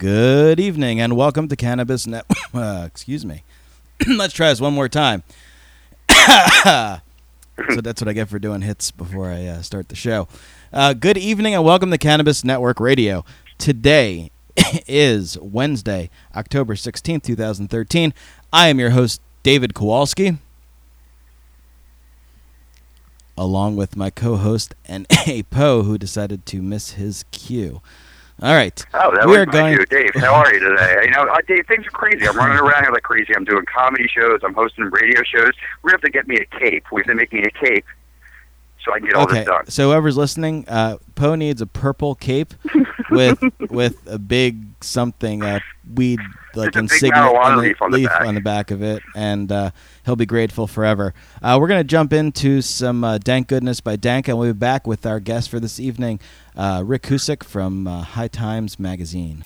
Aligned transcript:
Good 0.00 0.58
evening 0.58 0.98
and 0.98 1.14
welcome 1.14 1.48
to 1.48 1.56
Cannabis 1.56 2.06
Network. 2.06 2.38
Uh, 2.54 2.84
excuse 2.86 3.26
me. 3.26 3.44
Let's 4.08 4.32
try 4.32 4.48
this 4.48 4.62
one 4.62 4.72
more 4.72 4.88
time. 4.88 5.22
so 6.10 7.00
that's 7.82 8.00
what 8.00 8.08
I 8.08 8.14
get 8.14 8.30
for 8.30 8.38
doing 8.38 8.62
hits 8.62 8.90
before 8.90 9.30
I 9.30 9.44
uh, 9.44 9.60
start 9.60 9.90
the 9.90 9.94
show. 9.94 10.26
Uh, 10.72 10.94
good 10.94 11.18
evening 11.18 11.54
and 11.54 11.64
welcome 11.64 11.90
to 11.90 11.98
Cannabis 11.98 12.42
Network 12.44 12.80
Radio. 12.80 13.26
Today 13.58 14.30
is 14.88 15.38
Wednesday, 15.38 16.08
October 16.34 16.76
16th, 16.76 17.22
2013. 17.22 18.14
I 18.54 18.68
am 18.68 18.80
your 18.80 18.90
host, 18.90 19.20
David 19.42 19.74
Kowalski, 19.74 20.38
along 23.36 23.76
with 23.76 23.98
my 23.98 24.08
co 24.08 24.36
host, 24.36 24.74
N.A. 24.86 25.42
Poe, 25.42 25.82
who 25.82 25.98
decided 25.98 26.46
to 26.46 26.62
miss 26.62 26.92
his 26.92 27.26
cue. 27.32 27.82
All 28.42 28.54
right. 28.54 28.86
Oh, 28.94 29.14
that 29.14 29.26
we 29.26 29.36
was 29.36 29.46
going. 29.46 29.76
cue. 29.76 29.84
Dave, 29.86 30.14
how 30.14 30.34
are 30.34 30.52
you 30.52 30.60
today? 30.60 31.02
You 31.04 31.10
know, 31.10 31.26
Dave, 31.46 31.66
things 31.66 31.86
are 31.86 31.90
crazy. 31.90 32.26
I'm 32.26 32.36
running 32.36 32.58
around 32.58 32.84
here 32.84 32.92
like 32.92 33.02
crazy. 33.02 33.34
I'm 33.36 33.44
doing 33.44 33.64
comedy 33.66 34.08
shows. 34.08 34.40
I'm 34.42 34.54
hosting 34.54 34.84
radio 34.86 35.20
shows. 35.24 35.52
We 35.82 35.90
have 35.92 36.00
to 36.00 36.10
get 36.10 36.26
me 36.26 36.36
a 36.38 36.46
cape. 36.58 36.84
We 36.90 37.00
have 37.02 37.06
to 37.08 37.14
make 37.14 37.32
me 37.32 37.42
a 37.42 37.50
cape 37.50 37.84
so 38.84 38.92
I 38.92 38.98
can 38.98 39.06
get 39.08 39.16
all 39.16 39.24
Okay, 39.24 39.34
this 39.40 39.46
done. 39.46 39.66
so 39.68 39.88
whoever's 39.90 40.16
listening, 40.16 40.64
uh, 40.68 40.96
Poe 41.14 41.34
needs 41.34 41.60
a 41.60 41.66
purple 41.66 42.14
cape 42.14 42.54
with 43.10 43.38
with 43.70 44.06
a 44.06 44.18
big 44.18 44.64
something, 44.82 45.42
uh, 45.42 45.60
weed 45.94 46.18
like 46.54 46.74
insignia 46.76 47.12
marijuana 47.22 47.44
on 47.44 47.56
the, 47.56 47.62
leaf 47.62 47.82
on 47.82 47.90
the 47.90 48.04
back. 48.06 48.20
on 48.26 48.34
the 48.34 48.40
back 48.40 48.70
of 48.70 48.82
it, 48.82 49.02
and 49.14 49.50
uh, 49.52 49.70
he'll 50.04 50.16
be 50.16 50.26
grateful 50.26 50.66
forever. 50.66 51.12
Uh, 51.42 51.58
we're 51.60 51.68
gonna 51.68 51.84
jump 51.84 52.12
into 52.12 52.62
some 52.62 53.04
uh, 53.04 53.18
dank 53.18 53.48
goodness 53.48 53.80
by 53.80 53.96
Dank, 53.96 54.28
and 54.28 54.38
we'll 54.38 54.52
be 54.52 54.58
back 54.58 54.86
with 54.86 55.04
our 55.06 55.20
guest 55.20 55.50
for 55.50 55.60
this 55.60 55.78
evening, 55.78 56.18
uh, 56.56 56.82
Rick 56.84 57.02
Cusick 57.02 57.44
from 57.44 57.86
uh, 57.86 58.02
High 58.02 58.28
Times 58.28 58.78
Magazine. 58.78 59.42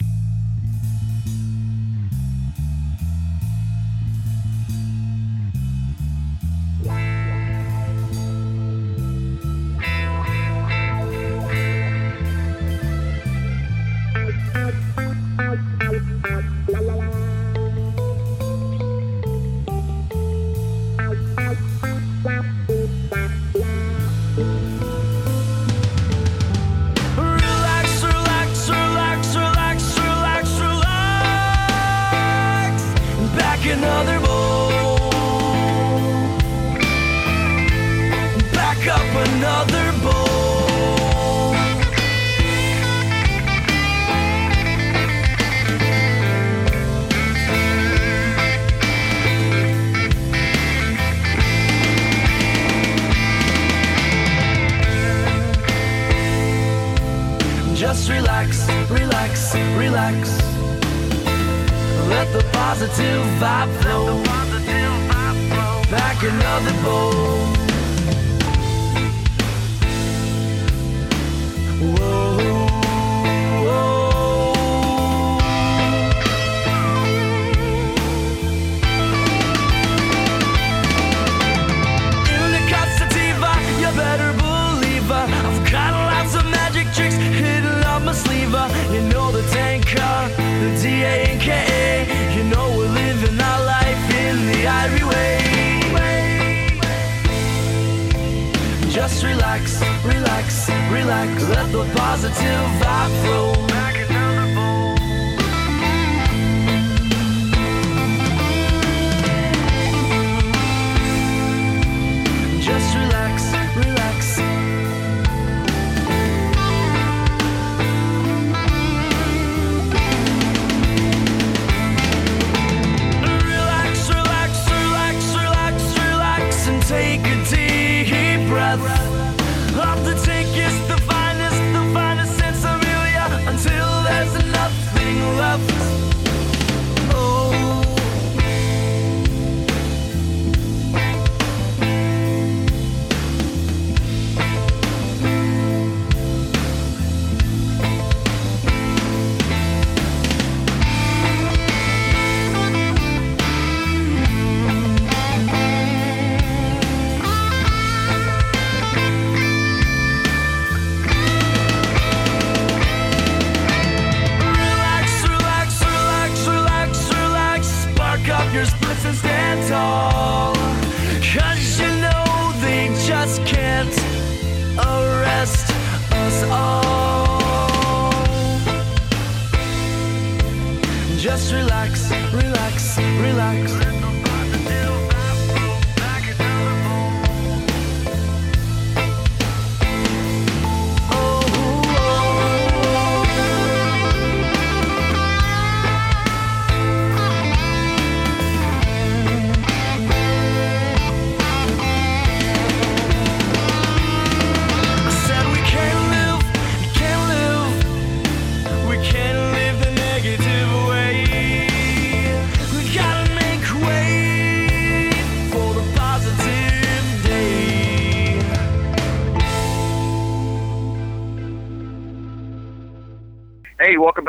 Just 57.94 58.10
relax, 58.10 58.68
relax, 58.90 59.54
relax. 59.78 60.38
Let 62.08 62.26
the 62.32 62.44
positive 62.52 63.22
vibe 63.38 63.72
flow. 63.82 64.20
Back 65.92 66.20
another 66.24 66.82
bowl. 66.82 67.53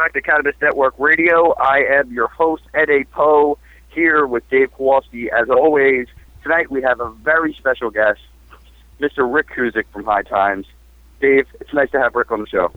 Back 0.06 0.14
to 0.14 0.22
Cannabis 0.22 0.54
Network 0.62 0.94
Radio. 1.00 1.54
I 1.54 1.80
am 1.80 2.12
your 2.12 2.28
host, 2.28 2.62
N.A. 2.76 3.06
Poe, 3.06 3.58
here 3.90 4.28
with 4.28 4.48
Dave 4.52 4.72
Kowalski. 4.72 5.32
As 5.32 5.50
always, 5.50 6.08
tonight 6.44 6.70
we 6.70 6.84
have 6.84 7.00
a 7.00 7.10
very 7.10 7.56
special 7.56 7.90
guest, 7.90 8.20
Mr. 9.00 9.28
Rick 9.28 9.48
Cusick 9.50 9.86
from 9.92 10.06
High 10.06 10.22
Times. 10.22 10.68
Dave, 11.20 11.48
it's 11.60 11.74
nice 11.74 11.90
to 11.90 12.00
have 12.00 12.14
Rick 12.14 12.32
on 12.32 12.42
the 12.42 12.48
show. 12.48 12.72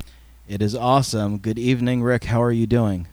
It 0.49 0.63
is 0.63 0.75
awesome. 0.75 1.37
Good 1.37 1.59
evening, 1.59 2.03
Rick. 2.03 2.25
How 2.25 2.43
are 2.43 2.51
you 2.51 2.67
doing? 2.67 3.09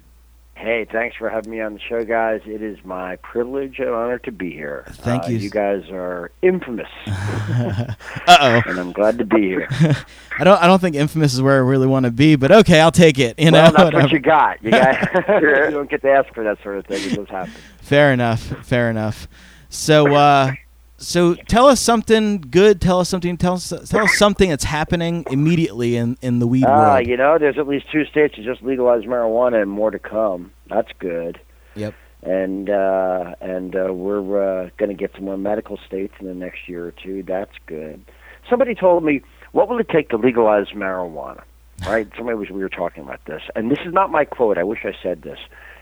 Hey, 0.58 0.86
thanks 0.90 1.18
for 1.18 1.30
having 1.30 1.52
me 1.52 1.60
on 1.60 1.74
the 1.74 1.80
show, 1.82 2.06
guys. 2.06 2.40
It 2.46 2.62
is 2.62 2.78
my 2.86 3.18
privilege 3.18 3.78
and 3.80 3.90
honor 3.90 4.18
to 4.20 4.32
be 4.32 4.52
here. 4.52 4.86
Thank 4.90 5.26
Uh, 5.26 5.28
you. 5.28 5.38
You 5.38 5.50
guys 5.50 5.84
are 5.92 6.32
infamous, 6.42 6.88
Uh 7.08 7.94
oh. 8.28 8.62
and 8.66 8.80
I'm 8.80 8.94
glad 8.94 9.18
to 9.18 9.26
be 9.26 9.42
here. 9.42 9.68
I 10.40 10.44
don't. 10.46 10.62
I 10.62 10.66
don't 10.68 10.80
think 10.80 10.96
infamous 10.96 11.34
is 11.34 11.42
where 11.42 11.56
I 11.56 11.60
really 11.68 11.88
want 11.88 12.06
to 12.06 12.12
be, 12.12 12.38
but 12.38 12.52
okay, 12.52 12.80
I'll 12.80 12.92
take 12.92 13.20
it. 13.20 13.38
You 13.38 13.52
know. 13.52 13.64
well, 13.64 13.72
that's 13.74 13.84
whatever. 13.84 14.04
what 14.04 14.12
you 14.14 14.20
got. 14.20 14.64
You 14.64 14.72
got. 14.72 15.14
you 15.42 15.72
don't 15.72 15.90
get 15.90 16.02
to 16.04 16.10
ask 16.10 16.34
for 16.34 16.44
that 16.46 16.58
sort 16.64 16.78
of 16.78 16.86
thing. 16.86 17.04
It 17.04 17.16
just 17.16 17.30
happens. 17.32 17.56
Fair 17.82 18.14
enough. 18.14 18.40
Fair 18.66 18.90
enough. 18.90 19.28
So, 19.70 20.16
uh, 20.16 20.54
so 20.98 21.36
tell 21.36 21.68
us 21.68 21.80
something 21.82 22.42
good. 22.50 22.80
Tell 22.82 23.00
us 23.00 23.10
something. 23.10 23.38
Tell 23.38 23.54
us. 23.56 23.70
Tell 23.90 24.04
us 24.06 24.18
something 24.18 24.50
that's 24.50 24.64
happening 24.64 25.26
immediately 25.30 25.96
in 25.98 26.18
in 26.22 26.40
the 26.40 26.48
weed 26.48 26.64
Uh, 26.66 26.70
world. 26.70 27.08
you 27.08 27.18
know, 27.18 27.38
there's 27.38 27.58
at 27.58 27.68
least 27.68 27.86
two 27.92 28.06
states 28.06 28.36
that 28.38 28.44
just 28.44 28.62
legalized 28.64 29.06
marijuana, 29.06 29.62
and 29.62 29.70
more 29.70 29.92
to 29.92 30.00
come. 30.00 30.52
That's 30.68 30.92
good. 31.00 31.40
Yep. 31.76 31.94
And 32.24 32.70
uh, 32.70 33.36
and 33.42 33.76
uh, 33.76 33.94
we're 33.94 34.64
uh, 34.66 34.70
going 34.78 34.90
to 34.90 34.96
get 34.96 35.12
some 35.16 35.26
more 35.26 35.38
medical 35.38 35.78
states 35.86 36.14
in 36.20 36.28
the 36.28 36.34
next 36.34 36.68
year 36.68 36.86
or 36.88 36.92
two. 36.92 37.24
That's 37.24 37.54
good. 37.68 38.04
Somebody 38.50 38.74
told 38.74 39.04
me, 39.04 39.22
"What 39.52 39.68
will 39.70 39.80
it 39.80 39.90
take 39.90 40.10
to 40.10 40.18
legalize 40.18 40.68
marijuana?" 40.70 41.44
Right? 41.86 42.08
Somebody 42.16 42.38
was 42.38 42.50
we 42.50 42.62
were 42.62 42.70
talking 42.70 43.04
about 43.04 43.20
this, 43.26 43.42
and 43.54 43.70
this 43.70 43.80
is 43.86 43.94
not 43.94 44.10
my 44.10 44.24
quote. 44.24 44.58
I 44.58 44.64
wish 44.64 44.86
I 44.86 44.94
said 45.04 45.24
this. 45.24 45.40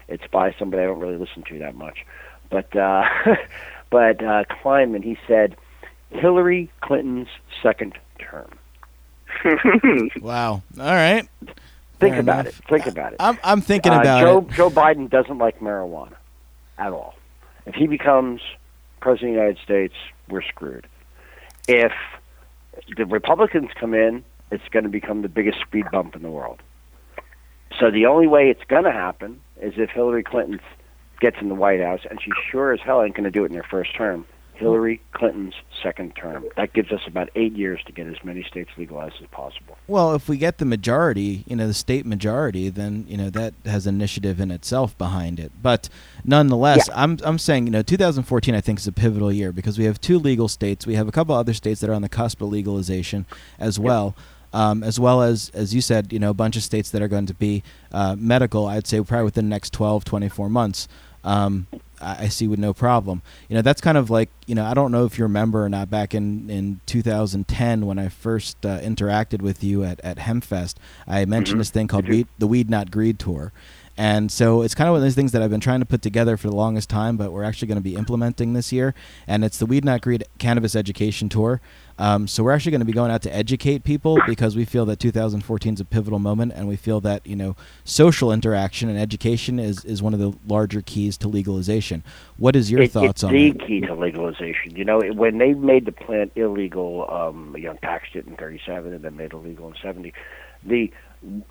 It's 0.07 0.23
by 0.31 0.53
somebody 0.57 0.81
I 0.81 0.87
don't 0.87 0.99
really 0.99 1.17
listen 1.17 1.43
to 1.49 1.59
that 1.59 1.75
much, 1.75 1.99
but 2.49 2.75
uh, 2.75 3.03
but 3.93 4.23
uh, 4.23 4.43
Kleinman. 4.49 5.03
He 5.03 5.17
said, 5.27 5.55
"Hillary 6.09 6.71
Clinton's 6.81 7.27
second 7.61 7.93
term." 8.19 8.49
Wow. 10.21 10.63
All 10.79 10.85
right. 10.85 11.27
Think 11.99 12.13
Fair 12.15 12.19
about 12.19 12.45
enough. 12.45 12.59
it. 12.59 12.65
Think 12.69 12.85
about 12.87 13.13
it. 13.13 13.17
I'm 13.19 13.37
I'm 13.43 13.61
thinking 13.61 13.91
Uh, 13.93 14.01
about 14.01 14.21
Joe, 14.21 14.37
it. 14.39 14.49
Joe 14.55 14.69
Biden 14.69 15.09
doesn't 15.09 15.37
like 15.37 15.59
marijuana 15.59 16.15
at 16.77 16.91
all. 16.91 17.13
If 17.65 17.75
he 17.75 17.85
becomes 17.87 18.41
president 18.99 19.31
of 19.31 19.35
the 19.35 19.41
United 19.41 19.63
States, 19.63 19.93
we're 20.29 20.41
screwed. 20.41 20.87
If 21.67 21.91
the 22.97 23.05
Republicans 23.05 23.69
come 23.79 23.93
in, 23.93 24.23
it's 24.51 24.67
going 24.71 24.83
to 24.83 24.89
become 24.89 25.21
the 25.21 25.29
biggest 25.29 25.59
speed 25.61 25.85
bump 25.91 26.15
in 26.15 26.23
the 26.23 26.31
world. 26.31 26.61
So 27.79 27.89
the 27.91 28.05
only 28.07 28.27
way 28.27 28.49
it's 28.49 28.63
going 28.67 28.83
to 28.85 28.91
happen 28.91 29.39
is 29.61 29.73
if 29.77 29.89
Hillary 29.91 30.23
Clinton 30.23 30.59
gets 31.23 31.37
in 31.39 31.47
the 31.47 31.55
White 31.55 31.79
House, 31.79 32.01
and 32.09 32.21
she 32.21 32.31
sure 32.51 32.73
as 32.73 32.81
hell 32.81 33.01
ain't 33.01 33.15
going 33.15 33.23
to 33.23 33.31
do 33.31 33.45
it 33.45 33.51
in 33.51 33.55
her 33.55 33.63
first 33.63 33.95
term. 33.95 34.25
Hillary 34.55 35.01
Clinton's 35.13 35.53
second 35.81 36.15
term. 36.17 36.45
That 36.57 36.73
gives 36.73 36.91
us 36.91 36.99
about 37.07 37.29
eight 37.35 37.53
years 37.53 37.81
to 37.85 37.93
get 37.93 38.07
as 38.07 38.17
many 38.25 38.43
states 38.43 38.69
legalized 38.77 39.15
as 39.21 39.27
possible. 39.27 39.77
Well, 39.87 40.13
if 40.15 40.27
we 40.27 40.37
get 40.37 40.57
the 40.57 40.65
majority, 40.65 41.45
you 41.47 41.55
know, 41.55 41.65
the 41.65 41.73
state 41.73 42.05
majority, 42.05 42.67
then 42.69 43.05
you 43.07 43.15
know 43.15 43.29
that 43.29 43.53
has 43.65 43.87
initiative 43.87 44.41
in 44.41 44.51
itself 44.51 44.97
behind 44.97 45.39
it. 45.39 45.53
But 45.61 45.87
nonetheless, 46.25 46.89
I'm 46.93 47.17
I'm 47.23 47.39
saying 47.39 47.67
you 47.67 47.71
know 47.71 47.81
2014 47.81 48.53
I 48.53 48.61
think 48.61 48.79
is 48.79 48.87
a 48.87 48.91
pivotal 48.91 49.31
year 49.31 49.53
because 49.53 49.77
we 49.77 49.85
have 49.85 49.99
two 50.01 50.19
legal 50.19 50.49
states. 50.49 50.85
We 50.85 50.95
have 50.95 51.07
a 51.07 51.11
couple 51.11 51.33
other 51.35 51.53
states 51.53 51.79
that 51.79 51.89
are 51.89 51.93
on 51.93 52.01
the 52.01 52.09
cusp 52.09 52.41
of 52.41 52.49
legalization 52.49 53.25
as 53.59 53.79
well. 53.79 54.13
Um, 54.55 54.83
as 54.83 54.99
well 54.99 55.23
as, 55.23 55.49
as 55.55 55.73
you 55.73 55.81
said, 55.81 56.13
you 56.13 56.19
know, 56.19 56.29
a 56.29 56.33
bunch 56.35 56.55
of 56.55 56.61
states 56.61 56.91
that 56.91 57.01
are 57.01 57.07
going 57.07 57.25
to 57.25 57.33
be 57.33 57.63
uh, 57.91 58.15
medical. 58.15 58.67
I'd 58.67 58.85
say 58.85 59.01
probably 59.01 59.25
within 59.25 59.45
the 59.45 59.49
next 59.49 59.73
12, 59.73 60.05
24 60.05 60.47
months. 60.47 60.87
Um, 61.23 61.67
I 62.01 62.25
I 62.25 62.27
see 62.27 62.47
with 62.47 62.59
no 62.59 62.73
problem. 62.73 63.21
You 63.47 63.55
know, 63.55 63.61
that's 63.61 63.79
kind 63.81 63.97
of 63.97 64.09
like, 64.09 64.29
you 64.45 64.55
know, 64.55 64.65
I 64.65 64.73
don't 64.73 64.91
know 64.91 65.05
if 65.05 65.17
you 65.17 65.23
remember 65.23 65.63
or 65.63 65.69
not 65.69 65.89
back 65.89 66.13
in, 66.13 66.49
in 66.49 66.81
2010 66.85 67.85
when 67.85 67.97
I 67.97 68.09
first 68.09 68.65
uh, 68.65 68.79
interacted 68.79 69.41
with 69.41 69.63
you 69.63 69.83
at, 69.85 69.99
at 70.01 70.17
Hempfest, 70.17 70.75
I 71.07 71.23
mentioned 71.25 71.55
Mhm. 71.57 71.61
this 71.61 71.69
thing 71.69 71.87
called 71.87 72.07
Weed, 72.09 72.27
the 72.39 72.47
Weed 72.47 72.69
Not 72.69 72.91
Greed 72.91 73.19
Tour. 73.19 73.53
And 73.95 74.31
so 74.31 74.63
it's 74.63 74.73
kind 74.73 74.87
of 74.87 74.93
one 74.93 74.97
of 75.01 75.03
those 75.03 75.13
things 75.15 75.31
that 75.33 75.43
I've 75.43 75.51
been 75.51 75.59
trying 75.59 75.79
to 75.79 75.85
put 75.85 76.01
together 76.01 76.35
for 76.35 76.49
the 76.49 76.55
longest 76.55 76.89
time, 76.89 77.15
but 77.15 77.31
we're 77.31 77.43
actually 77.43 77.67
going 77.67 77.77
to 77.77 77.81
be 77.81 77.95
implementing 77.95 78.53
this 78.53 78.71
year. 78.73 78.95
And 79.27 79.45
it's 79.45 79.59
the 79.59 79.67
Weed 79.67 79.85
Not 79.85 80.01
Greed 80.01 80.23
Cannabis 80.39 80.75
Education 80.75 81.29
Tour. 81.29 81.61
Um, 81.99 82.27
so 82.27 82.43
we're 82.43 82.51
actually 82.51 82.71
going 82.71 82.81
to 82.81 82.85
be 82.85 82.93
going 82.93 83.11
out 83.11 83.21
to 83.23 83.35
educate 83.35 83.83
people 83.83 84.17
because 84.27 84.55
we 84.55 84.65
feel 84.65 84.85
that 84.87 84.99
2014 84.99 85.75
is 85.75 85.79
a 85.79 85.85
pivotal 85.85 86.19
moment, 86.19 86.53
and 86.55 86.67
we 86.67 86.75
feel 86.75 86.99
that 87.01 87.25
you 87.25 87.35
know 87.35 87.55
social 87.83 88.31
interaction 88.31 88.89
and 88.89 88.97
education 88.97 89.59
is, 89.59 89.85
is 89.85 90.01
one 90.01 90.13
of 90.13 90.19
the 90.19 90.33
larger 90.47 90.81
keys 90.81 91.17
to 91.17 91.27
legalization. 91.27 92.03
What 92.37 92.55
is 92.55 92.71
your 92.71 92.81
It- 92.81 92.91
thoughts 92.91 93.09
it's 93.09 93.23
on 93.23 93.33
the 93.33 93.51
that? 93.51 93.65
key 93.67 93.81
to 93.81 93.93
legalization. 93.93 94.75
You 94.75 94.85
know, 94.85 94.99
when 95.13 95.37
they 95.37 95.53
made 95.53 95.85
the 95.85 95.91
plant 95.91 96.31
illegal, 96.35 97.07
um, 97.11 97.55
Young 97.57 97.77
taxed 97.77 98.15
it 98.15 98.25
in 98.25 98.35
'37 98.35 98.93
and 98.93 99.03
then 99.03 99.15
made 99.15 99.31
it 99.33 99.37
legal 99.37 99.67
in 99.67 99.75
'70. 99.81 100.13
The 100.65 100.91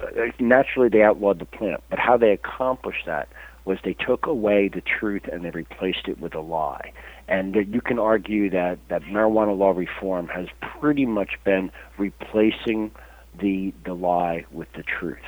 uh, 0.00 0.06
naturally 0.38 0.88
they 0.88 1.02
outlawed 1.02 1.38
the 1.38 1.44
plant, 1.46 1.82
but 1.88 1.98
how 1.98 2.16
they 2.16 2.30
accomplished 2.32 3.06
that 3.06 3.28
was 3.64 3.78
they 3.84 3.94
took 3.94 4.26
away 4.26 4.68
the 4.68 4.80
truth 4.80 5.22
and 5.30 5.44
they 5.44 5.50
replaced 5.50 6.08
it 6.08 6.18
with 6.20 6.34
a 6.34 6.40
lie. 6.40 6.92
And 7.28 7.54
you 7.54 7.80
can 7.80 7.98
argue 7.98 8.50
that 8.50 8.78
that 8.88 9.02
marijuana 9.02 9.56
law 9.56 9.70
reform 9.70 10.28
has 10.28 10.48
pretty 10.60 11.06
much 11.06 11.38
been 11.44 11.70
replacing 11.98 12.90
the 13.38 13.72
the 13.84 13.94
lie 13.94 14.44
with 14.50 14.72
the 14.74 14.82
truth. 14.82 15.18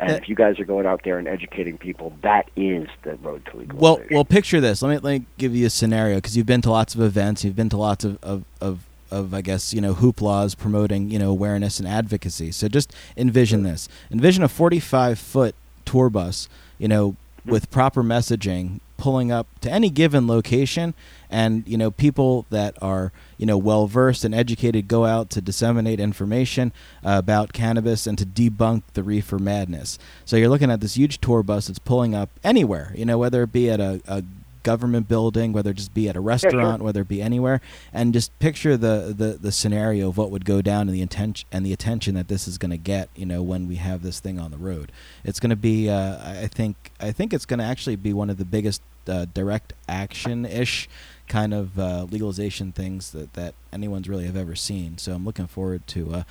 And 0.00 0.10
Uh, 0.10 0.14
if 0.14 0.28
you 0.28 0.34
guys 0.34 0.58
are 0.58 0.64
going 0.64 0.86
out 0.86 1.02
there 1.04 1.18
and 1.18 1.28
educating 1.28 1.78
people, 1.78 2.12
that 2.22 2.50
is 2.56 2.88
the 3.02 3.14
road 3.16 3.46
to 3.46 3.58
legalization. 3.58 3.80
Well, 3.80 4.00
well, 4.10 4.24
picture 4.24 4.60
this. 4.60 4.82
Let 4.82 4.90
me 4.90 4.94
let 4.98 5.20
me 5.20 5.26
give 5.38 5.54
you 5.54 5.66
a 5.66 5.70
scenario 5.70 6.16
because 6.16 6.36
you've 6.36 6.46
been 6.46 6.62
to 6.62 6.70
lots 6.70 6.94
of 6.94 7.00
events. 7.00 7.44
You've 7.44 7.56
been 7.56 7.68
to 7.68 7.76
lots 7.76 8.04
of, 8.04 8.18
of, 8.22 8.44
of, 8.60 8.80
of 9.10 9.32
I 9.32 9.40
guess 9.40 9.72
you 9.72 9.80
know 9.80 9.94
hooplas 9.94 10.58
promoting 10.58 11.10
you 11.10 11.18
know 11.18 11.30
awareness 11.30 11.78
and 11.78 11.86
advocacy. 11.88 12.50
So 12.50 12.66
just 12.68 12.92
envision 13.16 13.62
this. 13.62 13.88
Envision 14.10 14.42
a 14.42 14.48
45 14.48 15.18
foot 15.18 15.54
tour 15.84 16.10
bus. 16.10 16.48
You 16.78 16.88
know, 16.88 17.14
with 17.44 17.70
proper 17.70 18.02
messaging, 18.02 18.80
pulling 18.96 19.30
up 19.30 19.46
to 19.60 19.70
any 19.70 19.90
given 19.90 20.26
location, 20.26 20.94
and 21.28 21.66
you 21.66 21.76
know 21.76 21.90
people 21.90 22.46
that 22.50 22.76
are 22.80 23.12
you 23.36 23.46
know 23.46 23.58
well 23.58 23.86
versed 23.86 24.24
and 24.24 24.34
educated 24.34 24.88
go 24.88 25.04
out 25.04 25.30
to 25.30 25.40
disseminate 25.40 26.00
information 26.00 26.72
uh, 27.04 27.16
about 27.18 27.52
cannabis 27.52 28.06
and 28.06 28.16
to 28.18 28.24
debunk 28.26 28.82
the 28.94 29.02
reefer 29.02 29.38
madness. 29.38 29.98
So 30.24 30.36
you're 30.36 30.48
looking 30.48 30.70
at 30.70 30.80
this 30.80 30.94
huge 30.94 31.20
tour 31.20 31.42
bus 31.42 31.66
that's 31.66 31.78
pulling 31.78 32.14
up 32.14 32.30
anywhere, 32.42 32.92
you 32.94 33.04
know, 33.04 33.18
whether 33.18 33.42
it 33.42 33.52
be 33.52 33.70
at 33.70 33.80
a, 33.80 34.00
a 34.06 34.22
government 34.64 35.06
building, 35.06 35.52
whether 35.52 35.70
it 35.70 35.76
just 35.76 35.94
be 35.94 36.08
at 36.08 36.16
a 36.16 36.20
restaurant, 36.20 36.82
whether 36.82 37.02
it 37.02 37.08
be 37.08 37.22
anywhere, 37.22 37.60
and 37.92 38.12
just 38.12 38.36
picture 38.40 38.76
the, 38.76 39.14
the, 39.16 39.38
the 39.40 39.52
scenario 39.52 40.08
of 40.08 40.16
what 40.16 40.32
would 40.32 40.44
go 40.44 40.60
down 40.60 40.88
and 40.88 40.94
the 40.96 41.02
intention 41.02 41.48
and 41.52 41.64
the 41.64 41.72
attention 41.72 42.16
that 42.16 42.26
this 42.26 42.48
is 42.48 42.58
going 42.58 42.72
to 42.72 42.76
get, 42.76 43.08
you 43.14 43.24
know, 43.24 43.42
when 43.42 43.68
we 43.68 43.76
have 43.76 44.02
this 44.02 44.18
thing 44.18 44.40
on 44.40 44.50
the 44.50 44.58
road. 44.58 44.90
It's 45.22 45.38
going 45.38 45.50
to 45.50 45.56
be, 45.56 45.88
uh, 45.88 46.16
I 46.18 46.40
I 46.44 46.48
think, 46.48 46.90
I 46.98 47.12
think 47.12 47.32
it's 47.32 47.46
going 47.46 47.60
to 47.60 47.64
actually 47.64 47.96
be 47.96 48.12
one 48.12 48.28
of 48.28 48.36
the 48.36 48.44
biggest 48.44 48.82
uh, 49.08 49.26
direct 49.32 49.72
action 49.88 50.44
ish 50.44 50.88
kind 51.28 51.54
of 51.54 51.78
uh, 51.78 52.06
legalization 52.10 52.72
things 52.72 53.12
that, 53.12 53.32
that 53.34 53.54
anyone's 53.72 54.08
really 54.08 54.26
have 54.26 54.36
ever 54.36 54.54
seen. 54.54 54.98
So 54.98 55.12
I'm 55.12 55.24
looking 55.24 55.46
forward 55.46 55.86
to 55.88 56.14
uh, 56.14 56.22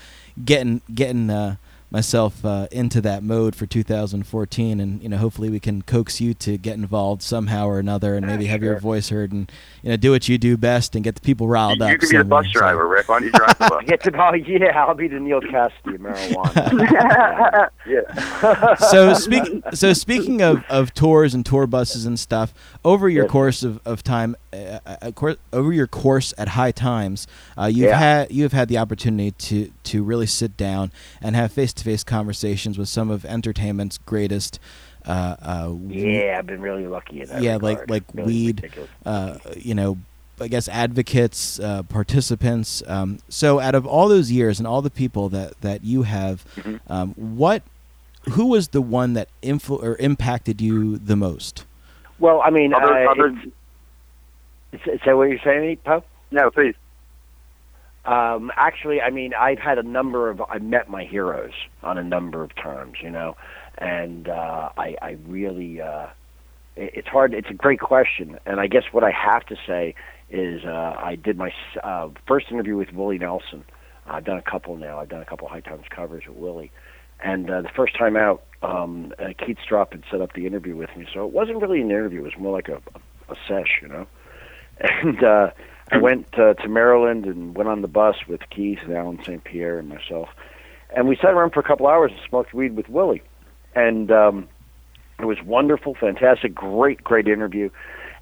getting 0.43 0.81
getting 0.93 1.29
uh, 1.29 1.55
myself 1.93 2.43
uh, 2.43 2.67
into 2.71 2.99
that 3.01 3.21
mode 3.23 3.55
for 3.55 3.65
2014, 3.67 4.79
and 4.79 5.01
you 5.01 5.07
know 5.07 5.17
hopefully 5.17 5.49
we 5.49 5.59
can 5.59 5.83
coax 5.83 6.19
you 6.19 6.33
to 6.33 6.57
get 6.57 6.73
involved 6.73 7.21
somehow 7.21 7.67
or 7.67 7.77
another, 7.79 8.15
and 8.15 8.25
Yeah, 8.25 8.31
maybe 8.33 8.45
have 8.47 8.63
your 8.63 8.79
voice 8.79 9.09
heard, 9.09 9.31
and 9.31 9.49
you 9.83 9.91
know 9.91 9.95
do 9.97 10.11
what 10.11 10.27
you 10.27 10.37
do 10.39 10.57
best 10.57 10.95
and 10.95 11.03
get 11.03 11.15
the 11.15 11.21
people 11.21 11.47
riled 11.47 11.77
You, 11.77 11.85
up. 11.85 11.91
you 11.91 11.97
could 11.99 12.09
be 12.09 12.17
the 12.17 12.23
bus 12.23 12.45
somewhere. 12.45 12.53
So- 12.53 12.59
driver, 12.59 12.87
Rick. 12.87 13.07
Why 13.09 13.19
don't 13.19 13.25
you 13.27 13.31
drive 13.31 13.57
the 13.59 13.67
bus? 13.69 13.83
Get 13.85 14.03
to 14.03 14.11
oh 14.21 14.33
yeah, 14.33 14.83
I'll 14.85 14.95
be 14.95 15.07
the 15.07 15.19
Neal 15.19 15.39
Cassady 15.41 15.95
of 15.95 16.01
marijuana. 16.01 17.69
yeah. 17.87 18.75
so 18.75 19.13
speak, 19.13 19.43
so 19.73 19.93
speaking 19.93 20.41
of, 20.41 20.63
of 20.69 20.93
tours 20.93 21.33
and 21.33 21.45
tour 21.45 21.67
buses 21.67 22.05
and 22.05 22.19
stuff, 22.19 22.53
over 22.83 23.07
your 23.07 23.23
Yes. 23.25 23.31
course 23.31 23.63
of, 23.63 23.79
of 23.85 24.03
time, 24.03 24.35
uh, 24.51 24.79
uh, 24.85 25.11
cour- 25.11 25.37
over 25.51 25.71
your 25.71 25.87
course 25.87 26.33
at 26.37 26.49
High 26.49 26.71
Times, 26.71 27.27
uh, 27.57 27.65
you've 27.65 27.89
Yeah. 27.89 27.97
had 27.97 28.31
you 28.31 28.43
have 28.43 28.53
had 28.53 28.67
the 28.67 28.77
opportunity 28.79 29.31
to 29.31 29.71
to 29.83 30.03
really 30.03 30.25
sit 30.25 30.57
down 30.57 30.91
and 31.21 31.35
have 31.35 31.51
face 31.51 31.73
to 31.73 31.82
face 31.83 32.03
conversations 32.03 32.77
with 32.77 32.89
some 32.89 33.11
of 33.11 33.25
entertainment's 33.25 33.97
greatest. 33.99 34.59
Uh, 35.05 35.35
uh, 35.41 35.75
yeah, 35.89 36.37
I've 36.39 36.47
been 36.47 36.61
really 36.61 36.87
lucky 36.87 37.21
in 37.21 37.27
that. 37.29 37.41
Yeah, 37.41 37.57
like- 37.57 37.81
regard. 37.81 37.89
like 37.89 38.03
Really 38.13 38.27
weed, 38.27 38.71
uh, 39.05 39.37
you 39.57 39.75
know, 39.75 39.97
I 40.41 40.47
guess 40.47 40.67
advocates, 40.67 41.59
uh, 41.59 41.83
participants. 41.83 42.81
Um, 42.87 43.19
so, 43.29 43.59
out 43.59 43.75
of 43.75 43.85
all 43.85 44.07
those 44.07 44.31
years 44.31 44.59
and 44.59 44.65
all 44.67 44.81
the 44.81 44.89
people 44.89 45.29
that 45.29 45.59
that 45.61 45.83
you 45.83 46.03
have, 46.03 46.43
Mhm. 46.55 46.79
um, 46.87 47.13
what, 47.15 47.61
who 48.31 48.47
was 48.47 48.69
the 48.69 48.81
one 48.81 49.13
that 49.13 49.27
influ- 49.43 49.83
or 49.83 49.95
impacted 49.99 50.59
you 50.61 50.97
the 50.97 51.15
most? 51.15 51.65
Well, 52.19 52.41
I 52.43 52.49
mean, 52.49 52.73
Other, 52.73 53.07
uh, 53.07 53.11
other, 53.11 53.27
is, 54.71 54.79
is 54.87 54.99
that 55.05 55.15
what 55.17 55.29
you're 55.29 55.39
saying, 55.43 55.77
Poe? 55.83 56.03
no, 56.31 56.49
please. 56.49 56.75
Um, 58.05 58.51
actually, 58.57 59.01
I 59.01 59.09
mean, 59.09 59.33
I've 59.33 59.59
had 59.59 59.77
a 59.77 59.83
number 59.83 60.29
of. 60.29 60.41
I've 60.41 60.61
met 60.61 60.89
my 60.89 61.05
heroes 61.05 61.53
on 61.81 61.97
a 61.97 62.03
number 62.03 62.43
of 62.43 62.53
terms, 62.55 62.97
you 63.01 63.09
know, 63.09 63.37
and 63.77 64.27
uh, 64.27 64.69
I, 64.77 64.95
I 65.01 65.17
really. 65.25 65.81
Uh, 65.81 66.07
it, 66.75 66.91
it's 66.95 67.07
hard. 67.07 67.33
It's 67.33 67.49
a 67.49 67.53
great 67.53 67.79
question, 67.79 68.39
and 68.45 68.59
I 68.59 68.67
guess 68.67 68.83
what 68.91 69.03
I 69.03 69.11
have 69.11 69.45
to 69.45 69.55
say 69.65 69.95
is 70.29 70.65
uh, 70.65 70.95
I 70.97 71.15
did 71.15 71.37
my 71.37 71.51
uh, 71.81 72.09
first 72.27 72.47
interview 72.51 72.75
with 72.75 72.91
Willie 72.91 73.19
Nelson. 73.19 73.63
I've 74.05 74.25
done 74.25 74.37
a 74.37 74.41
couple 74.41 74.75
now. 74.75 74.99
I've 74.99 75.09
done 75.09 75.21
a 75.21 75.25
couple 75.25 75.47
High 75.47 75.61
Times 75.61 75.85
covers 75.89 76.23
with 76.27 76.35
Willie, 76.35 76.71
and 77.23 77.49
uh, 77.49 77.61
the 77.61 77.69
first 77.73 77.97
time 77.97 78.17
out, 78.17 78.43
um, 78.61 79.13
uh, 79.17 79.29
Keith 79.45 79.57
Stroup 79.65 79.93
had 79.93 80.03
set 80.11 80.19
up 80.19 80.33
the 80.33 80.45
interview 80.45 80.75
with 80.75 80.89
me, 80.97 81.07
so 81.13 81.25
it 81.25 81.31
wasn't 81.31 81.61
really 81.61 81.79
an 81.79 81.89
interview. 81.89 82.19
It 82.19 82.23
was 82.23 82.37
more 82.37 82.51
like 82.51 82.67
a, 82.67 82.81
a, 82.95 83.31
a 83.31 83.35
sesh, 83.47 83.79
you 83.81 83.87
know. 83.87 84.07
And 84.79 85.23
uh, 85.23 85.51
I 85.91 85.97
went 85.97 86.27
uh, 86.37 86.53
to 86.55 86.67
Maryland 86.67 87.25
and 87.25 87.55
went 87.55 87.69
on 87.69 87.81
the 87.81 87.87
bus 87.87 88.15
with 88.27 88.41
Keith 88.49 88.79
and 88.83 88.93
Allen 88.93 89.19
St. 89.23 89.43
Pierre 89.43 89.79
and 89.79 89.89
myself, 89.89 90.29
and 90.95 91.07
we 91.07 91.15
sat 91.15 91.33
around 91.33 91.51
for 91.51 91.59
a 91.59 91.63
couple 91.63 91.87
hours 91.87 92.11
and 92.11 92.21
smoked 92.27 92.53
weed 92.53 92.75
with 92.75 92.89
Willie, 92.89 93.21
and 93.75 94.11
um, 94.11 94.47
it 95.19 95.25
was 95.25 95.41
wonderful, 95.43 95.95
fantastic, 95.95 96.53
great, 96.53 97.03
great 97.03 97.27
interview. 97.27 97.69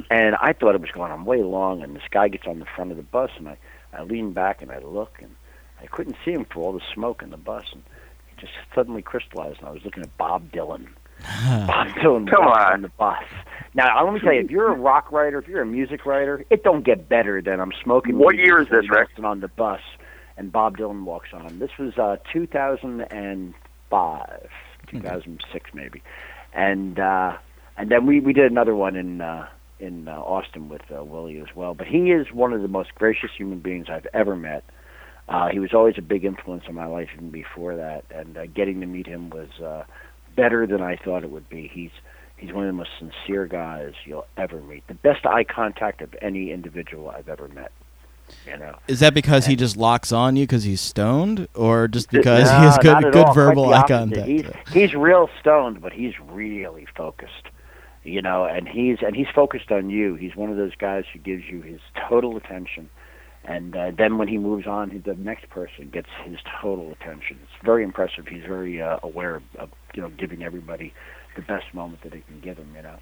And 0.10 0.36
I 0.36 0.54
thought 0.54 0.76
it 0.76 0.82
was 0.82 0.92
going 0.92 1.12
on 1.12 1.26
way 1.26 1.44
long, 1.44 1.84
and 1.84 1.96
this 1.96 2.04
guy 2.10 2.28
gets 2.28 2.48
on 2.48 2.60
the 2.60 2.66
front 2.66 2.92
of 2.92 2.98
the 2.98 3.04
bus, 3.04 3.30
and 3.38 3.48
I, 3.50 3.58
I 3.94 4.04
lean 4.04 4.34
back 4.34 4.62
and 4.62 4.72
I 4.72 4.80
look, 4.80 5.20
and 5.22 5.36
I 5.82 5.86
couldn't 5.86 6.16
see 6.26 6.32
him 6.32 6.46
for 6.46 6.62
all 6.62 6.74
the 6.74 6.82
smoke 6.94 7.22
in 7.22 7.30
the 7.30 7.38
bus, 7.38 7.66
and 7.72 7.84
he 8.28 8.42
just 8.42 8.54
suddenly 8.74 9.02
crystallized, 9.02 9.60
and 9.60 9.68
I 9.68 9.72
was 9.72 9.86
looking 9.86 10.04
at 10.04 10.18
Bob 10.18 10.52
Dylan. 10.52 10.88
Bob 11.68 11.88
Dylan 11.88 12.28
Come 12.30 12.46
walks 12.46 12.66
on. 12.66 12.74
on 12.74 12.82
the 12.82 12.90
bus. 12.90 13.24
Now, 13.74 14.04
let 14.04 14.14
me 14.14 14.20
tell 14.20 14.34
you, 14.34 14.42
if 14.42 14.52
you're 14.52 14.70
a 14.72 14.76
rock 14.76 15.12
writer, 15.12 15.38
if 15.40 15.48
you're 15.48 15.62
a 15.62 15.66
music 15.66 16.06
writer, 16.06 16.46
it 16.50 16.64
don't 16.64 16.84
get 16.84 17.08
better 17.08 17.42
than 17.42 17.60
I'm 17.62 17.72
smoking. 17.84 18.18
What 18.18 18.36
year 18.36 18.60
is 18.60 18.68
this, 18.68 18.84
Willie 18.90 19.02
Rick? 19.02 19.10
On 19.24 19.40
the 19.40 19.48
bus, 19.48 19.80
and 20.38 20.52
Bob 20.52 20.78
Dylan 20.78 21.04
walks 21.04 21.30
on. 21.34 21.60
This 21.60 21.72
was 21.80 21.98
uh, 21.98 22.18
2005, 22.34 24.50
2006 24.88 25.70
maybe, 25.74 26.02
and 26.54 27.00
uh, 27.00 27.38
and 27.78 27.90
then 27.90 28.06
we 28.06 28.20
we 28.20 28.34
did 28.34 28.52
another 28.52 28.76
one 28.76 28.96
in 28.98 29.22
uh, 29.22 29.48
in 29.80 30.08
uh, 30.10 30.20
Austin 30.20 30.68
with 30.68 30.82
uh, 30.94 31.02
Willie 31.04 31.40
as 31.40 31.56
well. 31.56 31.74
But 31.74 31.88
he 31.88 32.12
is 32.12 32.28
one 32.34 32.52
of 32.54 32.62
the 32.62 32.68
most 32.68 32.94
gracious 32.96 33.32
human 33.38 33.60
beings 33.60 33.88
I've 33.90 34.08
ever 34.14 34.36
met. 34.36 34.64
Uh, 35.30 35.48
he 35.50 35.60
was 35.60 35.74
always 35.74 35.96
a 35.98 36.02
big 36.02 36.26
influence 36.26 36.66
on 36.68 36.76
my 36.76 36.88
life 36.88 37.08
even 37.16 37.30
before 37.30 37.78
that, 37.78 38.04
and 38.14 38.38
uh, 38.38 38.48
getting 38.48 38.82
to 38.82 38.86
meet 38.86 39.08
him 39.08 39.30
was 39.30 39.48
uh, 39.64 39.86
better 40.36 40.66
than 40.68 40.82
I 40.82 40.96
thought 40.98 41.24
it 41.24 41.30
would 41.32 41.50
be. 41.50 41.68
He's 41.68 41.92
he's 42.38 42.52
one 42.54 42.66
of 42.66 42.70
the 42.70 42.78
most 42.78 42.92
sincere 43.00 43.46
guys 43.46 43.94
you'll 44.06 44.26
ever 44.38 44.62
meet. 44.62 44.86
The 44.88 44.94
best 44.96 45.26
eye 45.26 45.44
contact 45.44 46.02
of 46.02 46.16
any 46.22 46.52
individual 46.52 47.10
I've 47.10 47.30
ever 47.30 47.48
met. 47.50 47.72
You 48.48 48.58
know. 48.58 48.78
Is 48.88 49.02
that 49.02 49.14
because 49.14 49.46
he 49.46 49.56
just 49.58 49.76
locks 49.76 50.12
on 50.14 50.38
you 50.38 50.44
because 50.46 50.64
he's 50.64 50.80
stoned, 50.80 51.50
or 51.54 51.88
just 51.90 52.10
because 52.10 52.50
he 52.50 52.56
No, 52.56 52.62
has 52.62 52.78
good 52.78 53.12
good 53.12 53.26
all. 53.26 53.34
Verbal 53.34 53.74
eye 53.74 53.86
contact? 53.88 54.28
He's 54.28 54.46
he's 54.72 54.94
real 54.94 55.30
stoned, 55.40 55.82
but 55.82 55.92
he's 55.94 56.14
really 56.30 56.88
focused. 56.96 57.48
You 58.04 58.22
know, 58.22 58.46
and 58.46 58.68
he's 58.68 58.98
and 59.02 59.16
he's 59.16 59.28
focused 59.36 59.72
on 59.72 59.90
you. 59.90 60.16
He's 60.16 60.36
one 60.36 60.50
of 60.50 60.58
those 60.58 60.76
guys 60.76 61.04
who 61.12 61.20
gives 61.20 61.44
you 61.46 61.62
his 61.62 61.82
total 62.10 62.36
attention, 62.38 62.90
and 63.44 63.76
uh, 63.76 63.92
then 63.96 64.18
when 64.18 64.28
he 64.30 64.38
moves 64.38 64.66
on, 64.66 64.90
he- 64.92 64.98
the 64.98 65.14
next 65.16 65.50
person 65.50 65.90
gets 65.92 66.10
his 66.24 66.38
total 66.62 66.92
attention. 66.94 67.38
It's 67.44 67.64
very 67.66 67.84
impressive. 67.84 68.28
He's 68.28 68.44
very 68.46 68.82
uh, 68.82 68.98
aware 69.04 69.36
of, 69.36 69.44
of 69.60 69.70
you 69.94 70.02
know 70.02 70.10
giving 70.10 70.44
everybody 70.44 70.94
the 71.36 71.42
best 71.42 71.74
moment 71.74 72.02
that 72.04 72.14
he 72.14 72.22
can 72.22 72.40
give 72.42 72.58
them. 72.58 72.74
You 72.76 72.84
know, 72.84 72.98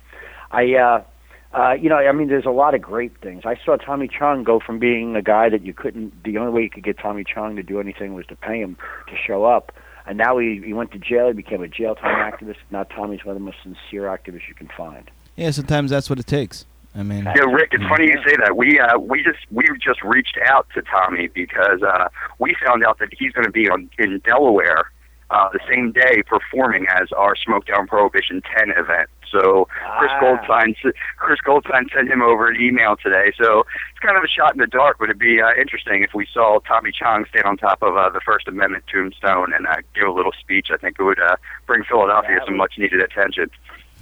I. 0.52 0.74
uh 0.76 1.04
uh, 1.52 1.74
you 1.74 1.90
know, 1.90 1.98
I 1.98 2.12
mean, 2.12 2.28
there's 2.28 2.46
a 2.46 2.52
lot 2.52 2.76
of 2.76 2.82
great 2.84 3.12
things. 3.22 3.42
I 3.44 3.56
saw 3.66 3.76
Tommy 3.76 4.08
Chong 4.08 4.44
go 4.44 4.60
from 4.60 4.78
being 4.78 5.16
a 5.16 5.22
guy 5.24 5.50
that 5.50 5.66
you 5.66 5.74
couldn't, 5.74 6.24
the 6.24 6.38
only 6.38 6.52
way 6.52 6.62
you 6.62 6.70
could 6.70 6.84
get 6.84 7.00
Tommy 7.00 7.24
Chong 7.24 7.56
to 7.56 7.64
do 7.64 7.80
anything 7.80 8.14
was 8.14 8.28
to 8.28 8.36
pay 8.36 8.60
him 8.60 8.78
to 9.08 9.16
show 9.16 9.46
up. 9.46 9.72
And 10.06 10.18
now 10.18 10.38
he, 10.38 10.62
he 10.64 10.74
went 10.74 10.92
to 10.92 11.00
jail, 11.00 11.28
he 11.28 11.34
became 11.34 11.64
a 11.64 11.68
jail 11.68 11.96
time 11.96 12.32
activist. 12.32 12.58
Now 12.70 12.84
Tommy's 12.84 13.26
one 13.26 13.36
of 13.36 13.42
the 13.42 13.46
most 13.46 13.58
sincere 13.64 14.04
activists 14.04 14.48
you 14.48 14.54
can 14.54 14.70
find. 14.78 15.10
Yeah, 15.36 15.50
sometimes 15.52 15.90
that's 15.90 16.10
what 16.10 16.20
it 16.20 16.28
takes. 16.28 16.66
I 16.96 17.04
mean, 17.04 17.24
Yeah, 17.24 17.44
Rick, 17.44 17.70
it's 17.72 17.84
funny 17.86 18.06
you 18.06 18.18
say 18.26 18.36
that. 18.44 18.58
We 18.58 18.80
uh, 18.80 18.98
we 18.98 19.24
just 19.24 19.40
we 19.52 19.64
just 19.80 20.04
reached 20.04 20.38
out 20.48 20.68
to 20.74 20.82
Tommy 20.82 21.28
because 21.28 21.84
uh, 21.84 22.10
we 22.40 22.56
found 22.66 22.84
out 22.84 22.98
that 23.00 23.10
he's 23.18 23.32
going 23.32 23.46
to 23.46 23.52
be 23.52 23.70
on 23.70 23.90
in 24.00 24.20
Delaware 24.26 24.92
uh, 25.32 25.50
the 25.54 25.60
same 25.70 25.92
day 25.92 26.24
performing 26.26 26.88
as 26.90 27.12
our 27.12 27.36
Smoke 27.36 27.66
Down 27.66 27.88
Prohibition 27.88 28.42
10 28.58 28.72
event. 28.72 29.10
So 29.32 29.68
Chris 30.00 30.10
Ah. 30.16 30.20
Goldstein 30.22 30.76
Chris 31.18 31.40
Goldstein 31.42 31.88
sent 31.94 32.10
him 32.10 32.22
over 32.24 32.48
an 32.48 32.60
email 32.60 32.96
today. 32.96 33.32
So 33.40 33.60
it's 33.92 34.00
kind 34.02 34.18
of 34.18 34.24
a 34.24 34.28
shot 34.28 34.54
in 34.54 34.60
the 34.60 34.66
dark, 34.68 34.98
but 34.98 35.06
it'd 35.06 35.20
be 35.20 35.40
uh, 35.40 35.54
interesting 35.60 36.02
if 36.04 36.16
we 36.16 36.26
saw 36.34 36.60
Tommy 36.68 36.92
Chong 36.92 37.26
stand 37.30 37.46
on 37.46 37.56
top 37.58 37.84
of 37.84 37.96
uh, 37.96 38.10
the 38.10 38.22
First 38.26 38.48
Amendment 38.48 38.86
tombstone 38.92 39.54
and 39.54 39.68
uh, 39.68 39.76
give 39.94 40.08
a 40.08 40.12
little 40.12 40.32
speech. 40.40 40.70
I 40.74 40.78
think 40.78 40.96
it 41.00 41.04
would 41.04 41.20
uh, 41.22 41.36
bring 41.68 41.84
Philadelphia 41.84 42.38
That 42.40 42.46
some 42.48 42.58
much 42.58 42.74
needed 42.80 43.02
attention. 43.02 43.52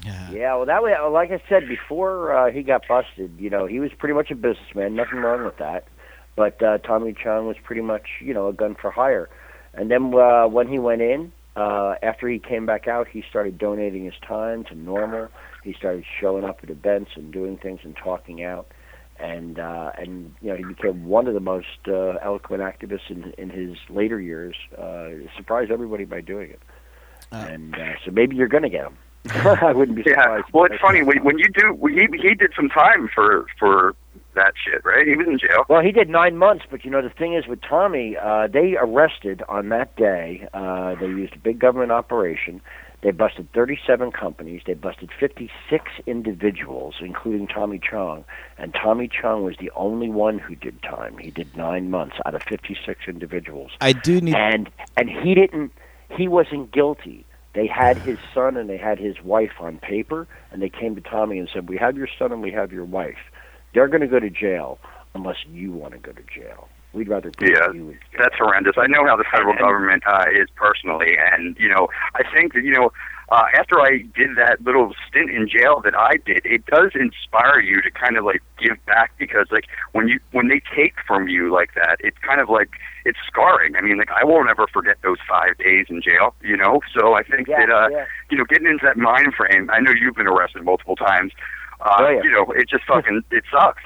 yeah. 0.06 0.32
Yeah, 0.32 0.56
well, 0.56 0.66
that 0.66 0.82
way, 0.82 0.96
like 1.10 1.32
I 1.32 1.42
said 1.50 1.68
before, 1.68 2.34
uh, 2.34 2.50
he 2.52 2.64
got 2.64 2.88
busted. 2.88 3.36
You 3.38 3.50
know, 3.50 3.66
he 3.66 3.82
was 3.82 3.92
pretty 3.98 4.14
much 4.14 4.32
a 4.32 4.36
businessman. 4.36 4.96
Nothing 4.96 5.20
wrong 5.20 5.44
with 5.44 5.58
that. 5.58 5.88
But 6.38 6.62
uh, 6.64 6.78
Tommy 6.78 7.14
Chong 7.14 7.48
was 7.48 7.58
pretty 7.64 7.82
much, 7.82 8.08
you 8.22 8.34
know, 8.34 8.48
a 8.48 8.54
gun 8.54 8.76
for 8.76 8.92
hire. 8.92 9.28
And 9.78 9.90
then 9.92 10.14
uh, 10.14 10.48
when 10.48 10.68
he 10.68 10.80
went 10.80 11.02
in, 11.02 11.32
uh, 11.56 11.96
after 12.04 12.28
he 12.28 12.40
came 12.40 12.66
back 12.66 12.88
out, 12.88 13.08
he 13.08 13.24
started 13.30 13.58
donating 13.58 14.04
his 14.06 14.16
time 14.28 14.64
to 14.66 14.76
NORML. 14.76 15.30
He 15.64 15.74
started 15.74 16.04
showing 16.20 16.44
up 16.44 16.60
at 16.64 16.70
events 16.70 17.12
and 17.16 17.32
doing 17.32 17.58
things 17.58 17.80
and 17.84 17.96
talking 17.96 18.44
out. 18.44 18.68
And 19.20 19.58
uh, 19.60 19.92
and 19.98 20.36
you 20.42 20.50
know 20.50 20.56
he 20.56 20.64
became 20.64 21.06
one 21.06 21.28
of 21.28 21.34
the 21.34 21.40
most 21.40 21.88
uh, 21.88 22.18
eloquent 22.24 22.62
activists 22.62 23.10
in 23.10 23.34
in 23.40 23.50
his 23.50 23.76
later 23.90 24.20
years. 24.22 24.56
Uh, 24.78 25.10
surprised 25.36 25.72
everybody 25.72 26.06
by 26.06 26.22
doing 26.22 26.52
it. 26.52 26.62
Uh, 27.32 27.36
and 27.38 27.74
uh, 27.76 27.94
so 28.06 28.12
maybe 28.12 28.36
you're 28.36 28.48
going 28.48 28.62
to 28.64 28.70
get 28.70 28.86
him. 28.86 28.98
I 29.62 29.74
wouldn't 29.74 29.98
be 29.98 30.04
Yeah. 30.06 30.22
surprised. 30.22 30.46
Well, 30.54 30.66
it's 30.66 30.80
funny 30.80 31.02
when 31.02 31.24
when 31.24 31.40
you 31.40 31.48
do 31.52 31.76
he 31.88 32.08
he 32.22 32.36
did 32.36 32.52
some 32.56 32.70
time 32.70 33.10
for 33.14 33.48
for 33.58 33.96
that 34.38 34.54
shit, 34.64 34.84
right? 34.86 35.06
He 35.08 35.16
was 35.16 35.28
in 35.28 35.38
jail. 35.38 35.66
Well, 35.68 35.82
he 35.82 35.92
did 35.92 36.10
nine 36.10 36.38
months, 36.38 36.66
but 36.70 36.86
you 36.86 36.92
know 36.92 37.02
the 37.02 37.10
thing 37.10 37.34
is 37.34 37.48
with 37.48 37.62
Tommy, 37.62 38.16
uh, 38.16 38.48
they 38.48 38.76
arrested 38.80 39.44
on 39.50 39.70
that 39.70 39.96
day. 39.96 40.48
Uh, 40.54 40.96
they 40.96 41.08
used 41.08 41.36
a 41.36 41.40
big 41.40 41.60
government 41.60 41.92
operation. 41.92 42.62
They 43.04 43.12
busted 43.12 43.52
37 43.54 44.12
companies. 44.12 44.64
They 44.66 44.74
busted 44.74 45.12
56 45.20 45.92
individuals, 46.08 46.96
including 47.00 47.48
Tommy 47.48 47.80
Chong. 47.80 48.26
And 48.58 48.74
Tommy 48.74 49.08
Chong 49.08 49.44
was 49.44 49.56
the 49.60 49.72
only 49.76 50.10
one 50.10 50.40
who 50.40 50.56
did 50.56 50.82
time. 50.82 51.18
He 51.20 51.30
did 51.30 51.56
nine 51.56 51.92
months 51.92 52.16
out 52.26 52.34
of 52.34 52.42
56 52.44 53.02
individuals. 53.08 53.72
I 53.82 53.94
do 53.94 54.20
need. 54.20 54.36
And 54.36 54.70
and 54.96 55.10
he 55.10 55.36
didn't. 55.36 55.72
He 56.10 56.28
wasn't 56.28 56.72
guilty. 56.72 57.26
They 57.54 57.68
had 57.68 57.98
his 57.98 58.18
son 58.34 58.58
and 58.58 58.70
they 58.70 58.78
had 58.78 59.00
his 59.00 59.22
wife 59.24 59.54
on 59.60 59.80
paper, 59.80 60.28
and 60.52 60.62
they 60.62 60.70
came 60.70 60.96
to 60.96 61.02
Tommy 61.02 61.38
and 61.38 61.50
said, 61.54 61.70
"We 61.70 61.78
have 61.78 61.98
your 61.98 62.08
son 62.18 62.32
and 62.32 62.42
we 62.42 62.52
have 62.52 62.72
your 62.72 62.86
wife. 62.86 63.18
They're 63.78 63.88
going 63.88 64.02
to 64.02 64.08
go 64.08 64.20
to 64.20 64.32
jail 64.32 64.80
unless 65.14 65.36
you 65.52 65.72
want 65.72 65.94
to 65.94 66.00
go 66.00 66.12
to 66.12 66.24
jail. 66.34 66.68
We'd 66.94 67.10
rather 67.10 67.30
put 67.30 67.48
Yeah, 67.48 67.72
you 67.72 67.90
in 67.90 67.94
jail." 67.94 68.18
That's 68.18 68.34
horrendous. 68.40 68.74
I 68.76 68.88
know 68.88 69.06
how 69.06 69.16
the 69.16 69.24
federal 69.32 69.52
And- 69.52 69.60
government 69.60 70.02
uh, 70.08 70.26
is 70.34 70.48
personally, 70.56 71.16
and 71.32 71.56
you 71.60 71.70
know, 71.70 71.88
I 72.16 72.24
think 72.34 72.54
that 72.56 72.64
you 72.64 72.72
know, 72.72 72.92
uh, 73.30 73.44
after 73.56 73.80
I 73.80 73.98
did 74.16 74.36
that 74.38 74.64
little 74.64 74.96
stint 75.08 75.30
in 75.30 75.48
jail 75.48 75.80
that 75.84 75.94
I 75.96 76.14
did, 76.26 76.42
it 76.44 76.66
does 76.66 76.94
inspire 76.96 77.60
you 77.60 77.84
to 77.84 77.92
kind 77.92 78.18
of 78.18 78.26
like 78.26 78.42
give 78.58 78.84
back 78.88 79.12
because 79.20 79.46
like 79.52 79.66
when 79.92 80.08
you 80.08 80.20
when 80.32 80.48
they 80.48 80.60
take 80.76 80.96
from 81.06 81.28
you 81.28 81.54
like 81.54 81.76
that, 81.76 81.98
it's 82.00 82.18
kind 82.28 82.42
of 82.42 82.50
like 82.50 82.70
it's 83.06 83.20
scarring. 83.28 83.76
I 83.76 83.82
mean, 83.82 83.98
like 84.00 84.10
I 84.10 84.24
won't 84.26 84.50
ever 84.50 84.66
forget 84.74 84.96
those 85.04 85.18
five 85.30 85.56
days 85.60 85.86
in 85.90 86.02
jail. 86.02 86.34
You 86.42 86.58
know, 86.58 86.82
so 86.98 87.14
I 87.14 87.22
think 87.22 87.48
Yeah, 87.48 87.60
that 87.68 87.70
uh, 87.72 87.90
yeah. 87.92 88.06
you 88.32 88.38
know, 88.40 88.46
getting 88.46 88.66
into 88.66 88.84
that 88.88 88.98
mind 88.98 89.36
frame. 89.36 89.70
I 89.72 89.82
know 89.82 89.92
you've 89.92 90.16
been 90.16 90.26
arrested 90.26 90.64
multiple 90.64 90.96
times. 90.96 91.32
Uh, 91.82 91.98
Oh, 92.00 92.10
yeah. 92.10 92.22
You 92.24 92.32
know, 92.32 92.46
it 92.52 92.70
just 92.70 92.84
fucking 92.86 93.24
it 93.32 93.44
sucks. 93.52 93.84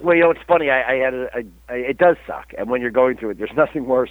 Well, 0.00 0.14
you 0.14 0.22
know, 0.22 0.30
it's 0.30 0.42
funny. 0.46 0.70
I, 0.70 0.92
I 0.92 0.94
had 0.96 1.14
a, 1.14 1.28
a, 1.68 1.74
it 1.74 1.98
does 1.98 2.16
suck, 2.26 2.52
and 2.56 2.70
when 2.70 2.80
you're 2.80 2.90
going 2.90 3.16
through 3.16 3.30
it, 3.30 3.38
there's 3.38 3.52
nothing 3.56 3.86
worse. 3.86 4.10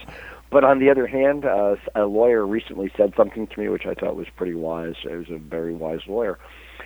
But 0.49 0.63
on 0.63 0.79
the 0.79 0.89
other 0.89 1.07
hand, 1.07 1.45
uh, 1.45 1.75
a 1.95 2.05
lawyer 2.05 2.45
recently 2.45 2.91
said 2.95 3.13
something 3.17 3.47
to 3.47 3.59
me 3.59 3.67
which 3.67 3.85
I 3.85 3.93
thought 3.93 4.15
was 4.15 4.27
pretty 4.35 4.53
wise. 4.53 4.95
He 5.01 5.09
was 5.09 5.29
a 5.29 5.37
very 5.37 5.73
wise 5.73 6.01
lawyer, 6.07 6.39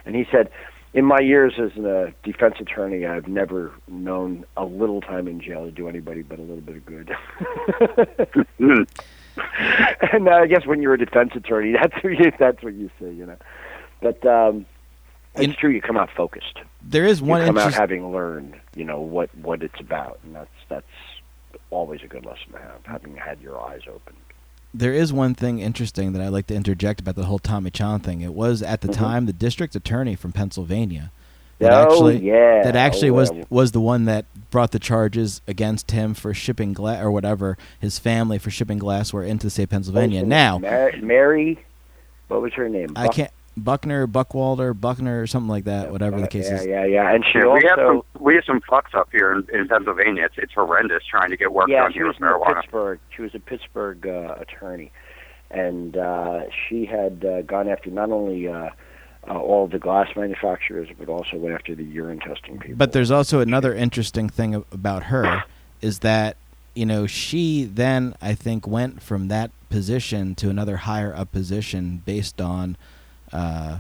and 0.06 0.16
he 0.16 0.26
said, 0.32 0.50
"In 0.94 1.06
my 1.06 1.20
years 1.20 1.54
as 1.60 1.76
a 1.78 2.14
defense 2.24 2.56
attorney, 2.60 3.06
I've 3.06 3.28
never 3.28 3.72
known 3.88 4.46
a 4.58 4.66
little 4.66 5.02
time 5.02 5.28
in 5.28 5.40
jail 5.42 5.66
to 5.66 5.72
do 5.72 5.88
anybody 5.88 6.24
but 6.24 6.40
a 6.40 6.42
little 6.42 6.62
bit 6.62 6.78
of 6.78 6.86
good." 6.86 7.16
And 10.14 10.28
uh, 10.28 10.32
I 10.32 10.48
guess 10.48 10.66
when 10.66 10.82
you're 10.82 10.96
a 10.96 10.98
defense 10.98 11.32
attorney, 11.36 11.74
that's 11.74 11.94
what 12.04 12.18
you, 12.18 12.32
that's 12.38 12.62
what 12.64 12.74
you 12.74 12.90
say, 13.00 13.14
you 13.14 13.26
know. 13.26 13.38
But 14.02 14.26
um, 14.26 14.66
it's 15.36 15.44
In- 15.46 15.54
true. 15.56 15.70
You 15.70 15.82
come 15.82 15.98
out 15.98 16.10
focused 16.16 16.60
there 16.84 17.06
is 17.06 17.22
one 17.22 17.42
you 17.42 17.48
come 17.48 17.58
out 17.60 17.74
having 17.74 18.12
learned, 18.12 18.56
you 18.76 18.84
know, 18.84 19.00
what 19.00 19.30
what 19.38 19.62
it's 19.64 19.80
about, 19.80 20.20
and 20.24 20.36
that's 20.36 20.50
that's 20.70 20.86
always 21.70 22.02
a 22.04 22.08
good 22.08 22.26
lesson 22.26 22.52
to 22.54 22.58
have, 22.58 22.80
having 22.86 23.16
had 23.16 23.40
your 23.42 23.60
eyes 23.60 23.82
open. 23.88 24.16
there 24.74 24.94
is 24.94 25.12
one 25.14 25.34
thing 25.36 25.60
interesting 25.60 26.14
that 26.14 26.22
I'd 26.22 26.30
like 26.30 26.48
to 26.48 26.56
interject 26.56 27.00
about 27.02 27.16
the 27.16 27.26
whole 27.26 27.40
Tommy 27.40 27.70
Chong 27.72 28.00
thing. 28.00 28.22
It 28.22 28.34
was 28.34 28.62
at 28.64 28.82
the 28.82 28.88
Mhm. 28.88 28.94
time 28.96 29.26
the 29.26 29.34
district 29.34 29.76
attorney 29.76 30.16
from 30.16 30.32
Pennsylvania 30.32 31.12
that 31.60 31.72
oh 31.74 31.82
actually 31.84 32.18
yeah, 32.26 32.64
that 32.64 32.76
actually 32.76 33.10
Oh, 33.10 33.14
was 33.16 33.32
well, 33.32 33.44
was 33.50 33.72
the 33.74 33.82
one 33.82 34.06
that 34.06 34.26
brought 34.50 34.72
the 34.72 34.80
charges 34.80 35.42
against 35.48 35.92
him 35.92 36.14
for 36.14 36.34
shipping 36.34 36.74
glass 36.74 37.02
or 37.04 37.12
whatever 37.12 37.58
his 37.80 38.00
family 38.00 38.38
for 38.38 38.50
shipping 38.50 38.80
glassware 38.80 39.24
into 39.24 39.46
the 39.48 39.52
state 39.52 39.64
of 39.64 39.70
Pennsylvania. 39.70 40.24
Now 40.26 40.58
Mar- 40.58 40.94
Mary, 41.02 41.60
what 42.30 42.42
was 42.42 42.54
her 42.54 42.68
name? 42.70 42.94
I 42.96 43.08
can't 43.10 43.32
Buckner, 43.58 44.08
Buckwalder, 44.08 44.80
Buckner, 44.80 45.22
or 45.22 45.28
something 45.28 45.50
like 45.50 45.66
that. 45.66 45.92
Whatever 45.92 46.22
the 46.22 46.28
case 46.28 46.50
yeah, 46.50 46.56
is. 46.56 46.66
Yeah, 46.66 46.86
yeah, 46.86 47.14
and 47.14 47.26
she 47.26 47.40
Yeah, 47.40 47.54
we 47.54 47.64
have 47.64 47.78
some 47.78 47.96
also 47.98 48.06
we 48.20 48.36
have 48.36 48.46
some 48.46 48.62
fucks 48.62 48.96
up 48.96 49.10
here 49.12 49.34
in, 49.34 49.48
in 49.54 49.68
Pennsylvania. 49.68 50.26
It's 50.26 50.36
it's 50.38 50.54
horrendous 50.54 51.04
trying 51.10 51.30
to 51.32 51.38
get 51.38 51.52
work 51.52 51.68
yeah 51.68 51.84
done 51.84 51.92
she 51.92 52.00
here 52.00 52.08
was 52.08 52.16
with 52.16 52.22
in 52.22 52.34
marijuana. 52.34 52.62
Pittsburgh. 52.62 53.00
She 53.16 53.22
was 53.22 53.36
a 53.36 53.40
Pittsburgh 53.40 54.08
uh, 54.08 54.36
attorney, 54.40 54.92
and 55.50 55.98
uh, 55.98 56.44
she 56.50 56.86
had 56.86 57.26
uh, 57.26 57.42
gone 57.42 57.68
after 57.68 57.90
not 57.90 58.10
only 58.10 58.48
uh, 58.48 58.70
uh, 59.28 59.38
all 59.38 59.68
the 59.68 59.80
glass 59.80 60.08
manufacturers, 60.16 60.90
but 60.98 61.10
also 61.10 61.38
went 61.38 61.54
after 61.54 61.76
the 61.76 61.84
urine 61.84 62.20
testing 62.20 62.58
people. 62.58 62.78
But 62.78 62.94
there's 62.94 63.12
also 63.12 63.40
another 63.40 63.76
interesting 63.76 64.30
thing 64.30 64.64
about 64.72 65.04
her 65.04 65.44
is 65.82 66.00
that 66.00 66.38
you 66.74 66.86
know 66.86 67.06
she 67.06 67.66
then 67.66 68.16
I 68.22 68.34
think 68.34 68.66
went 68.66 69.02
from 69.02 69.28
that 69.28 69.52
position 69.70 70.36
to 70.36 70.50
another 70.50 70.78
higher 70.78 71.14
up 71.14 71.32
position 71.32 72.02
based 72.06 72.40
on 72.40 72.78
uh, 73.34 73.80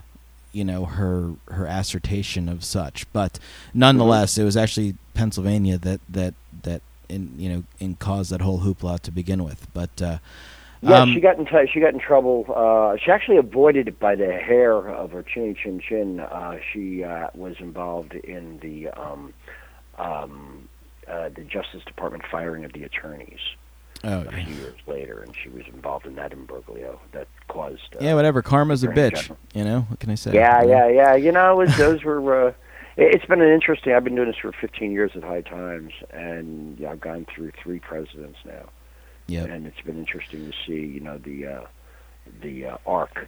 you 0.51 0.63
know 0.63 0.86
her 0.86 1.34
her 1.50 1.65
assertion 1.65 2.50
of 2.50 2.63
such. 2.63 3.12
But 3.13 3.39
nonetheless, 3.74 4.38
it 4.38 4.43
was 4.43 4.58
actually 4.58 4.96
Pennsylvania 5.13 5.77
that 5.79 6.01
that 6.10 6.34
that 6.63 6.81
in 7.10 7.34
you 7.38 7.50
know 7.50 7.63
in 7.79 7.96
caused 7.96 8.31
that 8.31 8.41
whole 8.41 8.62
hoopla 8.62 9.00
to 9.01 9.12
begin 9.12 9.43
with. 9.43 9.67
But 9.74 10.01
uh, 10.01 10.17
Yeah, 10.81 11.01
um, 11.01 11.13
she 11.13 11.20
got 11.20 11.38
in 11.38 11.46
t- 11.46 11.70
she 11.72 11.79
got 11.79 11.93
in 11.93 12.00
trouble. 12.00 12.46
Uh, 12.53 12.98
she 12.98 13.12
actually 13.12 13.38
avoided 13.38 13.88
it 13.88 14.00
by 14.00 14.15
the 14.15 14.31
hair 14.31 14.75
of 14.75 15.12
her 15.12 15.24
chinny 15.24 15.53
chin 15.53 15.79
chin. 15.79 16.20
Uh, 16.20 16.58
she 16.72 17.03
uh, 17.03 17.27
was 17.34 17.55
involved 17.60 18.13
in 18.13 18.60
the 18.60 18.89
um, 18.89 19.34
um, 19.98 20.67
uh, 21.08 21.29
the 21.29 21.43
Justice 21.43 21.84
Department 21.86 22.24
firing 22.29 22.65
of 22.65 22.74
the 22.74 22.84
attorneys 22.84 23.39
oh, 24.03 24.22
a 24.22 24.31
few 24.31 24.53
years 24.55 24.79
later, 24.88 25.22
and 25.22 25.34
she 25.36 25.50
was 25.50 25.63
involved 25.74 26.05
in 26.05 26.15
that 26.15 26.31
imbroglio 26.31 27.00
that 27.12 27.27
caused. 27.48 27.96
Uh, 27.96 28.00
yeah, 28.01 28.13
whatever. 28.15 28.41
Karma's 28.41 28.84
a 28.84 28.88
bitch. 28.88 29.22
General. 29.24 29.38
You 29.53 29.63
know 29.63 29.81
what 29.81 30.00
can 30.00 30.10
I 30.10 30.15
say? 30.15 30.34
Yeah, 30.34 30.63
yeah, 30.63 30.88
yeah. 30.88 31.15
You 31.15 31.31
know, 31.31 31.60
it 31.62 31.67
was, 31.67 31.77
those 31.77 32.03
were. 32.03 32.48
Uh, 32.48 32.53
it- 32.98 33.15
it's 33.15 33.25
been 33.25 33.41
an 33.41 33.51
interesting. 33.51 33.93
I've 33.93 34.03
been 34.03 34.15
doing 34.15 34.27
this 34.27 34.38
for 34.38 34.51
15 34.51 34.91
years 34.91 35.12
at 35.15 35.24
High 35.24 35.41
Times, 35.41 35.93
and 36.12 36.77
yeah, 36.79 36.91
I've 36.91 37.00
gone 37.01 37.25
through 37.34 37.51
three 37.63 37.79
presidents 37.79 38.38
now. 38.46 38.70
Yeah. 39.27 39.46
and 39.46 39.65
it's 39.65 39.79
been 39.81 39.98
interesting 39.98 40.51
to 40.51 40.58
see, 40.67 40.86
you 40.86 41.00
know, 41.00 41.17
the 41.17 41.46
uh, 41.48 41.62
the 42.41 42.65
uh, 42.65 42.77
arc 42.86 43.27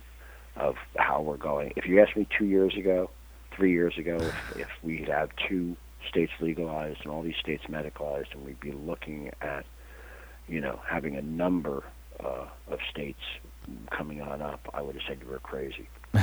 of 0.58 0.76
how 0.98 1.22
we're 1.22 1.38
going. 1.38 1.72
If 1.78 1.86
you 1.88 2.02
asked 2.02 2.18
me 2.18 2.28
two 2.38 2.46
years 2.46 2.76
ago, 2.76 3.10
three 3.56 3.72
years 3.72 3.98
ago, 3.98 4.18
if, 4.18 4.58
if 4.58 4.68
we'd 4.84 5.08
have 5.08 5.30
two 5.48 5.78
states 6.10 6.34
legalized 6.42 7.00
and 7.04 7.12
all 7.12 7.24
these 7.24 7.38
states 7.40 7.64
medicalized, 7.70 8.34
and 8.34 8.46
we'd 8.46 8.60
be 8.60 8.74
looking 8.74 9.32
at, 9.42 9.66
you 10.48 10.62
know, 10.62 10.80
having 10.88 11.16
a 11.16 11.22
number 11.22 11.84
uh, 12.24 12.46
of 12.68 12.80
states 12.90 13.22
coming 13.92 14.22
on 14.22 14.42
up, 14.42 14.60
I 14.74 14.82
would 14.82 14.96
have 14.96 15.04
said 15.08 15.20
you 15.24 15.30
were 15.32 15.40
crazy. 15.40 15.88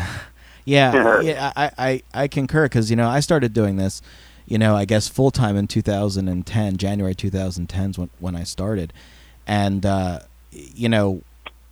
Yeah, 0.66 1.22
yeah, 1.22 1.52
I, 1.56 1.70
I, 1.78 2.02
I 2.12 2.28
concur 2.28 2.66
because 2.66 2.90
you 2.90 2.96
know 2.96 3.08
I 3.08 3.20
started 3.20 3.54
doing 3.54 3.76
this, 3.76 4.02
you 4.46 4.58
know, 4.58 4.76
I 4.76 4.84
guess 4.84 5.08
full 5.08 5.30
time 5.30 5.56
in 5.56 5.66
2010, 5.66 6.76
January 6.76 7.14
2010 7.14 7.90
is 7.90 7.98
when 7.98 8.10
when 8.18 8.36
I 8.36 8.44
started, 8.44 8.92
and 9.46 9.84
uh, 9.86 10.20
you 10.52 10.88
know, 10.88 11.22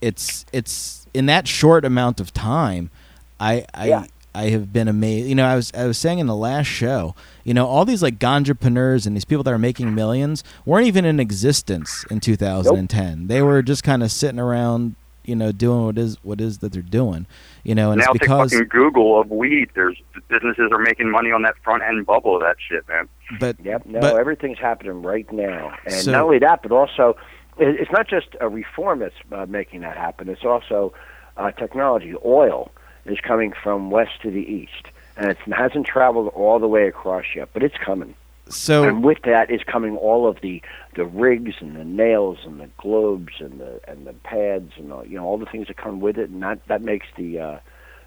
it's 0.00 0.46
it's 0.52 1.06
in 1.12 1.26
that 1.26 1.46
short 1.46 1.84
amount 1.84 2.18
of 2.18 2.32
time, 2.32 2.90
I 3.38 3.66
I. 3.74 3.88
Yeah. 3.88 4.06
I 4.38 4.50
have 4.50 4.72
been 4.72 4.86
amazed. 4.86 5.28
You 5.28 5.34
know, 5.34 5.44
I 5.46 5.56
was 5.56 5.72
I 5.74 5.84
was 5.86 5.98
saying 5.98 6.20
in 6.20 6.28
the 6.28 6.36
last 6.36 6.66
show, 6.68 7.16
you 7.42 7.54
know, 7.54 7.66
all 7.66 7.84
these 7.84 8.04
like 8.04 8.20
ganjapreneurs 8.20 9.04
and 9.04 9.16
these 9.16 9.24
people 9.24 9.42
that 9.42 9.52
are 9.52 9.58
making 9.58 9.96
millions 9.96 10.44
weren't 10.64 10.86
even 10.86 11.04
in 11.04 11.18
existence 11.18 12.04
in 12.08 12.20
2010. 12.20 13.26
They 13.26 13.42
were 13.42 13.62
just 13.62 13.82
kind 13.82 14.00
of 14.04 14.12
sitting 14.12 14.38
around, 14.38 14.94
you 15.24 15.34
know, 15.34 15.50
doing 15.50 15.86
what 15.86 15.98
is 15.98 16.18
what 16.22 16.40
is 16.40 16.58
that 16.58 16.70
they're 16.70 16.82
doing, 16.82 17.26
you 17.64 17.74
know, 17.74 17.90
and 17.90 17.98
now 17.98 18.12
it's 18.12 18.12
take 18.12 18.20
because 18.28 18.52
fucking 18.52 18.68
Google 18.68 19.20
of 19.20 19.28
weed. 19.28 19.70
There's 19.74 20.00
businesses 20.28 20.70
are 20.70 20.78
making 20.78 21.10
money 21.10 21.32
on 21.32 21.42
that 21.42 21.56
front 21.64 21.82
end 21.82 22.06
bubble 22.06 22.36
of 22.36 22.42
that 22.42 22.56
shit, 22.60 22.86
man. 22.88 23.08
but 23.40 23.56
Yep. 23.64 23.86
No, 23.86 24.00
But- 24.00 24.20
everything's 24.20 24.60
happening 24.60 25.02
right 25.02 25.30
now, 25.32 25.72
and 25.84 25.94
So- 25.94 26.12
not 26.12 26.22
only 26.22 26.38
that, 26.38 26.62
but 26.62 26.70
also 26.70 27.16
it's 27.58 27.90
not 27.90 28.06
just 28.06 28.28
a 28.40 28.48
reform 28.48 29.00
that's 29.00 29.16
uh, 29.32 29.46
making 29.48 29.80
that 29.80 29.96
happen. 29.96 30.28
It's 30.28 30.44
also 30.44 30.92
uh, 31.36 31.50
technology. 31.50 32.14
Oil 32.24 32.70
is 33.08 33.18
coming 33.20 33.52
from 33.62 33.90
west 33.90 34.20
to 34.22 34.30
the 34.30 34.40
east, 34.40 34.88
and 35.16 35.30
it 35.30 35.38
hasn't 35.52 35.86
traveled 35.86 36.28
all 36.34 36.58
the 36.58 36.68
way 36.68 36.86
across 36.88 37.24
yet, 37.34 37.48
but 37.52 37.62
it's 37.62 37.76
coming. 37.78 38.14
so 38.48 38.84
and 38.84 39.04
with 39.04 39.18
that 39.24 39.50
is 39.50 39.62
coming 39.64 39.96
all 39.96 40.26
of 40.26 40.40
the 40.40 40.62
the 40.94 41.04
rigs 41.04 41.54
and 41.60 41.76
the 41.76 41.84
nails 41.84 42.38
and 42.44 42.60
the 42.60 42.68
globes 42.78 43.34
and 43.40 43.60
the 43.60 43.80
and 43.86 44.06
the 44.06 44.12
pads 44.14 44.72
and 44.76 44.92
all, 44.92 45.04
you 45.06 45.16
know 45.16 45.24
all 45.24 45.38
the 45.38 45.46
things 45.46 45.66
that 45.68 45.76
come 45.76 46.00
with 46.00 46.16
it, 46.18 46.30
and 46.30 46.42
that 46.42 46.58
that 46.68 46.80
makes 46.82 47.06
the 47.16 47.38
uh, 47.38 47.58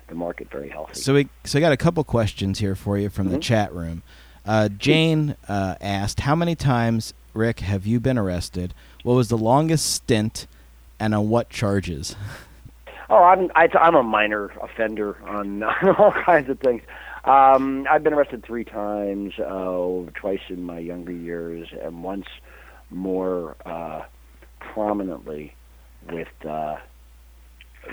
the 0.08 0.16
market 0.16 0.50
very 0.50 0.70
healthy. 0.70 0.96
So 1.00 1.14
we 1.14 1.30
so 1.44 1.58
I 1.60 1.62
got 1.62 1.72
a 1.74 1.78
couple 1.78 2.04
questions 2.04 2.60
here 2.60 2.76
for 2.76 2.98
you 2.98 3.10
from 3.10 3.30
the 3.30 3.38
Mhm. 3.38 3.42
chat 3.42 3.74
room. 3.74 4.02
Uh, 4.46 4.68
Jane 4.70 5.36
uh, 5.48 5.76
asked, 5.80 6.22
"How 6.22 6.36
many 6.36 6.56
times, 6.56 7.14
Rick, 7.36 7.60
have 7.60 7.86
you 7.86 8.00
been 8.00 8.18
arrested? 8.18 8.74
What 9.04 9.14
was 9.14 9.30
the 9.30 9.38
longest 9.38 9.92
stint, 9.94 10.48
and 11.00 11.14
on 11.14 11.30
what 11.30 11.50
charges?" 11.50 12.16
Oh, 13.12 13.24
I'm 13.24 13.52
I, 13.56 13.68
I'm 13.80 13.96
a 13.96 14.04
minor 14.04 14.52
offender 14.62 15.18
on 15.28 15.62
all 15.64 16.14
kinds 16.26 16.50
of 16.50 16.60
things. 16.60 16.82
Um, 17.26 17.86
I've 17.92 18.04
been 18.04 18.14
arrested 18.14 18.44
three 18.44 18.64
times, 18.64 19.34
uh, 19.38 20.10
twice 20.16 20.40
in 20.50 20.64
my 20.64 20.80
younger 20.80 21.12
years, 21.12 21.68
and 21.84 22.04
once 22.04 22.26
more 22.90 23.56
uh, 23.66 24.02
prominently 24.60 25.54
with 26.12 26.30
uh, 26.48 26.78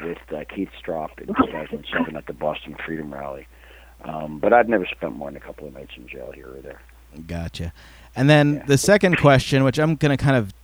with 0.02 0.18
uh, 0.35 0.44
Keith 0.54 0.70
Stroup 0.83 1.18
in 1.18 1.26
2007 1.26 2.16
at 2.16 2.26
the 2.26 2.33
Boston 2.33 2.76
Freedom 2.87 3.12
Rally. 3.12 3.46
Um, 4.04 4.38
but 4.38 4.52
I've 4.52 4.68
never 4.68 4.87
spent 4.87 5.16
more 5.16 5.28
than 5.31 5.37
a 5.37 5.44
couple 5.44 5.66
of 5.66 5.74
nights 5.74 5.92
in 5.96 6.07
jail 6.09 6.31
here 6.33 6.48
or 6.48 6.61
there. 6.62 6.81
Gotcha. 7.26 7.72
And 8.14 8.31
then 8.31 8.54
Yeah. 8.54 8.66
the 8.66 8.78
second 8.78 9.16
question, 9.18 9.64
which 9.64 9.78
I'm 9.78 9.96
gonna 9.96 10.16
kind 10.16 10.37
of 10.37 10.54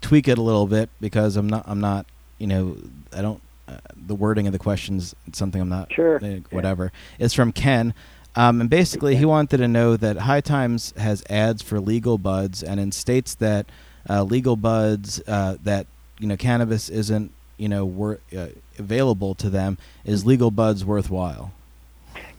tweak 0.00 0.26
it 0.28 0.38
a 0.38 0.42
little 0.42 0.66
bit 0.66 0.88
because 1.00 1.36
I'm 1.36 1.48
not 1.48 1.64
I'm 1.66 1.80
not 1.80 2.06
you 2.38 2.46
know 2.46 2.76
I 3.16 3.22
don't 3.22 3.40
uh, 3.68 3.76
the 3.96 4.14
wording 4.14 4.46
of 4.46 4.52
the 4.52 4.58
questions 4.58 5.14
something 5.32 5.60
I'm 5.60 5.68
not 5.68 5.92
Sure. 5.92 6.16
uh, 6.22 6.26
Yeah. 6.26 6.38
whatever 6.50 6.92
is 7.18 7.32
from 7.32 7.52
Ken. 7.52 7.94
Um, 8.36 8.60
and 8.60 8.68
basically, 8.68 9.14
he 9.16 9.24
wanted 9.24 9.58
to 9.58 9.68
know 9.68 9.96
that 9.96 10.16
High 10.18 10.40
Times 10.40 10.92
has 10.96 11.22
ads 11.30 11.62
for 11.62 11.78
legal 11.78 12.18
buds, 12.18 12.62
and 12.64 12.80
in 12.80 12.90
states 12.90 13.34
that 13.36 13.66
uh, 14.10 14.24
legal 14.24 14.56
buds 14.56 15.22
uh, 15.28 15.56
that 15.62 15.86
you 16.18 16.26
know 16.26 16.36
cannabis 16.36 16.88
isn't 16.88 17.30
you 17.58 17.68
know 17.68 17.84
wor- 17.84 18.18
uh, 18.36 18.48
available 18.78 19.36
to 19.36 19.48
them, 19.48 19.78
is 20.04 20.26
legal 20.26 20.50
buds 20.50 20.84
worthwhile? 20.84 21.52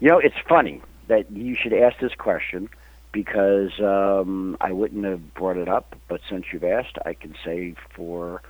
You 0.00 0.08
know, 0.10 0.18
it's 0.18 0.36
funny 0.46 0.82
that 1.08 1.30
you 1.32 1.54
should 1.54 1.72
ask 1.72 1.98
this 1.98 2.14
question 2.14 2.68
because 3.12 3.80
um, 3.80 4.58
I 4.60 4.72
wouldn't 4.72 5.06
have 5.06 5.32
brought 5.32 5.56
it 5.56 5.68
up, 5.68 5.96
but 6.08 6.20
since 6.28 6.44
you've 6.52 6.64
asked, 6.64 6.98
I 7.06 7.14
can 7.14 7.34
say 7.42 7.74
for 7.94 8.42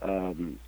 um, 0.00 0.58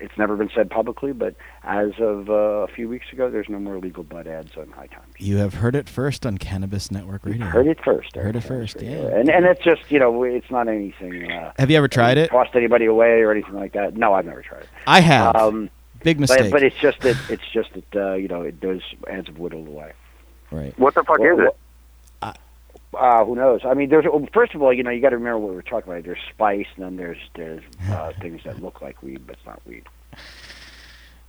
it's 0.00 0.16
never 0.18 0.36
been 0.36 0.50
said 0.54 0.70
publicly, 0.70 1.12
but 1.12 1.34
as 1.62 1.92
of 1.98 2.28
uh, 2.30 2.32
a 2.32 2.66
few 2.68 2.88
weeks 2.88 3.06
ago, 3.12 3.30
there's 3.30 3.48
no 3.48 3.58
more 3.58 3.78
legal 3.78 4.02
bud 4.04 4.26
ads 4.26 4.56
on 4.56 4.70
High 4.70 4.86
Times. 4.88 5.14
You 5.18 5.36
have 5.38 5.54
heard 5.54 5.74
it 5.74 5.88
first 5.88 6.24
on 6.26 6.38
Cannabis 6.38 6.90
Network 6.90 7.24
Radio. 7.24 7.46
Heard 7.46 7.66
it 7.66 7.78
first. 7.84 8.14
Heard 8.16 8.36
it 8.36 8.42
first, 8.42 8.76
Radio. 8.76 9.08
yeah. 9.08 9.18
And 9.18 9.28
and 9.28 9.44
it's 9.46 9.62
just 9.62 9.90
you 9.90 9.98
know 9.98 10.22
it's 10.24 10.50
not 10.50 10.68
anything. 10.68 11.30
Uh, 11.30 11.52
Have 11.58 11.70
you 11.70 11.76
ever 11.76 11.88
tried 11.88 12.18
it? 12.18 12.30
Tossed 12.30 12.54
anybody 12.54 12.86
away 12.86 13.20
or 13.22 13.30
anything 13.30 13.54
like 13.54 13.72
that? 13.72 13.96
No, 13.96 14.14
I've 14.14 14.26
never 14.26 14.42
tried 14.42 14.62
it. 14.62 14.68
I 14.86 15.00
have. 15.00 15.36
Um, 15.36 15.70
Big 16.02 16.20
mistake. 16.20 16.50
but 16.52 16.62
it's 16.62 16.76
just 16.76 17.00
that 17.00 17.16
it's 17.30 17.48
just 17.52 17.70
that 17.72 17.96
uh, 17.96 18.14
you 18.14 18.28
know 18.28 18.42
it, 18.42 18.60
those 18.60 18.82
ads 19.10 19.28
have 19.28 19.38
whittled 19.38 19.66
away. 19.68 19.92
right. 20.50 20.78
What 20.78 20.94
the 20.94 21.02
fuck 21.04 21.20
is 21.20 21.38
it? 21.38 21.56
Uh, 22.94 23.24
who 23.24 23.34
knows? 23.34 23.60
I 23.64 23.74
mean, 23.74 23.88
there's 23.88 24.04
well, 24.04 24.26
first 24.32 24.54
of 24.54 24.62
all, 24.62 24.72
you 24.72 24.82
know, 24.82 24.90
you 24.90 25.00
got 25.00 25.10
to 25.10 25.16
remember 25.18 25.38
what 25.38 25.54
we're 25.54 25.62
talking 25.62 25.92
about. 25.92 26.04
There's 26.04 26.18
spice, 26.32 26.66
and 26.76 26.84
then 26.84 26.96
there's 26.96 27.18
there's 27.34 27.62
uh, 27.90 28.12
things 28.20 28.42
that 28.44 28.62
look 28.62 28.80
like 28.80 29.02
weed, 29.02 29.26
but 29.26 29.36
it's 29.36 29.46
not 29.46 29.60
weed. 29.66 29.84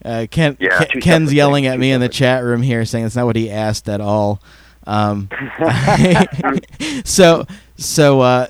Uh, 0.04 0.28
Ken, 0.30 0.58
Yeah. 0.60 0.84
Ken- 0.86 1.02
Ken's 1.02 1.34
yelling 1.34 1.64
things, 1.64 1.74
at 1.74 1.80
me 1.80 1.92
in 1.92 2.02
the 2.02 2.10
chat 2.10 2.44
room 2.44 2.62
here, 2.62 2.86
saying 2.86 3.06
it's 3.06 3.16
not 3.16 3.26
what 3.26 3.36
he 3.36 3.50
asked 3.50 3.90
at 3.90 4.02
all. 4.02 4.42
Um, 4.86 5.30
so, 7.06 7.46
so 7.76 8.22
uh, 8.22 8.48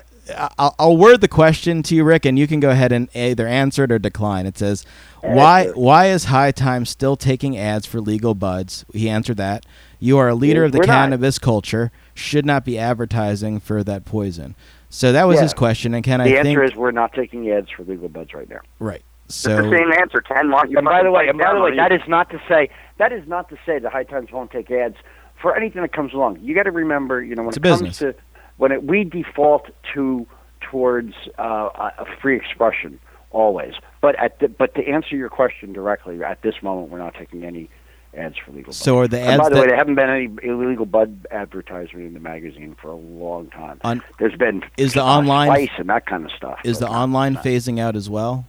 I'll, 0.58 0.74
I'll 0.78 0.96
word 0.96 1.20
the 1.20 1.28
question 1.28 1.82
to 1.84 1.94
you, 1.94 2.04
Rick, 2.04 2.24
and 2.26 2.38
you 2.38 2.46
can 2.46 2.60
go 2.60 2.70
ahead 2.70 2.92
and 2.92 3.08
either 3.14 3.46
answer 3.46 3.84
it 3.84 3.92
or 3.92 3.98
decline. 3.98 4.46
It 4.46 4.58
says, 4.58 4.84
"Why 5.22 5.68
why 5.68 6.06
is 6.06 6.24
High 6.24 6.52
Times 6.52 6.90
still 6.90 7.16
taking 7.16 7.56
ads 7.56 7.86
for 7.86 8.00
legal 8.00 8.34
buds?" 8.34 8.84
He 8.92 9.08
answered 9.08 9.36
that. 9.38 9.64
You 9.98 10.18
are 10.18 10.28
a 10.28 10.34
leader 10.34 10.64
of 10.64 10.72
the 10.72 10.78
We're 10.78 10.86
not. 10.86 10.92
cannabis 10.92 11.38
culture. 11.38 11.90
Should 12.14 12.46
not 12.46 12.64
be 12.64 12.78
advertising 12.78 13.60
for 13.60 13.82
that 13.84 14.04
poison. 14.04 14.54
So 14.88 15.12
that 15.12 15.26
was 15.26 15.36
Yeah. 15.36 15.42
his 15.42 15.54
question, 15.54 15.94
and 15.94 16.04
can 16.04 16.20
the 16.20 16.24
I 16.24 16.28
The 16.28 16.38
answer 16.38 16.60
think 16.60 16.72
is 16.72 16.76
we're 16.76 16.90
not 16.92 17.12
taking 17.12 17.50
ads 17.50 17.70
for 17.70 17.82
legal 17.84 18.08
buds 18.08 18.32
right 18.34 18.48
now. 18.48 18.60
right. 18.78 19.02
It's 19.26 19.34
So 19.34 19.56
the 19.56 19.62
same 19.76 19.92
answer, 19.92 20.20
Ken. 20.20 20.50
Why 20.52 20.62
And 20.62 20.84
by 20.84 21.02
the 21.02 21.10
way, 21.10 21.26
and 21.28 21.36
by 21.38 21.52
the 21.52 21.56
way, 21.56 21.70
what 21.72 21.76
that 21.76 21.90
you- 21.90 21.96
is 21.98 22.08
not 22.08 22.30
to 22.30 22.40
say 22.48 22.68
that 22.98 23.12
is 23.12 23.26
not 23.26 23.48
to 23.48 23.56
say 23.66 23.78
the 23.80 23.90
High 23.90 24.04
Times 24.04 24.30
won't 24.30 24.50
take 24.52 24.70
ads 24.70 24.96
for 25.42 25.56
anything 25.56 25.82
that 25.82 25.92
comes 25.92 26.14
along. 26.14 26.38
You 26.40 26.54
got 26.54 26.62
to 26.62 26.70
remember, 26.70 27.22
you 27.22 27.34
know, 27.34 27.42
when 27.42 27.48
It's 27.48 27.56
it 27.56 27.62
comes 27.64 27.82
business. 27.82 27.98
to 27.98 28.14
when 28.56 28.70
it, 28.72 28.84
we 28.84 29.02
default 29.04 29.68
to 29.94 30.26
towards 30.60 31.12
uh, 31.38 31.68
a 31.74 31.92
a 32.02 32.06
free 32.22 32.36
expression 32.36 32.98
always. 33.32 33.74
But 34.00 34.14
at 34.22 34.38
the, 34.38 34.48
but 34.48 34.74
to 34.76 34.86
answer 34.88 35.16
your 35.16 35.28
question 35.28 35.72
directly, 35.72 36.22
at 36.22 36.40
this 36.42 36.62
moment, 36.62 36.90
we're 36.90 36.98
not 36.98 37.14
taking 37.14 37.44
any 37.44 37.68
ads 38.16 38.36
for 38.38 38.52
legal. 38.52 38.72
so 38.72 38.96
buds. 38.96 39.04
are 39.04 39.08
the 39.08 39.20
And 39.20 39.28
ads 39.30 39.42
by 39.42 39.48
the 39.50 39.60
way, 39.60 39.66
there 39.66 39.76
haven't 39.76 39.94
been 39.94 40.10
any 40.10 40.30
illegal 40.42 40.86
bud 40.86 41.26
advertisement 41.30 42.06
in 42.06 42.14
the 42.14 42.20
magazine 42.20 42.76
for 42.80 42.88
a 42.90 42.96
long 42.96 43.48
time. 43.48 43.80
on 43.84 44.02
There's 44.18 44.36
been 44.36 44.62
Is 44.76 44.94
the 44.94 45.02
online- 45.02 45.48
spice 45.48 45.70
and 45.78 45.88
that 45.88 46.06
kind 46.06 46.24
of 46.24 46.30
stuff. 46.32 46.58
is 46.64 46.78
the 46.78 46.88
online 46.88 47.36
phasing 47.36 47.78
out 47.80 47.96
as 47.96 48.08
well? 48.10 48.46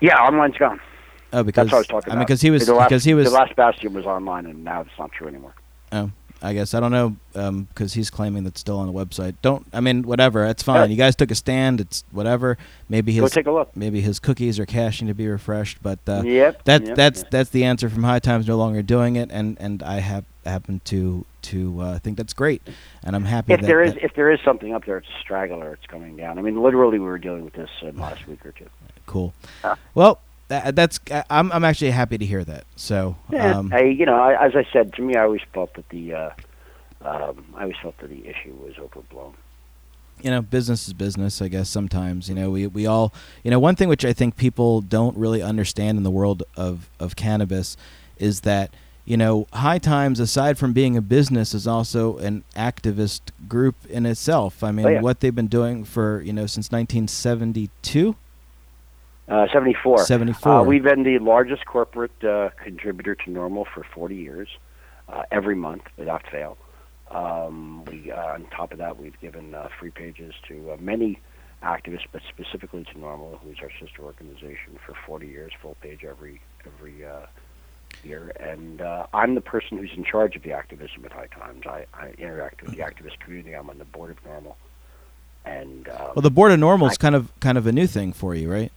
Yeah, 0.00 0.18
online's 0.20 0.56
gone. 0.56 0.80
Oh, 1.32 1.42
because 1.42 1.66
That's 1.68 1.72
what 1.72 1.76
I 1.76 1.78
was 1.80 1.86
talking 1.88 2.12
I 2.12 2.16
mean, 2.16 2.24
because 2.26 2.40
he 2.40 2.50
was 2.50 2.68
last, 2.68 2.88
because 2.88 3.04
he 3.04 3.14
was. 3.14 3.26
the 3.26 3.34
last 3.34 3.56
bastion 3.56 3.92
was 3.92 4.06
online, 4.06 4.46
and 4.46 4.62
now 4.62 4.82
it's 4.82 4.90
not 4.98 5.10
true 5.12 5.26
anymore. 5.26 5.54
oh, 5.92 6.10
I 6.44 6.52
guess 6.52 6.74
I 6.74 6.80
don't 6.80 6.92
know 6.92 7.16
because 7.72 7.94
he's 7.94 8.10
claiming 8.10 8.44
that's 8.44 8.60
still 8.60 8.78
on 8.78 8.86
the 8.86 8.92
website. 8.92 9.34
Don't 9.40 9.66
I 9.72 9.80
mean 9.80 10.02
whatever. 10.02 10.44
It's 10.44 10.62
fine. 10.62 10.90
You 10.90 10.96
guys 10.96 11.16
took 11.16 11.30
a 11.30 11.34
stand. 11.34 11.80
It's 11.80 12.04
whatever. 12.10 12.58
Maybe 12.88 13.16
Go 13.16 13.22
his 13.22 13.32
take 13.32 13.46
a 13.46 13.50
look. 13.50 13.74
maybe 13.74 14.00
his 14.02 14.20
cookies 14.20 14.58
are 14.58 14.66
caching 14.66 15.08
to 15.08 15.14
be 15.14 15.26
refreshed, 15.26 15.78
but 15.82 15.98
uh, 16.06 16.22
yep. 16.22 16.62
that 16.64 16.86
yep, 16.86 16.96
that's 16.96 17.24
that's 17.30 17.50
the 17.50 17.64
answer 17.64 17.88
from 17.88 18.02
High 18.02 18.18
Times 18.18 18.46
no 18.46 18.56
longer 18.56 18.82
doing 18.82 19.16
it, 19.16 19.30
and 19.32 19.56
and 19.58 19.82
I 19.82 20.00
have 20.00 20.24
happen 20.44 20.80
to 20.84 21.24
to 21.42 21.80
uh, 21.80 21.98
think 21.98 22.18
that's 22.18 22.34
great, 22.34 22.62
and 23.02 23.16
I'm 23.16 23.24
happy 23.24 23.54
if 23.54 23.60
that, 23.60 23.66
there 23.66 23.82
is 23.82 23.94
if 24.02 24.14
there 24.14 24.30
is 24.30 24.40
something 24.44 24.74
up 24.74 24.84
there, 24.84 24.98
it's 24.98 25.08
a 25.08 25.20
straggler. 25.20 25.72
It's 25.72 25.86
coming 25.86 26.16
down. 26.16 26.38
I 26.38 26.42
mean, 26.42 26.62
literally, 26.62 26.98
we 26.98 27.06
were 27.06 27.18
dealing 27.18 27.44
with 27.44 27.54
this 27.54 27.70
uh, 27.82 27.92
last 27.92 28.26
week 28.26 28.44
or 28.44 28.52
two. 28.52 28.68
cool. 29.06 29.32
Ah. 29.62 29.78
Well, 29.94 30.20
that, 30.62 30.76
that's 30.76 31.00
I- 31.10 31.24
I'm 31.30 31.50
I'm 31.52 31.64
actually 31.64 31.90
happy 31.90 32.18
to 32.18 32.26
hear 32.26 32.44
that. 32.44 32.64
So 32.76 33.16
um, 33.38 33.72
I, 33.72 33.82
you 33.84 34.06
know, 34.06 34.14
I, 34.16 34.46
as 34.46 34.52
I 34.56 34.66
said, 34.72 34.92
to 34.94 35.02
me, 35.02 35.14
I 35.16 35.22
always 35.22 35.42
felt 35.52 35.74
that 35.74 35.88
the, 35.88 36.14
uh, 36.14 36.30
um, 37.02 37.44
I 37.56 37.62
always 37.62 37.76
felt 37.82 37.98
that 37.98 38.08
the 38.10 38.26
issue 38.26 38.54
was 38.64 38.74
overblown. 38.78 39.34
you 40.22 40.30
know, 40.30 40.40
business 40.42 40.86
is 40.86 40.94
business. 40.94 41.42
I 41.42 41.48
guess 41.48 41.68
sometimes 41.68 42.28
you 42.28 42.34
know 42.34 42.50
we 42.50 42.66
we 42.66 42.86
all 42.86 43.12
you 43.42 43.50
know 43.50 43.58
one 43.58 43.76
thing 43.76 43.88
which 43.88 44.04
I 44.04 44.12
think 44.12 44.36
people 44.36 44.80
don't 44.80 45.16
really 45.16 45.42
understand 45.42 45.98
in 45.98 46.04
the 46.04 46.10
world 46.10 46.42
of 46.56 46.88
of 47.00 47.14
cannabis 47.16 47.76
is 48.18 48.40
that 48.42 48.70
you 49.04 49.16
know 49.18 49.46
High 49.52 49.78
Times 49.78 50.20
aside 50.20 50.56
from 50.56 50.72
being 50.72 50.96
a 50.96 51.02
business 51.02 51.52
is 51.52 51.66
also 51.66 52.16
an 52.18 52.44
activist 52.56 53.20
group 53.48 53.74
in 53.90 54.06
itself. 54.06 54.62
I 54.64 54.70
mean, 54.72 54.86
Oh, 54.86 54.90
yeah. 54.90 55.00
what 55.02 55.20
they've 55.20 55.34
been 55.34 55.48
doing 55.60 55.84
for 55.84 56.22
you 56.22 56.32
know 56.32 56.46
since 56.46 56.70
1972, 56.72 58.16
Uh, 59.28 59.46
74. 59.52 60.04
74. 60.04 60.52
Uh, 60.52 60.62
we've 60.62 60.82
been 60.82 61.02
the 61.02 61.18
largest 61.18 61.64
corporate 61.64 62.22
uh, 62.24 62.50
contributor 62.62 63.14
to 63.14 63.30
NORML 63.30 63.64
for 63.72 63.84
40 63.94 64.16
years, 64.16 64.48
uh, 65.08 65.22
every 65.30 65.54
month 65.54 65.84
without 65.96 66.22
fail. 66.30 66.58
Um, 67.10 67.84
we, 67.86 68.10
uh, 68.10 68.34
on 68.34 68.46
top 68.46 68.72
of 68.72 68.78
that, 68.78 68.98
we've 68.98 69.18
given 69.20 69.54
uh, 69.54 69.68
free 69.78 69.90
pages 69.90 70.34
to 70.48 70.72
uh, 70.72 70.76
many 70.78 71.20
activists, 71.62 72.06
but 72.12 72.20
specifically 72.28 72.84
to 72.84 72.94
NORML, 72.94 73.38
who's 73.40 73.58
our 73.62 73.70
sister 73.80 74.02
organization, 74.02 74.78
for 74.84 74.94
40 75.06 75.26
years, 75.26 75.52
full 75.60 75.76
page 75.80 76.04
every 76.04 76.40
every 76.66 77.06
uh, 77.06 77.26
year. 78.02 78.32
And 78.40 78.82
uh, 78.82 79.06
I'm 79.14 79.34
the 79.34 79.40
person 79.40 79.78
who's 79.78 79.92
in 79.96 80.04
charge 80.04 80.36
of 80.36 80.42
the 80.42 80.52
activism 80.52 81.04
at 81.04 81.12
High 81.12 81.28
Times. 81.28 81.62
I, 81.66 81.86
I 81.94 82.10
interact 82.18 82.62
with 82.62 82.72
the 82.72 82.78
activist 82.82 83.18
community. 83.20 83.54
I'm 83.54 83.70
on 83.70 83.78
the 83.78 83.84
board 83.84 84.10
of 84.10 84.22
NORML. 84.24 84.54
And 85.46 85.88
um, 85.88 86.12
well, 86.16 86.22
the 86.22 86.30
board 86.30 86.52
of 86.52 86.58
NORML 86.58 86.90
is 86.90 86.98
kind 86.98 87.14
of 87.14 87.30
kind 87.40 87.56
of 87.56 87.66
a 87.66 87.72
new 87.72 87.86
thing 87.86 88.12
for 88.12 88.34
you, 88.34 88.50
right? 88.50 88.72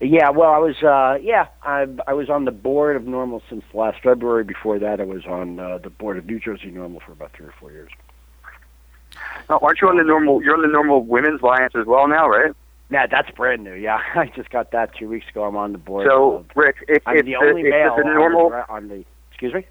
Yeah, 0.00 0.30
well, 0.30 0.50
I 0.50 0.58
was 0.58 0.82
uh, 0.82 1.18
yeah, 1.22 1.48
I 1.62 1.86
I 2.06 2.14
was 2.14 2.30
on 2.30 2.46
the 2.46 2.50
board 2.50 2.96
of 2.96 3.02
NORML 3.02 3.42
since 3.50 3.62
last 3.74 3.98
February. 4.02 4.44
Before 4.44 4.78
that, 4.78 4.98
I 4.98 5.04
was 5.04 5.26
on 5.26 5.60
uh, 5.60 5.76
the 5.76 5.90
board 5.90 6.16
of 6.16 6.24
New 6.24 6.40
Jersey 6.40 6.70
NORML 6.70 7.02
for 7.02 7.12
about 7.12 7.32
three 7.34 7.46
or 7.46 7.54
four 7.60 7.70
years. 7.70 7.90
Now, 9.50 9.58
aren't 9.60 9.82
you 9.82 9.88
on 9.88 9.98
the 9.98 10.02
NORML? 10.02 10.42
You're 10.42 10.54
on 10.54 10.62
the 10.62 10.68
NORML 10.68 11.04
women's 11.04 11.42
alliance 11.42 11.74
as 11.78 11.86
well 11.86 12.08
now, 12.08 12.26
right? 12.28 12.54
Yeah, 12.90 13.06
that's 13.06 13.30
brand 13.32 13.62
new. 13.62 13.74
Yeah, 13.74 14.00
I 14.14 14.32
just 14.34 14.48
got 14.48 14.70
that 14.72 14.94
two 14.96 15.08
weeks 15.08 15.26
ago. 15.28 15.44
I'm 15.44 15.56
on 15.56 15.72
the 15.72 15.78
board. 15.78 16.08
So, 16.08 16.36
of, 16.36 16.46
Rick, 16.56 16.76
if, 16.88 17.02
I'm 17.06 17.18
if 17.18 17.26
the 17.26 17.32
the, 17.32 17.36
only 17.36 17.62
if 17.62 17.70
male 17.70 17.96
the 17.96 18.02
on 18.02 18.32
the 18.32 18.38
NORML, 18.38 18.70
on 18.70 18.88
the. 18.88 19.04
Excuse 19.30 19.52
me. 19.52 19.66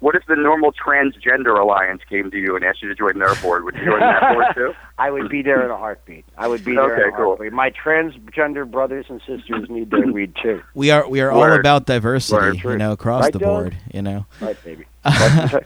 What 0.00 0.14
if 0.14 0.26
the 0.26 0.34
NORML 0.34 0.72
transgender 0.74 1.58
alliance 1.58 2.02
came 2.08 2.30
to 2.30 2.36
you 2.36 2.54
and 2.54 2.62
asked 2.64 2.82
you 2.82 2.88
to 2.88 2.94
join 2.94 3.18
their 3.18 3.34
board? 3.36 3.64
Would 3.64 3.76
you 3.76 3.86
join 3.86 4.00
that 4.00 4.34
board 4.34 4.46
too? 4.54 4.74
I 4.98 5.10
would 5.10 5.30
be 5.30 5.40
there 5.40 5.64
in 5.64 5.70
a 5.70 5.76
heartbeat. 5.76 6.26
I 6.36 6.48
would 6.48 6.62
be 6.64 6.74
there 6.74 6.94
in 6.96 7.00
Okay, 7.00 7.08
a 7.08 7.16
cool. 7.16 7.28
heartbeat. 7.28 7.52
My 7.54 7.70
transgender 7.70 8.70
brothers 8.70 9.06
and 9.08 9.20
sisters 9.26 9.70
need 9.70 9.90
their 9.90 10.06
weed 10.06 10.34
too. 10.42 10.62
We 10.74 10.90
are 10.90 11.08
we 11.08 11.20
are 11.22 11.30
all 11.32 11.50
about 11.52 11.86
diversity, 11.86 12.36
Word. 12.36 12.72
you 12.72 12.76
know, 12.76 12.92
across 12.92 13.22
Right, 13.24 13.32
the 13.32 13.38
John? 13.38 13.48
board. 13.48 13.76
You 13.92 14.02
know, 14.02 14.26
Right, 14.40 14.62
baby. 14.64 14.84
I, 15.04 15.60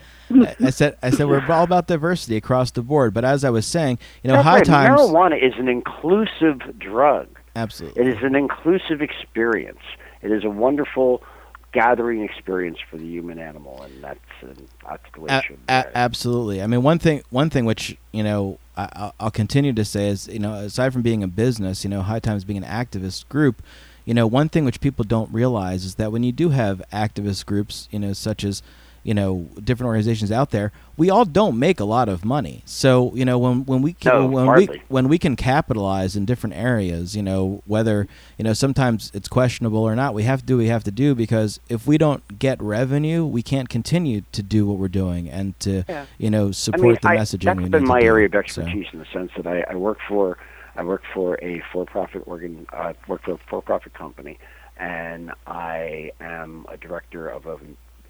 I 0.65 0.71
said 0.71 0.97
I 1.03 1.11
said 1.11 1.27
we're 1.27 1.45
all 1.51 1.65
about 1.65 1.87
diversity 1.89 2.37
across 2.37 2.71
the 2.71 2.83
board. 2.83 3.13
But 3.13 3.25
as 3.25 3.45
I 3.45 3.51
was 3.51 3.67
saying, 3.67 3.99
you 4.23 4.29
know, 4.29 4.35
That's 4.37 4.47
High 4.47 4.55
right. 4.59 4.65
Times, 4.65 5.01
Marijuana 5.01 5.43
is 5.45 5.55
an 5.59 5.69
inclusive 5.69 6.61
drug. 6.79 7.27
absolutely. 7.57 8.03
It 8.03 8.09
is 8.09 8.23
an 8.23 8.37
inclusive 8.37 9.03
experience. 9.03 9.81
It 10.23 10.31
is 10.31 10.45
a 10.45 10.51
wonderful 10.51 11.23
gathering 11.73 12.23
experience 12.23 12.79
for 12.91 12.97
the 12.97 13.07
human 13.07 13.39
animal, 13.39 13.83
and 13.83 14.03
that's 14.03 14.19
uh, 14.43 14.47
that's 14.89 15.05
the 15.15 15.21
way 15.21 15.29
A- 15.31 15.39
it 15.39 15.45
should 15.45 15.57
be. 15.67 15.73
a- 15.73 15.97
absolutely. 15.97 16.63
I 16.63 16.67
mean, 16.67 16.83
one 16.83 16.99
thing, 16.99 17.23
one 17.31 17.51
thing 17.51 17.65
which 17.65 17.97
you 18.13 18.23
know, 18.23 18.59
I, 18.77 18.89
I'll- 18.95 19.15
I'll 19.21 19.31
continue 19.31 19.73
to 19.73 19.85
say 19.85 20.09
is, 20.09 20.29
you 20.29 20.39
know, 20.39 20.55
aside 20.55 20.93
from 20.93 21.03
being 21.03 21.23
a 21.23 21.29
business, 21.29 21.85
you 21.85 21.91
know, 21.91 22.03
High 22.03 22.19
Times 22.21 22.45
being 22.45 22.63
an 22.63 22.69
activist 22.69 23.29
group, 23.29 23.63
you 24.05 24.15
know, 24.15 24.27
one 24.27 24.49
thing 24.49 24.65
which 24.65 24.81
people 24.81 25.05
don't 25.05 25.33
realize 25.33 25.85
is 25.85 25.95
that 25.97 26.11
when 26.13 26.23
you 26.23 26.33
do 26.33 26.49
have 26.51 26.83
activist 26.93 27.47
groups, 27.47 27.89
you 27.91 27.99
know, 27.99 28.13
such 28.13 28.43
as 28.45 28.63
you 29.03 29.15
know 29.15 29.49
different 29.65 29.87
organizations 29.87 30.31
out 30.31 30.51
there 30.51 30.73
we 30.97 31.09
all 31.09 31.25
don't 31.25 31.59
make 31.59 31.81
a 31.81 31.85
lot 31.85 32.09
of 32.09 32.25
money 32.25 32.63
so 32.67 33.15
you 33.15 33.25
know 33.25 33.39
when 33.39 33.65
when 33.65 33.81
we 33.81 33.93
can 33.95 34.13
No, 34.13 34.27
when 34.27 34.53
we 34.55 34.83
when 34.89 35.09
we 35.09 35.19
can 35.19 35.37
capitalize 35.37 36.17
in 36.17 36.25
different 36.27 36.55
areas 36.57 37.17
you 37.17 37.23
know 37.23 37.63
whether 37.67 38.07
you 38.37 38.45
know 38.45 38.53
sometimes 38.53 39.11
it's 39.15 39.29
questionable 39.29 39.79
or 39.83 39.97
not 39.97 40.13
we 40.13 40.25
have 40.25 40.41
to 40.41 40.47
do 40.47 40.57
what 40.57 40.63
we 40.63 40.69
have 40.69 40.85
to 40.85 40.91
do 40.91 41.15
because 41.15 41.61
if 41.69 41.87
we 41.87 41.97
don't 41.97 42.39
get 42.39 42.61
revenue 42.63 43.25
we 43.25 43.43
can't 43.43 43.69
continue 43.69 44.23
to 44.33 44.43
do 44.43 44.67
what 44.67 44.77
we're 44.79 44.89
doing 44.89 45.29
and 45.31 45.59
to 45.61 45.85
Yeah. 45.89 46.05
you 46.19 46.31
know 46.31 46.49
I 46.49 46.53
support 46.53 46.83
mean, 46.83 46.99
the 47.03 47.09
I- 47.09 47.17
messaging 47.17 47.45
that's 47.45 47.59
we 47.59 47.69
been 47.69 47.83
need 47.85 47.89
my 47.89 48.01
to 48.01 48.05
do. 48.05 48.07
area 48.13 48.27
of 48.27 48.33
So- 48.33 48.39
expertise 48.41 48.87
in 48.93 48.99
the 48.99 49.07
sense 49.07 49.31
that 49.37 49.47
I, 49.47 49.65
I 49.71 49.77
work 49.77 49.99
for 50.09 50.37
I 50.77 50.85
work 50.85 51.03
for 51.13 51.39
a 51.43 51.63
for-profit 51.73 52.23
organ 52.27 52.67
uh, 52.73 52.93
work 53.09 53.23
for 53.25 53.33
a 53.33 53.39
for-profit 53.49 53.93
company, 53.93 54.39
and 54.79 55.33
I 55.47 56.13
am 56.21 56.65
a 56.69 56.77
director 56.77 57.27
of 57.29 57.45
a 57.47 57.57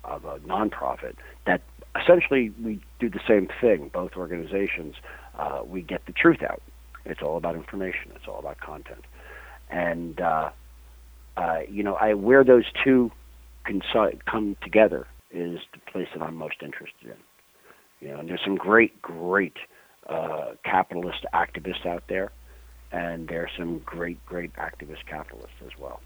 of 0.05 0.25
a 0.25 0.39
nonprofit 0.41 1.15
that 1.47 1.63
essentially 2.01 2.53
we 2.63 2.81
do 2.99 3.09
the 3.09 3.21
same 3.27 3.49
thing. 3.61 3.91
Both 3.93 4.13
organizations 4.17 4.97
uh, 5.39 5.63
we 5.65 5.83
get 5.83 6.07
the 6.07 6.13
truth 6.13 6.43
out. 6.43 6.63
It's 7.05 7.23
all 7.23 7.37
about 7.37 7.55
information. 7.55 8.13
It's 8.15 8.29
all 8.29 8.39
about 8.39 8.59
content, 8.61 9.05
and 9.71 10.21
uh, 10.21 10.51
uh, 11.37 11.61
you 11.69 11.83
know 11.83 11.95
I 11.95 12.15
where 12.15 12.45
those 12.45 12.65
two 12.85 13.11
consi- 13.67 14.21
come 14.27 14.57
together 14.63 15.07
is 15.31 15.61
the 15.73 15.79
place 15.91 16.09
that 16.15 16.23
I'm 16.23 16.37
most 16.37 16.57
interested 16.63 17.05
in. 17.07 17.17
You 18.01 18.09
know, 18.15 18.21
and 18.21 18.29
there's 18.29 18.41
some 18.45 18.57
great, 18.57 19.01
great 19.03 19.57
uh, 20.09 20.53
capitalist 20.65 21.25
activists 21.35 21.87
out 21.87 22.05
there, 22.09 22.33
and 22.93 23.29
there's 23.29 23.51
some 23.57 23.79
great, 23.79 24.25
great 24.27 24.53
activist 24.55 25.07
capitalists 25.07 25.57
as 25.65 25.73
well. 25.79 26.01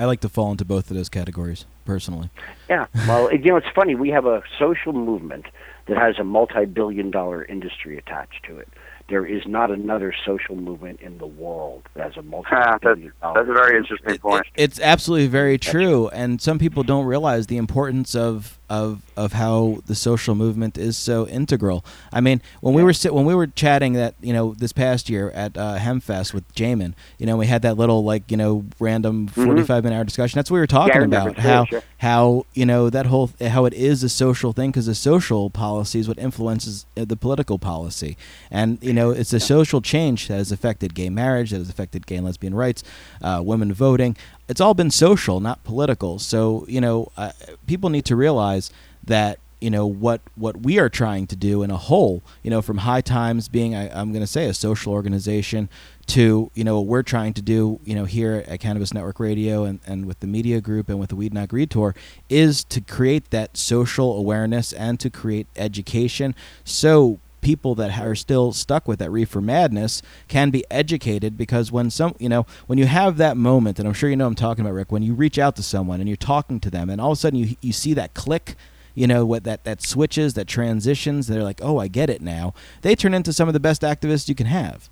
I 0.00 0.04
like 0.06 0.20
to 0.20 0.28
fall 0.28 0.50
into 0.50 0.64
both 0.64 0.90
of 0.90 0.96
those 0.96 1.08
categories 1.08 1.64
personally 1.84 2.30
Yeah. 2.68 2.86
Well, 3.08 3.32
you 3.32 3.50
know, 3.50 3.56
it's 3.56 3.66
funny. 3.74 3.94
We 3.96 4.10
have 4.10 4.26
a 4.26 4.42
social 4.58 4.92
movement 4.92 5.46
that 5.86 5.96
has 5.96 6.18
a 6.20 6.24
multi-billion-dollar 6.24 7.44
industry 7.46 7.98
attached 7.98 8.44
to 8.46 8.58
it. 8.58 8.68
There 9.08 9.26
is 9.26 9.42
not 9.46 9.72
another 9.72 10.14
social 10.24 10.54
movement 10.54 11.00
in 11.00 11.18
the 11.18 11.26
world 11.26 11.82
that 11.94 12.04
has 12.04 12.16
a 12.16 12.20
Ah, 12.52 12.78
multi-billion-dollar. 12.78 13.34
that's 13.34 13.50
a 13.50 13.52
very 13.52 13.76
interesting 13.76 14.14
It- 14.14 14.20
point. 14.20 14.46
it- 14.54 14.62
it's 14.62 14.78
absolutely 14.80 15.26
very 15.26 15.58
true, 15.58 16.08
and 16.10 16.40
some 16.40 16.60
people 16.60 16.84
don't 16.84 17.06
realize 17.06 17.48
the 17.48 17.56
importance 17.56 18.14
of 18.14 18.59
of 18.70 19.02
of 19.16 19.34
how 19.34 19.80
the 19.86 19.94
social 19.94 20.34
movement 20.34 20.78
is 20.78 20.96
so 20.96 21.26
integral. 21.28 21.84
I 22.12 22.20
mean, 22.22 22.40
when 22.62 22.72
we 22.72 22.82
were 22.82 22.94
sit, 22.94 23.12
when 23.12 23.26
we 23.26 23.34
were 23.34 23.48
chatting 23.48 23.92
that 23.94 24.14
you 24.22 24.32
know 24.32 24.54
this 24.54 24.72
past 24.72 25.10
year 25.10 25.30
at 25.32 25.58
uh, 25.58 25.76
Hempfest 25.78 26.32
with 26.32 26.50
Jamin, 26.54 26.94
you 27.18 27.26
know, 27.26 27.36
we 27.36 27.46
had 27.46 27.62
that 27.62 27.76
little 27.76 28.04
like 28.04 28.30
you 28.30 28.36
know 28.38 28.64
random 28.78 29.26
forty 29.28 29.62
five 29.64 29.84
minute 29.84 29.96
hour 29.96 30.04
discussion. 30.04 30.38
That's 30.38 30.50
what 30.50 30.54
we 30.56 30.60
were 30.60 30.66
talking 30.66 30.80
Mm-hmm. 31.02 31.12
about 31.12 31.38
how 31.38 31.64
sure. 31.66 31.82
how 31.98 32.46
you 32.54 32.64
know 32.64 32.88
that 32.90 33.06
whole 33.06 33.30
how 33.40 33.64
it 33.66 33.74
is 33.74 34.02
a 34.02 34.08
social 34.08 34.52
thing 34.52 34.70
because 34.70 34.86
the 34.86 34.94
social 34.94 35.50
policy 35.50 35.98
is 35.98 36.08
what 36.08 36.18
influences 36.18 36.86
uh, 36.96 37.04
the 37.04 37.16
political 37.16 37.58
policy, 37.58 38.16
and 38.50 38.78
you 38.82 38.92
know 38.92 39.10
it's 39.10 39.32
a 39.32 39.40
social 39.40 39.80
change 39.80 40.28
that 40.28 40.36
has 40.36 40.52
affected 40.52 40.94
gay 40.94 41.10
marriage, 41.10 41.50
that 41.50 41.58
has 41.58 41.68
affected 41.68 42.06
gay 42.06 42.16
and 42.16 42.24
lesbian 42.26 42.54
rights, 42.54 42.82
uh, 43.22 43.42
women 43.44 43.72
voting. 43.72 44.16
It's 44.50 44.60
all 44.60 44.74
been 44.74 44.90
social, 44.90 45.40
not 45.40 45.62
political. 45.64 46.18
So 46.18 46.64
you 46.68 46.80
know, 46.80 47.12
uh, 47.16 47.32
people 47.66 47.88
need 47.88 48.04
to 48.06 48.16
realize 48.16 48.70
that 49.04 49.38
you 49.60 49.70
know 49.70 49.86
what 49.86 50.20
what 50.34 50.62
we 50.62 50.78
are 50.78 50.88
trying 50.88 51.26
to 51.28 51.36
do 51.36 51.62
in 51.62 51.70
a 51.70 51.76
whole. 51.76 52.22
You 52.42 52.50
know, 52.50 52.60
from 52.60 52.78
High 52.78 53.00
Times 53.00 53.48
being 53.48 53.74
I, 53.74 53.88
I'm 53.90 54.10
going 54.10 54.22
to 54.22 54.26
say 54.26 54.46
a 54.46 54.54
social 54.54 54.92
organization 54.92 55.68
to 56.08 56.50
you 56.54 56.64
know 56.64 56.80
what 56.80 56.86
we're 56.86 57.02
trying 57.04 57.32
to 57.34 57.42
do. 57.42 57.78
You 57.84 57.94
know, 57.94 58.06
here 58.06 58.44
at 58.48 58.58
Cannabis 58.58 58.92
Network 58.92 59.20
Radio 59.20 59.64
and 59.64 59.78
and 59.86 60.06
with 60.06 60.18
the 60.20 60.26
media 60.26 60.60
group 60.60 60.88
and 60.88 60.98
with 60.98 61.10
the 61.10 61.16
Weed 61.16 61.32
Not 61.32 61.48
Greed 61.48 61.70
Tour 61.70 61.94
is 62.28 62.64
to 62.64 62.80
create 62.80 63.30
that 63.30 63.56
social 63.56 64.16
awareness 64.16 64.72
and 64.72 64.98
to 64.98 65.10
create 65.10 65.46
education 65.56 66.34
so 66.64 67.20
people 67.40 67.74
that 67.74 67.98
are 67.98 68.14
still 68.14 68.52
stuck 68.52 68.86
with 68.86 68.98
that 68.98 69.10
reefer 69.10 69.40
madness 69.40 70.02
can 70.28 70.50
be 70.50 70.64
educated 70.70 71.36
because 71.36 71.72
when 71.72 71.90
some 71.90 72.14
you 72.18 72.28
know 72.28 72.46
when 72.66 72.78
you 72.78 72.86
have 72.86 73.16
that 73.16 73.36
moment 73.36 73.78
and 73.78 73.86
i'm 73.88 73.94
sure 73.94 74.10
you 74.10 74.16
know 74.16 74.26
i'm 74.26 74.34
talking 74.34 74.62
about 74.62 74.74
rick 74.74 74.92
when 74.92 75.02
you 75.02 75.14
reach 75.14 75.38
out 75.38 75.56
to 75.56 75.62
someone 75.62 76.00
and 76.00 76.08
you're 76.08 76.16
talking 76.16 76.60
to 76.60 76.70
them 76.70 76.90
and 76.90 77.00
all 77.00 77.12
of 77.12 77.18
a 77.18 77.20
sudden 77.20 77.38
you 77.38 77.56
you 77.60 77.72
see 77.72 77.94
that 77.94 78.14
click 78.14 78.56
you 78.94 79.06
know 79.06 79.24
what 79.24 79.44
that 79.44 79.64
that 79.64 79.82
switches 79.82 80.34
that 80.34 80.46
transitions 80.46 81.26
they're 81.26 81.44
like 81.44 81.60
oh 81.62 81.78
i 81.78 81.88
get 81.88 82.10
it 82.10 82.20
now 82.20 82.52
they 82.82 82.94
turn 82.94 83.14
into 83.14 83.32
some 83.32 83.48
of 83.48 83.54
the 83.54 83.60
best 83.60 83.82
activists 83.82 84.28
you 84.28 84.34
can 84.34 84.46
have 84.46 84.88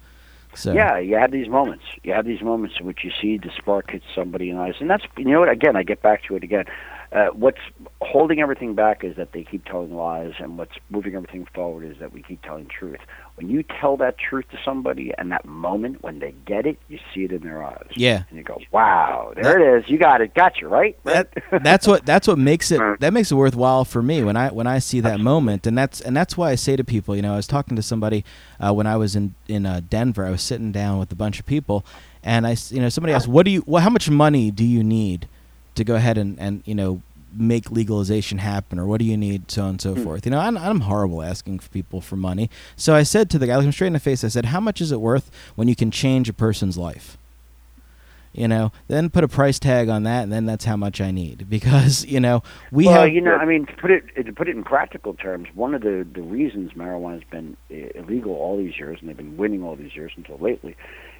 So 0.55 0.73
Yeah, 0.73 0.99
you 0.99 1.17
have 1.17 1.31
these 1.31 1.49
moments. 1.49 1.85
You 2.03 2.13
have 2.15 2.25
these 2.25 2.43
moments 2.43 2.77
in 2.81 2.87
which 2.87 3.05
you 3.05 3.13
see 3.21 3.39
the 3.39 3.51
spark 3.57 3.91
hit 3.91 4.03
somebody 4.15 4.51
in 4.51 4.57
the 4.57 4.63
eyes, 4.63 4.75
and 4.81 4.89
that's 4.91 5.05
you 5.17 5.27
know 5.27 5.41
what. 5.41 5.49
Again, 5.49 5.77
I 5.77 5.83
get 5.83 6.03
back 6.03 6.25
to 6.25 6.37
it 6.37 6.43
again. 6.43 6.65
Uh, 7.13 7.27
what's 7.29 7.61
holding 8.01 8.41
everything 8.41 8.75
back 8.75 9.03
is 9.03 9.17
that 9.17 9.33
they 9.33 9.43
keep 9.43 9.65
telling 9.65 9.95
lies, 9.95 10.33
and 10.39 10.57
what's 10.57 10.77
moving 10.89 11.15
everything 11.15 11.47
forward 11.53 11.85
is 11.85 11.99
that 11.99 12.13
we 12.13 12.23
keep 12.23 12.41
telling 12.43 12.67
truth. 12.67 13.01
When 13.35 13.49
you 13.49 13.63
tell 13.63 13.97
that 13.99 14.17
truth 14.19 14.47
to 14.51 14.59
somebody, 14.65 15.13
and 15.17 15.33
that 15.33 15.45
moment 15.45 16.03
when 16.03 16.19
they 16.19 16.35
get 16.47 16.67
it, 16.67 16.79
you 16.89 16.99
see 17.13 17.25
it 17.25 17.33
in 17.33 17.43
their 17.43 17.63
eyes. 17.63 17.89
Yeah. 17.95 18.25
and 18.29 18.39
you 18.39 18.45
go, 18.45 18.61
"Wow, 18.71 19.33
there 19.35 19.61
it 19.61 19.79
is. 19.79 19.91
You 19.91 19.99
got 19.99 20.21
it. 20.21 20.35
Got 20.35 20.61
you 20.61 20.69
right." 20.69 20.97
that 21.05 21.33
that's 21.63 21.87
what 21.87 22.07
that's 22.07 22.29
what 22.29 22.39
makes 22.39 22.71
it 22.71 22.81
that 23.01 23.13
makes 23.13 23.31
it 23.31 23.35
worthwhile 23.35 23.85
for 23.85 24.03
me 24.03 24.23
when 24.23 24.37
I 24.37 24.49
when 24.51 24.67
I 24.67 24.79
see 24.79 25.01
that 25.01 25.21
moment 25.21 25.67
and 25.67 25.77
that's 25.77 26.01
and 26.01 26.17
that's 26.17 26.37
why 26.37 26.51
I 26.51 26.55
say 26.55 26.77
to 26.77 26.85
people 26.85 27.17
you 27.17 27.23
know 27.23 27.33
I 27.33 27.37
was 27.37 27.47
talking 27.47 27.77
to 27.77 27.83
somebody 27.83 28.25
uh, 28.61 28.73
when 28.73 28.87
I 28.87 28.97
was 28.97 29.17
in 29.17 29.35
in 29.47 29.67
uh, 29.67 29.81
Denver 29.89 30.25
I 30.25 30.31
was 30.31 30.43
sitting 30.43 30.73
down 30.73 30.99
with 30.99 31.11
a 31.13 31.15
bunch 31.15 31.39
of 31.41 31.47
people 31.47 31.85
and 32.23 32.47
I 32.47 32.57
you 32.71 32.81
know 32.81 32.89
somebody 32.89 33.13
asked 33.13 33.29
what 33.29 33.45
do 33.45 33.51
you 33.51 33.63
well 33.67 33.83
how 33.83 33.91
much 33.91 34.11
money 34.11 34.51
do 34.51 34.65
you 34.65 34.83
need 34.83 35.29
to 35.75 35.85
go 35.85 35.95
ahead 35.95 36.19
and 36.19 36.39
and 36.39 36.63
you 36.65 36.75
know 36.75 37.03
make 37.41 37.71
legalization 37.71 38.39
happen 38.39 38.79
or 38.79 38.87
what 38.87 38.99
do 38.99 39.05
you 39.05 39.17
need 39.17 39.51
so 39.51 39.63
on 39.63 39.69
and 39.71 39.81
so 39.81 39.95
hmm. 39.95 40.03
forth. 40.03 40.27
You 40.27 40.31
know 40.31 40.41
I'm, 40.41 40.57
I'm 40.57 40.81
horrible 40.81 41.23
asking 41.23 41.59
for 41.61 41.69
people 41.71 42.01
for 42.01 42.17
money. 42.17 42.51
So 42.77 42.95
I 42.95 43.03
said 43.03 43.31
to 43.31 43.39
the 43.39 43.47
guy 43.47 43.61
him 43.61 43.73
straight 43.73 43.89
in 43.89 43.93
the 43.93 44.01
face 44.01 44.25
I 44.25 44.29
said 44.29 44.47
how 44.47 44.61
much 44.61 44.81
is 44.81 44.93
it 44.93 45.01
worth 45.01 45.31
when 45.55 45.69
you 45.69 45.77
can 45.77 45.91
change 45.91 46.29
a 46.29 46.33
person's 46.33 46.77
life? 46.77 47.17
You 48.33 48.47
know 48.47 48.73
then 48.87 49.11
put 49.11 49.25
a 49.25 49.29
price 49.29 49.59
tag 49.59 49.89
on 49.89 50.03
that 50.05 50.23
and 50.23 50.33
then 50.33 50.47
that's 50.47 50.65
how 50.65 50.77
much 50.77 51.01
i 51.01 51.11
need. 51.11 51.47
Because 51.59 52.05
you 52.05 52.21
know 52.21 52.43
we 52.71 52.87
well, 52.87 53.03
have 53.03 53.13
you 53.13 53.21
know, 53.21 53.35
I 53.35 53.45
mean, 53.45 53.67
to 53.67 53.73
put 53.75 53.91
it 53.91 54.05
to 54.25 54.33
put 54.33 54.49
it 54.49 54.57
in 54.57 54.63
practical 54.63 55.15
terms, 55.15 55.49
one 55.55 55.75
of 55.75 55.83
the 55.83 56.07
the 56.13 56.23
reasons 56.23 56.73
marijuana 56.73 57.15
has 57.15 57.25
been 57.31 57.57
illegal 57.69 58.33
all 58.33 58.57
these 58.57 58.79
years, 58.79 58.99
and 59.01 59.09
they've 59.09 59.17
been 59.17 59.37
winning 59.37 59.63
all 59.63 59.75
these 59.75 59.97
years 59.97 60.13
until 60.17 60.39
lately, 60.39 60.77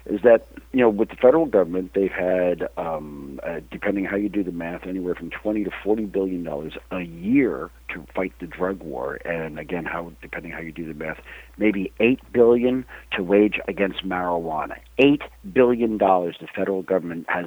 is 0.09 0.21
that 0.23 0.47
you 0.71 0.79
know 0.79 0.89
with 0.89 1.09
the 1.09 1.15
federal 1.15 1.45
government 1.45 1.91
they've 1.93 2.11
had, 2.11 2.67
um, 2.77 3.39
uh, 3.45 3.59
depending 3.71 4.05
how 4.05 4.15
you 4.15 4.29
do 4.29 4.43
the 4.43 4.51
math, 4.51 4.85
anywhere 4.87 5.15
from 5.15 5.29
twenty 5.29 5.63
to 5.63 5.71
forty 5.83 6.05
billion 6.05 6.43
dollars 6.43 6.73
a 6.91 7.01
year 7.01 7.69
to 7.93 8.05
fight 8.15 8.33
the 8.39 8.47
drug 8.47 8.81
war, 8.81 9.19
and 9.25 9.59
again, 9.59 9.85
how 9.85 10.11
depending 10.21 10.51
how 10.51 10.59
you 10.59 10.71
do 10.71 10.85
the 10.85 10.93
math, 10.93 11.17
maybe 11.57 11.91
eight 11.99 12.19
billion 12.33 12.85
to 13.15 13.23
wage 13.23 13.59
against 13.67 14.03
marijuana. 14.05 14.75
Eight 14.97 15.21
billion 15.53 15.97
dollars 15.97 16.37
the 16.41 16.47
federal 16.55 16.81
government 16.81 17.25
has 17.29 17.45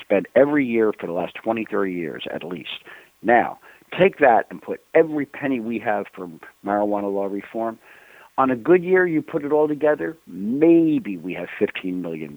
spent 0.00 0.26
every 0.34 0.66
year 0.66 0.92
for 0.98 1.06
the 1.06 1.12
last 1.12 1.34
20, 1.42 1.66
30 1.70 1.92
years 1.92 2.24
at 2.34 2.44
least. 2.44 2.82
Now, 3.22 3.58
take 3.98 4.18
that 4.18 4.46
and 4.50 4.60
put 4.60 4.82
every 4.94 5.26
penny 5.26 5.60
we 5.60 5.78
have 5.78 6.06
for 6.14 6.28
marijuana 6.64 7.12
law 7.12 7.26
reform. 7.26 7.78
On 8.42 8.50
a 8.50 8.56
good 8.56 8.82
year, 8.82 9.06
you 9.06 9.22
put 9.22 9.44
it 9.44 9.52
all 9.52 9.68
together, 9.68 10.16
maybe 10.26 11.16
we 11.16 11.32
have 11.34 11.46
$15 11.60 12.00
million. 12.00 12.36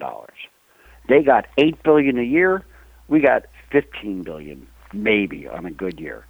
They 1.08 1.20
got 1.20 1.46
8 1.58 1.82
billion 1.82 2.16
a 2.16 2.22
year. 2.22 2.64
We 3.08 3.18
got 3.18 3.46
15 3.72 4.22
billion, 4.22 4.68
maybe, 4.92 5.48
on 5.48 5.66
a 5.66 5.72
good 5.72 5.98
year. 5.98 6.24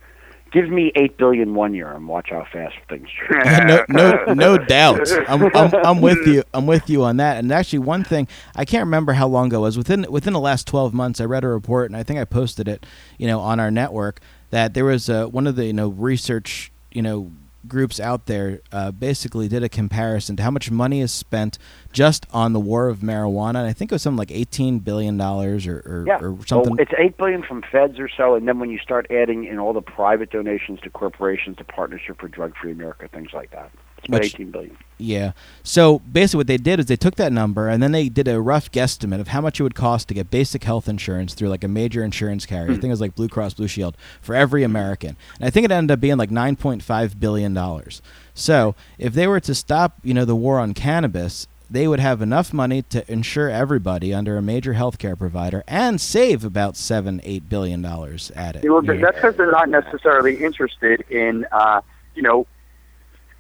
Give 0.50 0.70
me 0.70 0.92
8 0.96 1.18
billion 1.18 1.54
one 1.54 1.74
year 1.74 1.92
and 1.92 2.08
watch 2.08 2.28
how 2.30 2.46
fast 2.50 2.76
things 2.88 3.06
change. 3.10 3.44
no, 3.66 3.84
no, 3.90 4.32
no 4.32 4.56
doubt. 4.66 5.10
I'm, 5.28 5.54
I'm, 5.54 5.74
I'm 5.74 6.00
with 6.00 6.26
you. 6.26 6.42
I'm 6.54 6.66
with 6.66 6.88
you 6.88 7.02
on 7.02 7.18
that. 7.18 7.36
And 7.36 7.52
actually, 7.52 7.80
one 7.80 8.02
thing 8.02 8.28
I 8.54 8.64
can't 8.64 8.84
remember 8.84 9.12
how 9.12 9.28
long 9.28 9.48
ago 9.48 9.58
it 9.58 9.60
was 9.60 9.76
within 9.76 10.06
within 10.08 10.32
the 10.32 10.40
last 10.40 10.66
12 10.66 10.94
months. 10.94 11.20
I 11.20 11.24
read 11.24 11.44
a 11.44 11.48
report, 11.48 11.90
and 11.90 11.96
I 11.98 12.02
think 12.02 12.18
I 12.18 12.24
posted 12.24 12.66
it, 12.66 12.86
you 13.18 13.26
know, 13.26 13.40
on 13.40 13.60
our 13.60 13.70
network 13.70 14.20
that 14.48 14.72
there 14.72 14.86
was 14.86 15.10
uh, 15.10 15.26
one 15.26 15.46
of 15.46 15.56
the 15.56 15.66
you 15.66 15.74
know 15.74 15.88
research 15.88 16.72
you 16.92 17.02
know 17.02 17.30
groups 17.68 18.00
out 18.00 18.26
there 18.26 18.61
uh, 18.72 18.90
basically 18.90 19.48
did 19.48 19.62
a 19.62 19.68
comparison 19.68 20.37
to 20.37 20.42
how 20.42 20.50
much 20.50 20.70
money 20.70 21.00
is 21.00 21.12
spent 21.12 21.59
just 21.92 22.26
on 22.33 22.52
the 22.52 22.61
war 22.61 22.88
of 22.88 22.98
marijuana. 22.98 23.57
And 23.57 23.66
I 23.66 23.72
think 23.72 23.92
it 23.92 23.94
was 23.94 24.02
something 24.02 24.18
like 24.18 24.31
18 24.31 24.81
billion 24.81 25.16
dollars 25.16 25.66
or, 25.66 25.79
or, 25.79 26.05
Yeah, 26.07 26.18
or 26.18 26.37
something. 26.46 26.72
Well, 26.72 26.81
it's 26.81 26.92
eight 26.98 27.16
billion 27.16 27.42
from 27.42 27.62
feds 27.70 27.98
or 27.98 28.09
so, 28.09 28.35
and 28.35 28.46
then 28.46 28.59
when 28.59 28.70
you 28.70 28.79
start 28.79 29.07
adding 29.11 29.44
in 29.44 29.59
all 29.59 29.72
the 29.72 29.83
private 29.83 30.31
donations 30.31 30.81
to 30.81 30.90
corporations, 30.90 31.57
to 31.57 31.64
Partnership 31.64 32.20
for 32.20 32.29
Drug 32.29 32.55
Free 32.57 32.72
America, 32.72 33.09
things 33.09 33.31
like 33.33 33.50
that, 33.50 33.70
it's 33.98 34.09
about 34.09 34.20
Which- 34.20 34.35
eighteen 34.35 34.50
billion. 34.50 34.76
Yeah. 34.98 35.32
So 35.62 35.98
basically, 35.98 36.38
what 36.38 36.46
they 36.46 36.56
did 36.56 36.80
is 36.80 36.87
they 36.87 36.96
took 36.96 37.16
that 37.16 37.30
number 37.30 37.68
and 37.68 37.82
then 37.82 37.92
they 37.92 38.09
did 38.09 38.26
a 38.28 38.40
rough 38.40 38.70
guesstimate 38.72 39.20
of 39.20 39.28
how 39.28 39.42
much 39.42 39.61
it 39.61 39.62
would 39.62 39.74
cost 39.74 40.09
to 40.09 40.14
get 40.14 40.30
basic 40.30 40.64
health 40.64 40.88
insurance 40.88 41.35
through 41.35 41.50
like 41.50 41.62
a 41.62 41.68
major 41.68 42.02
insurance 42.02 42.46
carrier. 42.46 42.70
I 42.70 42.74
think 42.74 42.85
it 42.85 42.88
was 42.88 43.02
like 43.02 43.14
Blue 43.14 43.28
Cross 43.28 43.54
Blue 43.54 43.68
Shield 43.68 43.94
for 44.22 44.35
every 44.35 44.62
American. 44.62 45.18
And 45.38 45.46
I 45.46 45.50
think 45.50 45.66
it 45.66 45.70
ended 45.70 45.92
up 45.92 46.00
being 46.00 46.16
like 46.16 46.30
nine 46.30 46.56
point 46.56 46.82
five 46.82 47.20
billion 47.20 47.52
dollars. 47.52 48.00
So 48.32 48.74
if 48.98 49.12
they 49.12 49.26
were 49.26 49.40
to 49.40 49.54
stop, 49.54 49.98
you 50.02 50.14
know, 50.14 50.24
the 50.24 50.37
war 50.37 50.59
on 50.59 50.72
cannabis. 50.72 51.46
They 51.68 51.88
would 51.88 51.98
have 51.98 52.22
enough 52.22 52.52
money 52.52 52.82
to 52.90 53.12
insure 53.12 53.50
everybody 53.50 54.14
under 54.14 54.37
a 54.37 54.40
major 54.42 54.74
healthcare 54.74 55.18
provider 55.18 55.64
and 55.66 56.00
save 56.00 56.44
about 56.44 56.76
seven, 56.76 57.20
eight 57.24 57.48
billion 57.48 57.82
dollars 57.82 58.30
at 58.37 58.54
it. 58.54 58.70
Well, 58.70 58.82
that's 58.82 59.16
because 59.16 59.35
they're 59.35 59.50
not 59.50 59.68
necessarily 59.68 60.44
interested 60.44 61.00
in, 61.11 61.44
uh, 61.50 61.80
you 62.14 62.22
know, 62.22 62.46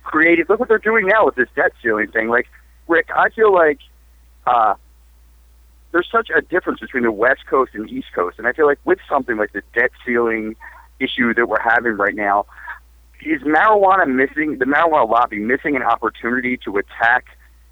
creative. 0.06 0.48
Look 0.48 0.60
what 0.60 0.68
they're 0.68 0.78
doing 0.78 1.06
now 1.06 1.26
with 1.26 1.34
this 1.34 1.48
debt 1.54 1.72
ceiling 1.82 2.08
thing. 2.08 2.28
Like, 2.28 2.46
Rick, 2.88 3.08
I 3.14 3.28
feel 3.30 3.52
like 3.52 3.80
uh, 4.46 4.74
there's 5.92 6.08
such 6.10 6.30
a 6.34 6.40
difference 6.40 6.80
between 6.80 7.02
the 7.02 7.12
West 7.12 7.46
Coast 7.46 7.72
and 7.74 7.90
East 7.90 8.08
Coast, 8.14 8.38
and 8.38 8.46
I 8.46 8.52
feel 8.52 8.66
like 8.66 8.78
with 8.84 8.98
something 9.08 9.36
like 9.36 9.52
the 9.52 9.62
debt 9.74 9.90
ceiling 10.04 10.56
issue 11.00 11.34
that 11.34 11.48
we're 11.48 11.60
having 11.60 11.96
right 11.96 12.14
now, 12.14 12.46
is 13.24 13.42
marijuana 13.42 14.06
missing 14.08 14.58
the 14.58 14.64
marijuana 14.64 15.10
lobby 15.10 15.38
missing 15.38 15.74
an 15.74 15.82
opportunity 15.82 16.56
to 16.58 16.76
attack 16.78 17.24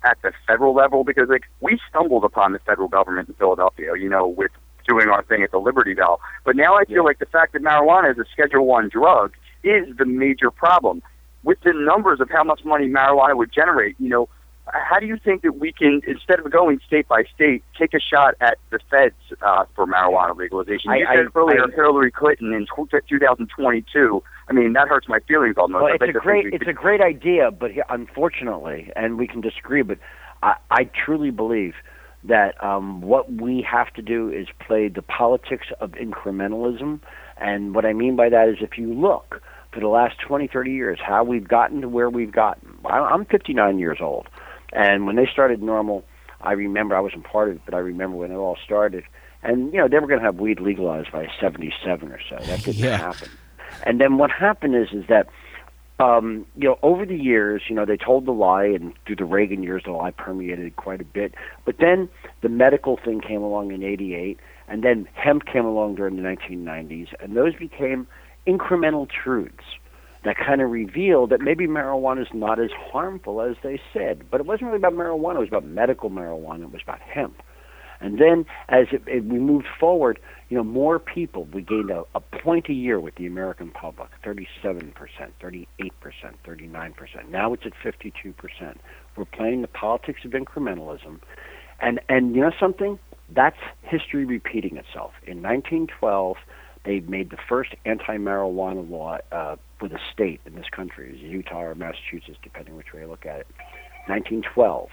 at 0.03 0.19
the 0.23 0.33
federal 0.47 0.75
level? 0.75 1.05
Because 1.05 1.29
like 1.29 1.45
we 1.61 1.79
stumbled 1.89 2.25
upon 2.25 2.53
the 2.53 2.59
federal 2.61 2.89
government 2.89 3.29
in 3.29 3.35
Philadelphia, 3.35 3.93
you 3.99 4.09
know, 4.09 4.27
with 4.27 4.51
doing 4.87 5.09
our 5.09 5.23
thing 5.23 5.43
at 5.43 5.51
the 5.51 5.59
Liberty 5.59 5.95
Bell. 5.95 6.21
But 6.45 6.57
now 6.57 6.77
I 6.77 6.85
feel 6.85 7.05
like 7.05 7.19
the 7.19 7.27
fact 7.27 7.53
that 7.53 7.63
marijuana 7.63 8.11
is 8.11 8.19
a 8.19 8.25
Schedule 8.33 8.67
One 8.67 8.89
drug 8.89 9.33
is 9.63 9.97
the 9.97 10.05
major 10.05 10.51
problem. 10.51 11.03
With 11.45 11.59
the 11.63 11.73
numbers 11.75 12.21
of 12.21 12.31
how 12.31 12.43
much 12.43 12.65
money 12.65 12.89
marijuana 12.89 13.37
would 13.37 13.53
generate, 13.53 13.97
you 13.99 14.09
know, 14.09 14.29
how 14.67 14.99
do 14.99 15.07
you 15.07 15.19
think 15.23 15.43
that 15.43 15.59
we 15.59 15.73
can, 15.73 16.01
instead 16.07 16.41
of 16.41 16.51
going 16.51 16.81
state 16.87 17.07
by 17.07 17.25
state, 17.35 17.63
take 17.79 17.93
a 17.93 18.01
shot 18.01 18.35
at 18.41 18.57
the 18.71 18.79
feds 18.91 19.15
uh, 19.43 19.65
for 19.75 19.87
marijuana 19.87 20.35
legalization? 20.37 20.91
I- 20.91 20.97
you 20.97 21.07
said 21.07 21.27
I- 21.27 21.39
earlier 21.39 21.65
I- 21.65 21.75
Hillary 21.75 22.11
Clinton 22.11 22.55
in 22.55 22.67
2022. 22.75 24.23
I 24.49 24.53
mean, 24.53 24.73
that 24.73 24.89
hurts 24.89 25.07
my 25.09 25.21
feelings 25.21 25.57
almost. 25.59 25.83
Well, 25.83 25.95
it's 25.95 26.17
a 26.17 26.19
great 26.19 26.47
it's 26.47 26.59
could- 26.59 26.69
a 26.69 26.73
great 26.73 27.03
idea, 27.03 27.51
but 27.51 27.73
unfortunately, 27.91 28.91
and 28.97 29.19
we 29.19 29.27
can 29.27 29.43
disagree, 29.43 29.83
but 29.83 29.99
I, 30.43 30.55
I 30.71 30.85
truly 30.85 31.31
believe 31.31 31.75
that 32.25 32.63
um, 32.65 33.03
what 33.03 33.31
we 33.31 33.61
have 33.71 33.93
to 33.95 34.03
do 34.03 34.31
is 34.31 34.49
play 34.67 34.89
the 34.89 35.03
politics 35.03 35.67
of 35.81 35.91
incrementalism. 35.93 37.01
And 37.37 37.75
what 37.75 37.85
I 37.85 37.93
mean 37.93 38.17
by 38.17 38.31
that 38.31 38.49
is 38.49 38.57
if 38.61 38.79
you 38.79 38.95
look 38.95 39.43
for 39.75 39.81
the 39.81 39.89
last 39.89 40.19
20, 40.21 40.47
30 40.47 40.71
years, 40.71 40.99
how 41.05 41.25
we've 41.25 41.47
gotten 41.49 41.81
to 41.83 41.89
where 41.89 42.09
we've 42.09 42.33
gotten. 42.33 42.79
I'm 42.85 43.25
59 43.27 43.79
years 43.79 43.99
old. 44.01 44.29
And 44.73 45.07
when 45.07 45.17
they 45.17 45.27
started 45.27 45.61
NORML, 45.61 46.03
I 46.41 46.53
remember 46.53 46.97
I 46.97 47.01
wasn't 47.01 47.25
part 47.25 47.49
of 47.49 47.57
it, 47.57 47.63
but 47.65 47.75
I 47.75 47.79
remember 47.79 48.17
when 48.17 48.31
it 48.31 48.37
all 48.37 48.57
started. 48.65 49.05
And 49.43 49.73
you 49.73 49.79
know 49.81 49.89
they 49.89 49.99
were 49.99 50.07
going 50.07 50.21
to 50.21 50.25
have 50.27 50.37
weed 50.37 50.61
legalized 50.61 51.13
by 51.13 51.29
'77 51.41 52.11
or 52.11 52.21
so. 52.31 52.37
That 52.47 52.63
didn't 52.63 52.83
Yeah. 52.83 52.97
happen. 52.99 53.29
And 53.85 54.01
then 54.01 54.17
what 54.17 54.31
happened 54.31 54.75
is 54.75 54.89
is 54.93 55.05
that 55.09 55.29
um, 56.01 56.47
you 56.57 56.69
know 56.69 56.79
over 56.83 57.05
the 57.05 57.17
years, 57.17 57.63
you 57.69 57.75
know 57.77 57.85
they 57.85 57.97
told 57.97 58.25
the 58.27 58.33
lie, 58.33 58.65
and 58.65 58.93
through 59.07 59.17
the 59.17 59.25
Reagan 59.25 59.63
years, 59.63 59.83
the 59.85 59.93
lie 59.93 60.11
permeated 60.13 60.77
quite 60.77 61.01
a 61.01 61.05
bit. 61.05 61.35
But 61.65 61.77
then 61.79 62.09
the 62.41 62.49
medical 62.49 62.97
thing 62.97 63.21
came 63.21 63.43
along 63.43 63.71
in 63.71 63.83
'88, 63.83 64.39
and 64.69 64.83
then 64.83 65.07
hemp 65.15 65.45
came 65.47 65.65
along 65.67 65.97
during 65.97 66.17
the 66.17 66.23
1990s, 66.23 67.09
and 67.21 67.37
those 67.37 67.55
became 67.55 68.07
incremental 68.47 69.09
truths 69.09 69.65
that 70.25 70.37
kind 70.37 70.61
of 70.63 70.71
revealed 70.71 71.31
that 71.31 71.41
maybe 71.41 71.67
marijuana 71.67 72.23
is 72.23 72.29
not 72.33 72.59
as 72.59 72.71
harmful 72.73 73.43
as 73.43 73.57
they 73.63 73.81
said. 73.93 74.31
But 74.31 74.41
it 74.41 74.47
wasn't 74.47 74.69
really 74.69 74.79
about 74.79 74.95
marijuana; 74.95 75.37
it 75.37 75.41
was 75.41 75.49
about 75.49 75.65
medical 75.65 76.11
marijuana. 76.11 76.63
It 76.63 76.73
was 76.73 76.83
about 76.83 77.01
hemp. 77.01 77.43
And 78.01 78.19
then, 78.19 78.45
as 78.69 78.87
it, 78.93 79.03
it, 79.07 79.25
we 79.25 79.39
moved 79.39 79.67
forward, 79.79 80.19
you 80.49 80.57
know, 80.57 80.65
more 80.65 80.99
people. 80.99 81.45
We 81.53 81.63
gained 81.63 81.91
a, 81.91 82.05
a 82.15 82.21
point 82.21 82.69
a 82.69 82.73
year 82.73 83.01
with 83.01 83.15
the 83.15 83.27
American 83.27 83.71
public: 83.71 84.09
thirty-seven 84.23 84.93
percent, 84.93 85.33
thirty-eight 85.41 85.99
percent, 86.01 86.37
thirty-nine 86.45 86.95
percent. 86.95 87.31
Now 87.31 87.53
it's 87.53 87.65
at 87.65 87.73
fifty-two 87.83 88.33
percent. 88.33 88.81
We're 89.17 89.25
playing 89.27 89.63
the 89.63 89.69
politics 89.69 90.21
of 90.25 90.33
incrementalism, 90.33 91.21
and 91.81 92.01
and 92.09 92.35
you 92.35 92.43
know 92.43 92.53
something? 92.59 92.99
That's 93.35 93.57
history 93.83 94.25
repeating 94.25 94.77
itself. 94.77 95.13
In 95.27 95.43
1912, 95.43 96.37
they 96.85 97.01
made 97.01 97.31
the 97.31 97.39
first 97.49 97.75
anti-marijuana 97.85 98.89
law 98.89 99.19
uh, 99.33 99.57
with 99.81 99.93
a 99.93 100.01
state 100.13 100.41
in 100.47 100.55
this 100.55 100.69
country, 100.71 101.09
it 101.09 101.13
was 101.13 101.21
Utah 101.21 101.63
or 101.63 101.75
Massachusetts, 101.75 102.39
depending 102.43 102.77
which 102.77 102.93
way 102.93 103.01
you 103.01 103.07
look 103.07 103.27
at 103.27 103.41
it. 103.41 103.47
1912. 104.07 104.89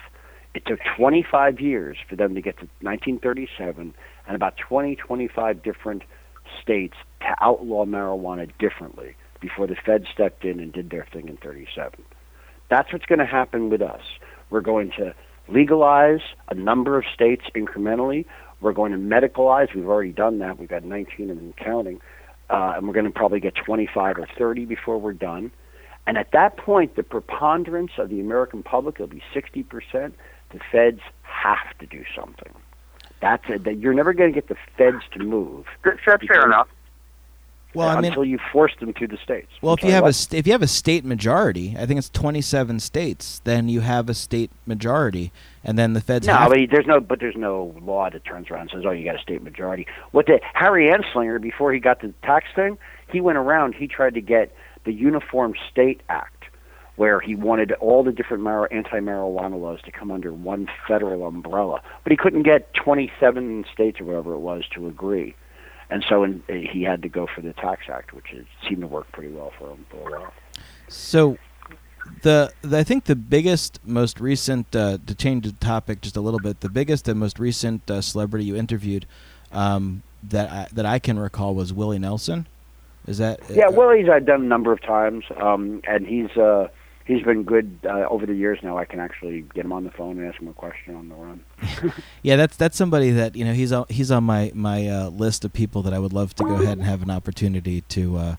It 0.54 0.65
took 0.65 0.80
25 0.97 1.60
years 1.60 1.97
for 2.10 2.15
them 2.15 2.36
to 2.36 2.41
get 2.41 2.58
to 2.58 2.65
1937, 2.82 3.93
and 4.27 4.36
about 4.36 4.58
20, 4.58 4.95
25 4.95 5.63
different 5.63 6.04
states 6.62 6.95
to 7.21 7.36
outlaw 7.41 7.86
marijuana 7.86 8.49
differently 8.60 9.15
before 9.39 9.67
the 9.67 9.75
Fed 9.75 10.06
stepped 10.13 10.43
in 10.43 10.60
and 10.60 10.71
did 10.71 10.89
their 10.89 11.08
thing 11.12 11.27
in 11.27 11.38
37. 11.38 12.04
That's 12.69 12.91
what's 12.93 13.06
going 13.06 13.19
to 13.19 13.25
happen 13.25 13.69
with 13.69 13.82
us. 13.82 14.01
We're 14.49 14.62
going 14.62 14.91
to 14.97 15.13
legalize 15.47 16.21
a 16.49 16.54
number 16.54 16.97
of 16.97 17.06
states 17.13 17.43
incrementally. 17.56 18.25
We're 18.62 18.74
going 18.74 18.91
to 18.91 18.97
medicalize. 18.97 19.74
We've 19.74 19.88
already 19.88 20.12
done 20.12 20.39
that. 20.39 20.60
We've 20.60 20.69
got 20.69 20.84
19 20.84 21.30
of 21.30 21.38
them 21.38 21.54
counting. 21.58 22.00
Uh, 22.50 22.74
and 22.76 22.88
we're 22.88 22.93
going 22.93 23.06
to 23.06 23.12
probably 23.12 23.39
get 23.39 23.56
25 23.56 24.17
or 24.17 24.28
30 24.38 24.65
before 24.65 24.97
we're 24.97 25.13
done. 25.13 25.52
And 26.08 26.17
at 26.17 26.32
that 26.32 26.58
point, 26.58 26.95
the 26.95 27.04
preponderance 27.04 27.91
of 27.97 28.10
the 28.10 28.19
American 28.19 28.63
public 28.63 29.00
will 29.00 29.08
be 29.08 29.24
60%. 29.34 29.65
The 30.52 30.60
feds 30.71 31.00
have 31.21 31.78
to 31.80 31.86
do 31.86 32.04
something. 32.15 32.54
That's 33.21 33.43
it. 33.50 33.63
That 33.63 33.78
You're 33.78 33.93
never 33.93 34.13
going 34.13 34.34
to 34.34 34.36
get 34.39 34.50
the 34.50 34.58
feds 34.78 35.04
to 35.13 35.19
move 35.19 35.65
that's 35.84 36.00
fair 36.04 36.45
enough. 36.45 36.67
Well, 37.73 37.88
I 37.88 37.95
mean, 37.95 38.05
until 38.05 38.25
you 38.25 38.38
force 38.51 38.73
them 38.79 38.93
to 38.93 39.07
the 39.07 39.17
states. 39.23 39.51
well, 39.62 39.73
I'm 39.73 39.79
if 39.79 39.86
you 39.86 39.91
have 39.91 40.03
a 40.03 40.07
what? 40.07 40.15
st- 40.15 40.39
if 40.39 40.47
you 40.47 40.51
have 40.53 40.62
a 40.62 40.67
state 40.67 41.05
majority, 41.05 41.75
I 41.77 41.86
think 41.86 41.97
it's 41.97 42.10
27 42.10 42.79
states, 42.79 43.41
then 43.43 43.69
you 43.69 43.79
have 43.81 44.10
a 44.10 44.13
state 44.13 44.51
majority, 44.65 45.31
and 45.63 45.77
then 45.77 45.93
the 45.93 46.01
feds 46.01 46.27
No, 46.27 46.34
have 46.34 46.49
but 46.49 46.60
there's 46.69 46.88
no, 46.88 46.99
but 46.99 47.19
there's 47.19 47.38
no 47.38 47.73
law 47.81 48.10
that 48.10 48.25
turns 48.25 48.49
around 48.49 48.62
and 48.62 48.71
says, 48.71 48.84
"Oh, 48.86 48.91
you 48.91 49.05
got 49.05 49.15
a 49.15 49.21
state 49.21 49.41
majority." 49.41 49.88
What 50.12 50.25
the 50.25 50.41
Harry 50.53 50.89
Anslinger 50.89 51.39
before 51.41 51.71
he 51.71 51.79
got 51.79 52.01
the 52.01 52.13
tax 52.23 52.47
thing, 52.55 52.77
he 53.12 53.21
went 53.21 53.38
around. 53.38 53.75
He 53.75 53.88
tried 53.88 54.15
to 54.15 54.21
get 54.21 54.53
the 54.84 54.93
Uniform 54.93 55.53
State 55.71 56.01
Act, 56.10 56.45
where 56.95 57.19
he 57.19 57.36
wanted 57.36 57.71
all 57.73 58.03
the 58.03 58.12
different 58.12 58.43
mar- 58.43 58.67
anti-marijuana 58.71 59.60
laws 59.60 59.79
to 59.84 59.91
come 59.91 60.12
under 60.12 60.34
one 60.34 60.67
federal 60.88 61.25
umbrella, 61.25 61.81
but 62.03 62.12
he 62.12 62.17
couldn't 62.17 62.43
get 62.43 62.73
27 62.73 63.65
states 63.71 64.01
or 64.01 64.05
whatever 64.05 64.34
it 64.34 64.39
was 64.39 64.63
to 64.73 64.88
agree, 64.88 65.36
and 65.91 66.06
so 66.08 66.23
in, 66.23 66.41
he 66.47 66.84
had 66.84 67.01
to 67.04 67.10
go 67.10 67.27
for 67.27 67.41
the 67.41 67.54
Tax 67.54 67.84
Act, 67.89 68.13
which 68.13 68.32
is, 68.32 68.45
seemed 68.67 68.82
to 68.82 68.88
work 68.88 69.12
pretty 69.12 69.32
well 69.32 69.51
for 69.60 69.71
him 69.71 69.86
for 69.89 70.15
a 70.15 70.19
while. 70.21 70.34
So, 70.88 71.38
the, 72.23 72.51
the 72.62 72.80
I 72.80 72.84
think 72.84 73.04
the 73.04 73.15
biggest, 73.15 73.80
most 73.86 74.21
recent 74.21 74.73
uh, 74.73 74.99
to 75.06 75.13
change 75.13 75.45
the 75.45 75.51
topic 75.51 76.01
just 76.01 76.15
a 76.15 76.21
little 76.21 76.39
bit, 76.39 76.62
the 76.62 76.69
biggest 76.69 77.08
and 77.10 77.19
most 77.19 77.39
recent 77.39 77.91
uh, 77.91 78.01
celebrity 78.01 78.45
you 78.45 78.56
interviewed 78.56 79.06
um, 79.51 80.01
that 80.23 80.49
I, 80.49 80.67
that 80.71 80.86
I 80.86 80.97
can 80.97 81.19
recall 81.19 81.54
was 81.54 81.73
Willie 81.73 81.99
Nelson. 81.99 82.47
Is 83.06 83.17
that 83.17 83.41
Yeah, 83.49 83.67
uh, 83.67 83.71
Willie's 83.71 84.08
I've 84.10 84.25
done 84.25 84.43
a 84.43 84.47
number 84.47 84.71
of 84.71 84.82
times, 84.82 85.25
um, 85.41 85.82
and 85.86 86.08
he's 86.08 86.30
uh, 86.38 86.69
he's 87.06 87.24
been 87.24 87.44
good 87.44 87.80
uh, 87.84 88.08
over 88.10 88.26
the 88.26 88.34
years. 88.34 88.60
Now 88.64 88.78
I 88.78 88.86
can 88.86 89.00
actually 89.00 89.42
get 89.54 89.66
him 89.66 89.74
on 89.74 89.84
the 89.84 89.92
phone 89.92 90.18
and 90.18 90.28
ask 90.28 90.42
him 90.42 90.48
a 90.48 90.54
question 90.54 90.96
on 90.96 91.10
the 91.10 91.16
run. 91.16 91.44
Yeah, 92.24 92.36
that's 92.36 92.56
that's 92.56 92.78
somebody 92.78 93.12
that 93.12 93.36
you 93.36 93.44
know 93.46 93.54
he's 93.54 93.72
on 93.72 93.86
he's 93.90 94.12
on 94.12 94.24
my 94.24 94.52
my 94.54 94.88
uh, 94.88 95.10
list 95.10 95.44
of 95.44 95.54
people 95.54 95.82
that 95.84 95.94
I 95.94 96.00
would 96.00 96.14
love 96.14 96.36
to 96.36 96.44
go 96.44 96.56
ahead 96.56 96.78
and 96.78 96.84
have 96.86 97.02
an 97.02 97.10
opportunity 97.10 97.82
to 97.82 98.18
uh, 98.18 98.36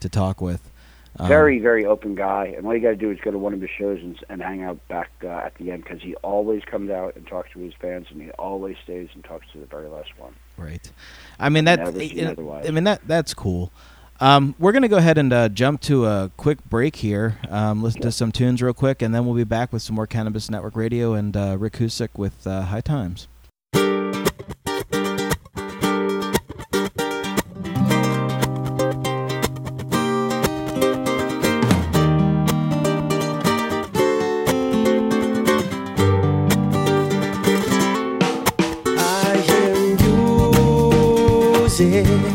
to 0.00 0.08
talk 0.08 0.40
with. 0.40 0.70
Um, 1.18 1.28
very 1.28 1.58
very 1.58 1.84
open 1.84 2.14
guy, 2.14 2.54
and 2.56 2.66
all 2.66 2.74
you 2.74 2.80
got 2.80 2.90
to 2.90 2.96
do 2.96 3.10
is 3.10 3.18
go 3.20 3.30
to 3.30 3.38
one 3.38 3.52
of 3.52 3.60
his 3.60 3.70
shows 3.70 3.98
and, 4.00 4.18
and 4.28 4.40
hang 4.40 4.62
out 4.62 4.86
back 4.88 5.10
uh, 5.22 5.28
at 5.28 5.54
the 5.56 5.70
end 5.70 5.82
because 5.82 6.00
he 6.00 6.14
always 6.16 6.62
comes 6.64 6.90
out 6.90 7.16
and 7.16 7.26
talks 7.26 7.52
to 7.52 7.58
his 7.58 7.74
fans, 7.74 8.06
and 8.10 8.22
he 8.22 8.30
always 8.32 8.76
stays 8.82 9.08
and 9.14 9.24
talks 9.24 9.46
to 9.52 9.58
the 9.58 9.66
very 9.66 9.88
last 9.88 10.18
one. 10.18 10.34
right. 10.56 10.90
I 11.38 11.48
mean 11.48 11.64
that. 11.64 11.80
Never 11.80 12.02
you 12.02 12.24
know. 12.24 12.62
I 12.64 12.70
mean 12.70 12.84
that 12.84 13.02
that's 13.06 13.34
cool. 13.34 13.72
Um, 14.22 14.54
we're 14.58 14.72
gonna 14.72 14.88
go 14.88 14.98
ahead 14.98 15.16
and 15.16 15.32
uh, 15.32 15.48
jump 15.48 15.80
to 15.82 16.04
a 16.04 16.30
quick 16.36 16.62
break 16.68 16.96
here. 16.96 17.38
Um, 17.48 17.82
listen 17.82 18.02
to 18.02 18.12
some 18.12 18.30
tunes 18.30 18.60
real 18.60 18.74
quick, 18.74 19.00
and 19.00 19.14
then 19.14 19.24
we'll 19.24 19.34
be 19.34 19.44
back 19.44 19.72
with 19.72 19.80
some 19.80 19.96
more 19.96 20.06
Cannabis 20.06 20.50
Network 20.50 20.76
Radio 20.76 21.14
and 21.14 21.34
uh, 21.34 21.56
Rick 21.58 21.74
Cusick 21.74 22.10
with 22.16 22.46
uh, 22.46 22.62
High 22.62 22.82
Times. 22.82 23.28
I 41.82 42.29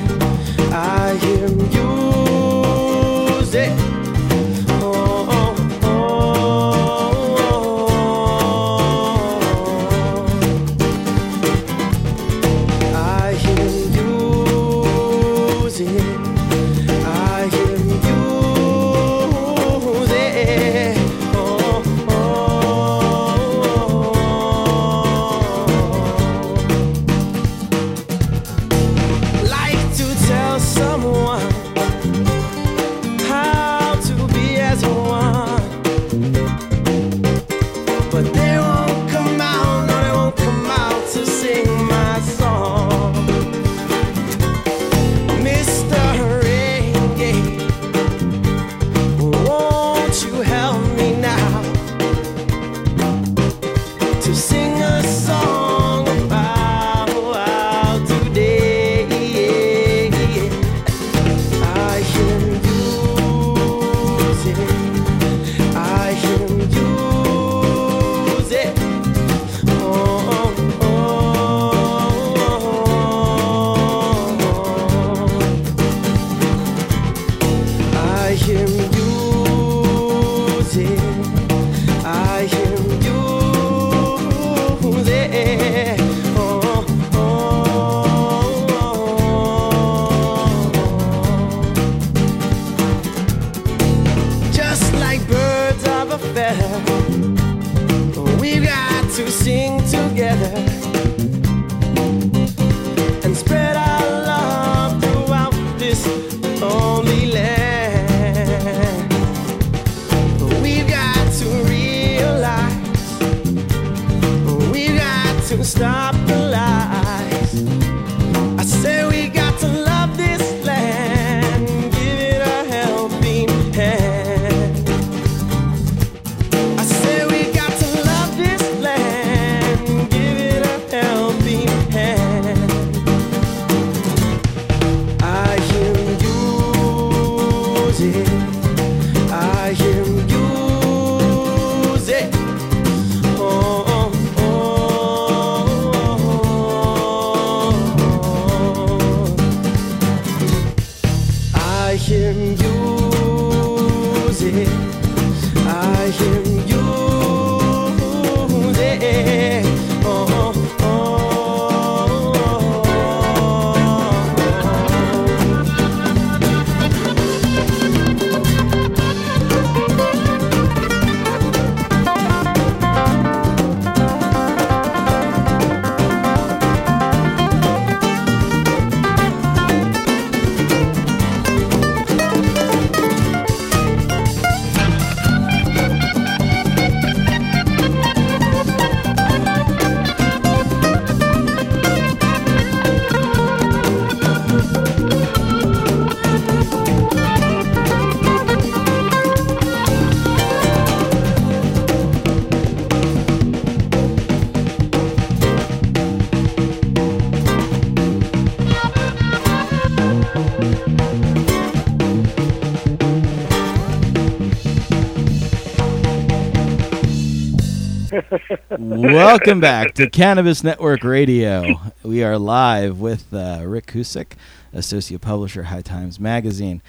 Welcome 219.35 219.59
back 219.59 219.95
to 219.95 220.09
Cannabis 220.09 220.63
Network 220.63 221.03
Radio. 221.03 221.81
We 222.03 222.23
are 222.23 222.39
live 222.39 223.01
with 223.01 223.33
uh, 223.33 223.63
Rick 223.65 223.87
Cusick, 223.87 224.37
associate 224.71 225.19
publisher, 225.19 225.63
High 225.63 225.81
Times 225.81 226.21
Magazine. 226.21 226.81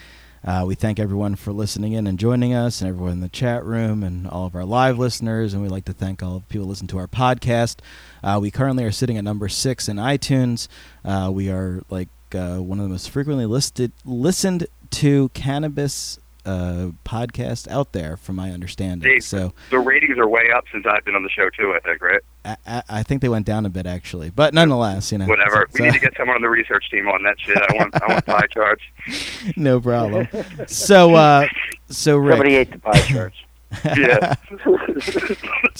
Uh, 0.45 0.63
we 0.65 0.77
thank 0.77 1.01
everyone 1.01 1.35
for 1.35 1.53
listening 1.53 1.95
in 1.95 2.07
and 2.07 2.21
joining 2.21 2.55
us, 2.55 2.81
and 2.81 2.89
everyone 2.89 3.11
in 3.11 3.21
the 3.21 3.29
chat 3.29 3.65
room, 3.65 4.05
and 4.05 4.29
all 4.29 4.47
of 4.47 4.55
our 4.55 4.65
live 4.65 4.97
listeners. 4.97 5.55
And 5.55 5.63
we'd 5.65 5.73
like 5.73 5.87
to 5.87 5.93
thank 5.93 6.23
all 6.23 6.37
of 6.37 6.43
the 6.43 6.53
people 6.53 6.67
who 6.67 6.71
listen 6.71 6.87
to 6.87 6.99
our 6.99 7.09
podcast. 7.09 7.79
Uh, 8.23 8.39
we 8.41 8.53
currently 8.53 8.85
are 8.85 8.93
sitting 8.93 9.19
at 9.19 9.25
number 9.25 9.49
six 9.49 9.89
in 9.89 9.97
iTunes. 9.97 10.69
Uh, 11.05 11.33
we 11.33 11.51
are 11.51 11.83
like 11.91 12.11
uh, 12.33 12.59
one 12.59 12.79
of 12.79 12.85
the 12.85 12.91
most 12.91 13.11
frequently 13.11 13.47
listed 13.47 13.91
listened 14.05 14.69
to 14.91 15.31
cannabis 15.31 16.21
uh, 16.47 16.91
podcast 17.05 17.69
out 17.69 17.93
there, 17.93 18.17
from 18.17 18.37
my 18.37 18.53
understanding. 18.53 19.01
Dave, 19.11 19.25
so 19.25 19.53
The 19.71 19.79
ratings 19.79 20.17
are 20.19 20.29
way 20.29 20.51
up 20.55 20.65
since 20.73 20.87
I've 20.87 21.05
been 21.05 21.15
on 21.17 21.23
the 21.25 21.29
show 21.31 21.51
too. 21.51 21.75
I 21.75 21.81
think, 21.81 22.01
right? 22.03 22.21
I, 22.45 22.57
I- 22.67 22.83
I 22.89 23.03
think 23.03 23.21
they 23.21 23.29
went 23.29 23.45
down 23.47 23.67
a 23.67 23.69
bit 23.69 23.85
actually, 23.87 24.31
but 24.31 24.55
nonetheless, 24.55 25.11
you 25.13 25.19
know, 25.19 25.27
Whatever. 25.27 25.67
so- 25.71 25.83
we 25.83 25.87
need 25.89 25.95
to 25.95 26.01
get 26.01 26.17
someone 26.17 26.37
on 26.37 26.43
the 26.43 26.49
research 26.49 26.89
team 26.91 27.09
on 27.09 27.23
that 27.25 27.39
shit. 27.41 27.59
I 27.59 27.75
want 27.77 28.03
I 28.03 28.07
want 28.13 28.25
pie 28.27 28.47
charts. 28.51 28.83
no 29.57 29.81
problem. 29.81 30.29
So, 30.69 31.15
uh, 31.15 31.47
so 31.89 32.17
Rick, 32.17 32.33
Somebody 32.35 32.55
ate 32.55 32.71
the 32.71 32.79
pie 32.79 33.01
charts. 33.01 33.37
Yeah. 33.97 34.35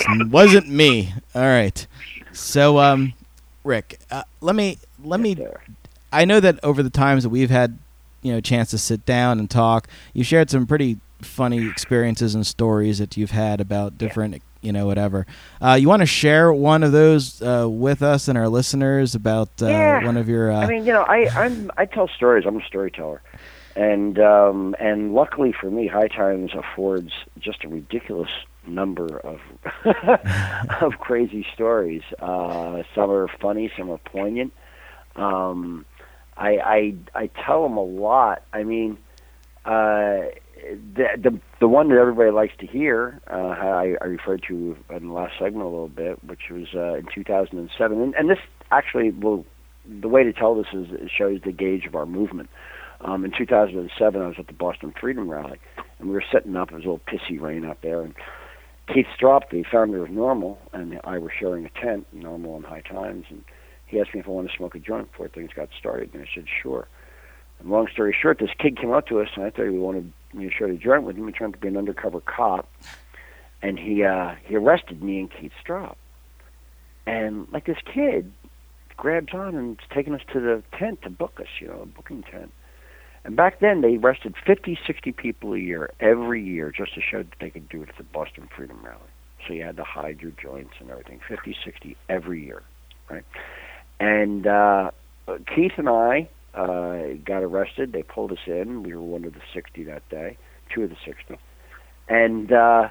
It 0.09 0.29
wasn't 0.29 0.69
me. 0.69 1.13
All 1.35 1.43
right. 1.43 1.87
So, 2.33 2.79
um, 2.79 3.15
Rick, 3.65 3.99
uh, 4.11 4.23
let 4.41 4.55
me 4.55 4.79
let 5.03 5.21
me. 5.21 5.35
There. 5.35 5.63
I 6.13 6.25
know 6.25 6.41
that 6.41 6.59
over 6.63 6.83
the 6.83 6.91
times 6.91 7.23
that 7.25 7.31
we've 7.31 7.51
had, 7.51 7.79
you 8.27 8.33
know, 8.33 8.41
chance 8.41 8.71
to 8.71 8.79
sit 8.79 9.07
down 9.07 9.39
and 9.39 9.49
talk, 9.49 9.87
you 10.13 10.25
shared 10.25 10.51
some 10.51 10.67
pretty 10.67 10.99
funny 11.23 11.69
experiences 11.69 12.35
and 12.35 12.45
stories 12.45 12.99
that 12.99 13.17
you've 13.17 13.31
had 13.31 13.61
about 13.61 13.97
different, 13.97 14.43
you 14.63 14.73
know, 14.73 14.85
whatever. 14.85 15.27
Uh, 15.63 15.75
you 15.81 15.89
want 15.89 16.01
to 16.03 16.07
share 16.07 16.53
one 16.53 16.83
of 16.83 16.91
those 16.91 17.41
uh, 17.41 17.69
with 17.71 18.03
us 18.03 18.27
and 18.27 18.37
our 18.37 18.49
listeners 18.49 19.15
about 19.15 19.49
uh, 19.63 19.67
Yeah. 19.69 20.05
one 20.05 20.17
of 20.17 20.29
your? 20.29 20.51
Uh, 20.51 20.61
I 20.61 20.67
mean, 20.67 20.85
you 20.85 20.93
know, 20.93 21.03
I 21.03 21.29
I'm 21.37 21.71
I 21.77 21.85
tell 21.87 22.09
stories. 22.09 22.45
I'm 22.47 22.57
a 22.61 22.65
storyteller, 22.67 23.23
and 23.77 24.19
um, 24.19 24.75
and 24.81 25.15
luckily 25.15 25.53
for 25.59 25.71
me, 25.71 25.87
High 25.87 26.09
Times 26.09 26.51
affords 26.53 27.13
just 27.39 27.63
a 27.65 27.69
ridiculous 27.69 28.31
number 28.67 29.19
of 29.21 29.39
of 30.83 30.99
crazy 30.99 31.47
stories. 31.55 32.03
Uh, 32.19 32.83
some 32.95 33.09
are 33.11 33.29
funny, 33.41 33.71
some 33.79 33.89
are 33.91 33.99
poignant. 33.99 34.53
Um, 35.15 35.87
I 36.37 36.51
I 36.59 36.95
I 37.15 37.31
tell 37.45 37.63
them 37.63 37.77
a 37.77 37.85
lot. 37.85 38.43
I 38.53 38.63
mean, 38.63 38.99
uh, 39.65 40.31
the 40.95 41.07
the 41.17 41.41
the 41.61 41.69
one 41.69 41.89
that 41.89 41.99
everybody 41.99 42.31
likes 42.31 42.55
to 42.59 42.67
hear, 42.67 43.21
uh, 43.31 43.35
I, 43.35 43.95
I 44.01 44.05
referred 44.05 44.43
to 44.49 44.77
in 44.91 45.09
the 45.09 45.13
last 45.13 45.35
segment 45.39 45.63
a 45.63 45.69
little 45.69 45.89
bit, 45.89 46.23
which 46.25 46.51
was 46.51 46.69
uh, 46.75 46.95
in 46.95 47.07
2007, 47.15 48.01
and, 48.01 48.15
and 48.15 48.31
this 48.31 48.39
actually 48.71 49.11
will 49.11 49.45
the 49.89 50.09
way 50.09 50.25
to 50.25 50.33
tell 50.33 50.55
this 50.55 50.67
is 50.73 50.89
it 50.91 51.11
shows 51.17 51.41
the 51.45 51.53
gauge 51.53 51.87
of 51.87 51.95
our 51.95 52.07
movement. 52.07 52.51
Um, 53.03 53.25
in 53.25 53.33
2007, 53.37 54.23
I 54.23 54.27
was 54.27 54.37
at 54.39 54.47
the 54.47 54.55
Boston 54.55 54.93
Freedom 54.99 55.31
Rally, 55.31 55.59
and 55.99 56.09
we 56.09 56.15
were 56.15 56.25
setting 56.33 56.57
up. 56.57 56.73
It 56.73 56.77
was 56.77 56.85
a 56.85 56.89
little 56.89 57.01
pissy 57.07 57.41
rain 57.41 57.65
out 57.65 57.79
there, 57.83 58.01
and 58.03 58.15
Keith 58.93 59.07
Stroup, 59.19 59.51
the 59.51 59.65
founder 59.71 60.03
of 60.03 60.11
NORML, 60.11 60.57
and 60.73 61.01
I 61.05 61.19
were 61.19 61.33
sharing 61.39 61.67
a 61.67 61.71
tent, 61.71 62.07
NORML 62.15 62.57
and 62.57 62.65
High 62.65 62.83
Times, 62.83 63.27
and 63.29 63.45
he 63.87 64.01
asked 64.01 64.15
me 64.15 64.21
if 64.21 64.27
I 64.27 64.31
wanted 64.31 64.51
to 64.51 64.57
smoke 64.57 64.75
a 64.75 64.79
joint 64.79 65.11
before 65.11 65.29
things 65.29 65.51
got 65.55 65.69
started, 65.79 66.13
and 66.13 66.23
I 66.23 66.29
said 66.35 66.47
sure. 66.63 66.89
And 67.59 67.71
long 67.71 67.89
story 67.93 68.17
short, 68.21 68.39
this 68.39 68.51
kid 68.59 68.79
came 68.79 68.93
up 68.93 69.07
to 69.09 69.21
us, 69.21 69.29
and 69.37 69.45
I 69.45 69.51
thought 69.51 69.65
he 69.65 69.71
wanted 69.71 70.13
me 70.35 70.49
to 70.49 70.51
share 70.51 70.69
the 70.69 70.77
joint 70.77 71.05
with 71.05 71.17
him. 71.17 71.27
He 71.27 71.33
turned 71.33 71.55
to 71.55 71.59
be 71.59 71.69
an 71.69 71.77
undercover 71.77 72.21
cop, 72.21 72.69
and 73.63 73.79
he 73.79 74.05
uh, 74.05 74.35
he 74.45 74.57
arrested 74.57 75.03
me 75.03 75.21
and 75.21 75.31
Keith 75.31 75.53
Stroup. 75.65 75.97
And 77.07 77.47
like 77.53 77.67
this 77.67 77.79
kid 77.85 78.33
grabs 78.97 79.33
on 79.33 79.55
and 79.55 79.79
is 79.79 79.87
taking 79.95 80.15
us 80.15 80.23
to 80.33 80.41
the 80.41 80.63
tent 80.77 81.03
to 81.03 81.11
book 81.11 81.39
us, 81.41 81.47
you 81.61 81.69
know, 81.69 81.83
a 81.83 81.87
booking 81.87 82.23
tent. 82.23 82.51
And 83.25 83.37
back 83.37 83.61
then, 83.61 83.81
they 83.81 83.97
arrested 83.97 84.35
50, 84.47 84.79
60 84.87 85.13
people 85.13 85.53
a 85.53 85.59
year, 85.59 85.91
every 85.99 86.43
year, 86.43 86.71
just 86.71 86.95
to 86.95 87.01
show 87.01 87.25
that 87.25 87.35
they 87.41 87.51
could 87.51 87.69
do 87.69 87.83
it 87.83 87.89
at 87.89 87.97
the 87.97 88.05
Boston 88.05 88.49
Freedom 88.55 88.79
Rally. 88.85 89.01
So 89.47 89.53
you 89.53 89.65
had 89.65 89.77
to 89.77 89.85
hide 89.85 90.21
your 90.21 90.31
joints 90.33 90.75
and 90.79 90.91
everything, 90.91 91.21
50, 91.29 91.57
60 91.65 91.97
every 92.09 92.45
year, 92.45 92.63
right? 93.11 93.25
And 93.99 94.47
uh, 94.47 94.91
Keith 95.55 95.73
and 95.77 95.89
I 95.89 96.29
uh, 96.55 97.15
got 97.25 97.43
arrested. 97.43 97.93
They 97.93 98.03
pulled 98.03 98.33
us 98.33 98.39
in. 98.47 98.83
We 98.83 98.95
were 98.95 99.03
one 99.03 99.25
of 99.25 99.35
the 99.35 99.41
60 99.55 99.85
that 99.85 100.09
day, 100.09 100.37
two 100.75 100.83
of 100.83 100.91
the 100.91 100.97
60. 101.05 101.39
And 102.09 102.53
uh, 102.53 102.89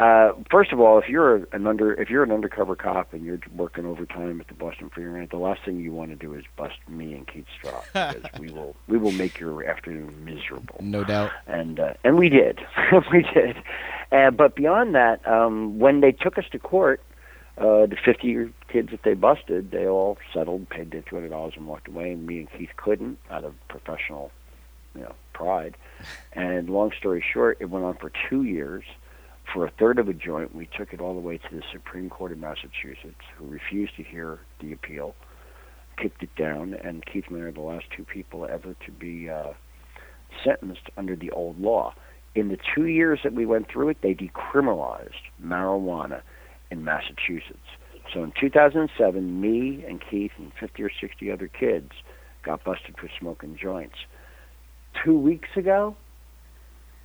uh, 0.00 0.32
first 0.50 0.72
of 0.72 0.78
all, 0.80 0.98
if 0.98 1.08
you're 1.08 1.48
an 1.52 1.66
under 1.66 1.92
if 1.94 2.08
you're 2.08 2.22
an 2.22 2.30
undercover 2.30 2.76
cop 2.76 3.12
and 3.12 3.24
you're 3.24 3.40
working 3.56 3.84
overtime 3.84 4.40
at 4.40 4.46
the 4.46 4.54
Boston 4.54 4.90
Free 4.90 5.04
Rant, 5.04 5.30
the 5.30 5.38
last 5.38 5.64
thing 5.64 5.80
you 5.80 5.92
want 5.92 6.10
to 6.10 6.16
do 6.16 6.34
is 6.34 6.44
bust 6.56 6.76
me 6.88 7.14
and 7.14 7.26
Keith 7.26 7.46
Stroup 7.60 7.82
because 8.22 8.40
we 8.40 8.50
will 8.52 8.76
we 8.86 8.96
will 8.96 9.12
make 9.12 9.40
your 9.40 9.64
afternoon 9.64 10.24
miserable. 10.24 10.76
no 10.80 11.02
doubt. 11.02 11.32
And 11.48 11.80
uh, 11.80 11.94
and 12.04 12.16
we 12.16 12.28
did, 12.28 12.60
we 13.12 13.26
did. 13.34 13.56
Uh, 14.12 14.30
but 14.30 14.54
beyond 14.54 14.94
that, 14.94 15.26
um, 15.26 15.78
when 15.80 16.00
they 16.00 16.12
took 16.12 16.38
us 16.38 16.44
to 16.52 16.58
court, 16.58 17.02
uh, 17.58 17.86
the 17.86 17.96
50 18.04 18.50
kids 18.68 18.90
that 18.90 19.02
they 19.02 19.14
busted, 19.14 19.70
they 19.70 19.86
all 19.86 20.18
settled, 20.32 20.68
paid 20.68 20.90
their 20.90 21.02
$200 21.02 21.56
and 21.56 21.66
walked 21.66 21.88
away. 21.88 22.12
And 22.12 22.26
me 22.26 22.40
and 22.40 22.48
Keith 22.50 22.70
couldn't 22.76 23.18
out 23.30 23.44
of 23.44 23.54
professional, 23.68 24.30
you 24.94 25.02
know, 25.02 25.14
pride. 25.32 25.76
And 26.32 26.68
long 26.68 26.92
story 26.98 27.24
short, 27.32 27.58
it 27.60 27.66
went 27.66 27.84
on 27.84 27.96
for 27.96 28.12
two 28.28 28.44
years. 28.44 28.84
For 29.52 29.66
a 29.66 29.70
third 29.70 29.98
of 29.98 30.08
a 30.08 30.12
joint, 30.12 30.54
we 30.54 30.68
took 30.76 30.92
it 30.92 31.00
all 31.00 31.14
the 31.14 31.20
way 31.20 31.38
to 31.38 31.56
the 31.56 31.62
Supreme 31.72 32.10
Court 32.10 32.32
of 32.32 32.38
Massachusetts, 32.38 33.24
who 33.36 33.46
refused 33.46 33.96
to 33.96 34.02
hear 34.02 34.40
the 34.60 34.72
appeal, 34.72 35.14
kicked 35.96 36.22
it 36.22 36.34
down, 36.36 36.74
and 36.74 37.04
Keith 37.06 37.24
and 37.28 37.38
I 37.38 37.46
are 37.46 37.52
the 37.52 37.60
last 37.60 37.86
two 37.96 38.04
people 38.04 38.44
ever 38.44 38.74
to 38.84 38.92
be 38.92 39.30
uh, 39.30 39.54
sentenced 40.44 40.90
under 40.98 41.16
the 41.16 41.30
old 41.30 41.58
law. 41.58 41.94
In 42.34 42.48
the 42.48 42.58
two 42.74 42.86
years 42.86 43.20
that 43.24 43.32
we 43.32 43.46
went 43.46 43.68
through 43.68 43.88
it, 43.88 44.02
they 44.02 44.14
decriminalized 44.14 45.22
marijuana 45.42 46.20
in 46.70 46.84
Massachusetts. 46.84 47.58
So 48.12 48.22
in 48.22 48.32
2007, 48.38 49.40
me 49.40 49.84
and 49.86 50.00
Keith 50.00 50.32
and 50.38 50.52
50 50.58 50.82
or 50.82 50.90
60 51.00 51.30
other 51.30 51.48
kids 51.48 51.92
got 52.42 52.64
busted 52.64 52.96
for 52.96 53.08
smoking 53.18 53.56
joints. 53.56 53.96
Two 55.04 55.18
weeks 55.18 55.48
ago, 55.56 55.94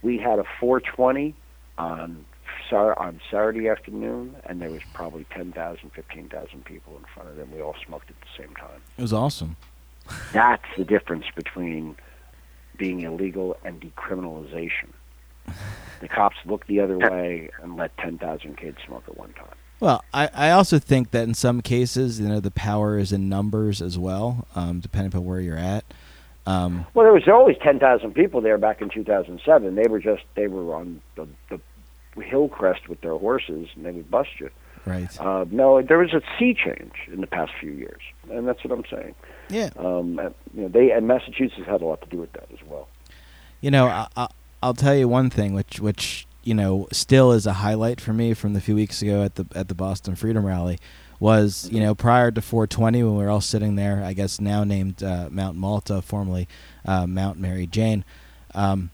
we 0.01 0.17
had 0.17 0.39
a 0.39 0.45
420 0.59 1.35
on 1.77 2.25
on 2.71 3.21
Saturday 3.29 3.69
afternoon, 3.69 4.35
and 4.45 4.59
there 4.59 4.71
was 4.71 4.81
probably 4.95 5.27
10,000, 5.29 5.91
15,000 5.93 6.65
people 6.65 6.97
in 6.97 7.03
front 7.13 7.29
of 7.29 7.35
them. 7.35 7.51
We 7.53 7.61
all 7.61 7.75
smoked 7.85 8.09
at 8.09 8.15
the 8.21 8.43
same 8.43 8.55
time. 8.55 8.81
It 8.97 9.01
was 9.03 9.13
awesome. 9.13 9.57
That's 10.33 10.65
the 10.75 10.83
difference 10.83 11.25
between 11.35 11.95
being 12.75 13.01
illegal 13.01 13.57
and 13.63 13.79
decriminalization. 13.79 14.89
The 16.01 16.07
cops 16.07 16.37
look 16.45 16.65
the 16.65 16.79
other 16.79 16.97
way 16.97 17.51
and 17.61 17.77
let 17.77 17.95
10,000 17.97 18.57
kids 18.57 18.77
smoke 18.87 19.03
at 19.07 19.17
one 19.17 19.33
time. 19.33 19.55
Well, 19.79 20.03
I, 20.13 20.29
I 20.33 20.51
also 20.51 20.79
think 20.79 21.11
that 21.11 21.23
in 21.23 21.33
some 21.33 21.61
cases, 21.61 22.19
you 22.19 22.27
know, 22.27 22.39
the 22.39 22.51
power 22.51 22.97
is 22.97 23.11
in 23.11 23.27
numbers 23.27 23.81
as 23.81 23.97
well, 23.97 24.47
um, 24.55 24.79
depending 24.79 25.07
upon 25.07 25.25
where 25.25 25.41
you're 25.41 25.57
at. 25.57 25.83
Um, 26.45 26.85
Well, 26.93 27.05
there 27.05 27.13
was 27.13 27.27
always 27.27 27.57
10,000 27.61 28.13
people 28.13 28.41
there 28.41 28.57
back 28.57 28.81
in 28.81 28.89
2007. 28.89 29.75
They 29.75 29.87
were 29.89 29.99
just, 29.99 30.23
they 30.35 30.47
were 30.47 30.73
on 30.75 31.01
the, 31.15 31.27
the 31.49 31.59
hill 32.21 32.47
crest 32.47 32.87
with 32.87 33.01
their 33.01 33.17
horses, 33.17 33.67
and 33.75 33.85
they 33.85 33.91
would 33.91 34.09
bust 34.11 34.29
you. 34.39 34.49
right. 34.85 35.19
Uh, 35.19 35.45
no, 35.51 35.81
there 35.81 35.97
was 35.97 36.13
a 36.13 36.21
sea 36.37 36.53
change 36.53 36.93
in 37.11 37.21
the 37.21 37.27
past 37.27 37.51
few 37.59 37.71
years, 37.71 38.01
and 38.29 38.47
that's 38.47 38.63
what 38.63 38.77
I'm 38.77 38.85
saying. 38.89 39.15
Yeah. 39.49 39.69
Um, 39.77 40.19
and, 40.19 40.33
you 40.53 40.61
know, 40.63 40.67
they 40.67 40.91
and 40.91 41.07
Massachusetts 41.07 41.65
had 41.65 41.81
a 41.81 41.85
lot 41.85 42.01
to 42.01 42.07
do 42.09 42.17
with 42.17 42.31
that 42.33 42.47
as 42.53 42.59
well. 42.67 42.87
You 43.61 43.71
know, 43.71 43.87
I, 43.87 44.07
I, 44.15 44.27
I'll 44.61 44.73
tell 44.73 44.95
you 44.95 45.07
one 45.07 45.29
thing, 45.29 45.53
which 45.53 45.79
which 45.79 46.27
you 46.43 46.53
know 46.53 46.87
still 46.91 47.31
is 47.31 47.45
a 47.45 47.53
highlight 47.53 47.99
for 48.01 48.13
me 48.13 48.33
from 48.33 48.53
the 48.53 48.61
few 48.61 48.75
weeks 48.75 49.01
ago 49.01 49.23
at 49.23 49.35
the 49.35 49.45
at 49.55 49.67
the 49.67 49.75
Boston 49.75 50.15
Freedom 50.15 50.45
Rally, 50.45 50.79
was 51.19 51.69
you 51.71 51.79
know 51.79 51.95
prior 51.95 52.31
to 52.31 52.41
420 52.41 53.03
when 53.03 53.15
we 53.15 53.23
were 53.23 53.29
all 53.29 53.41
sitting 53.41 53.75
there, 53.75 54.03
I 54.03 54.13
guess 54.13 54.41
now 54.41 54.63
named 54.63 55.01
uh, 55.01 55.29
Mount 55.31 55.57
Malta, 55.57 56.01
formerly 56.01 56.47
uh, 56.85 57.07
Mount 57.07 57.39
Mary 57.39 57.65
Jane. 57.65 58.03
Um, 58.53 58.91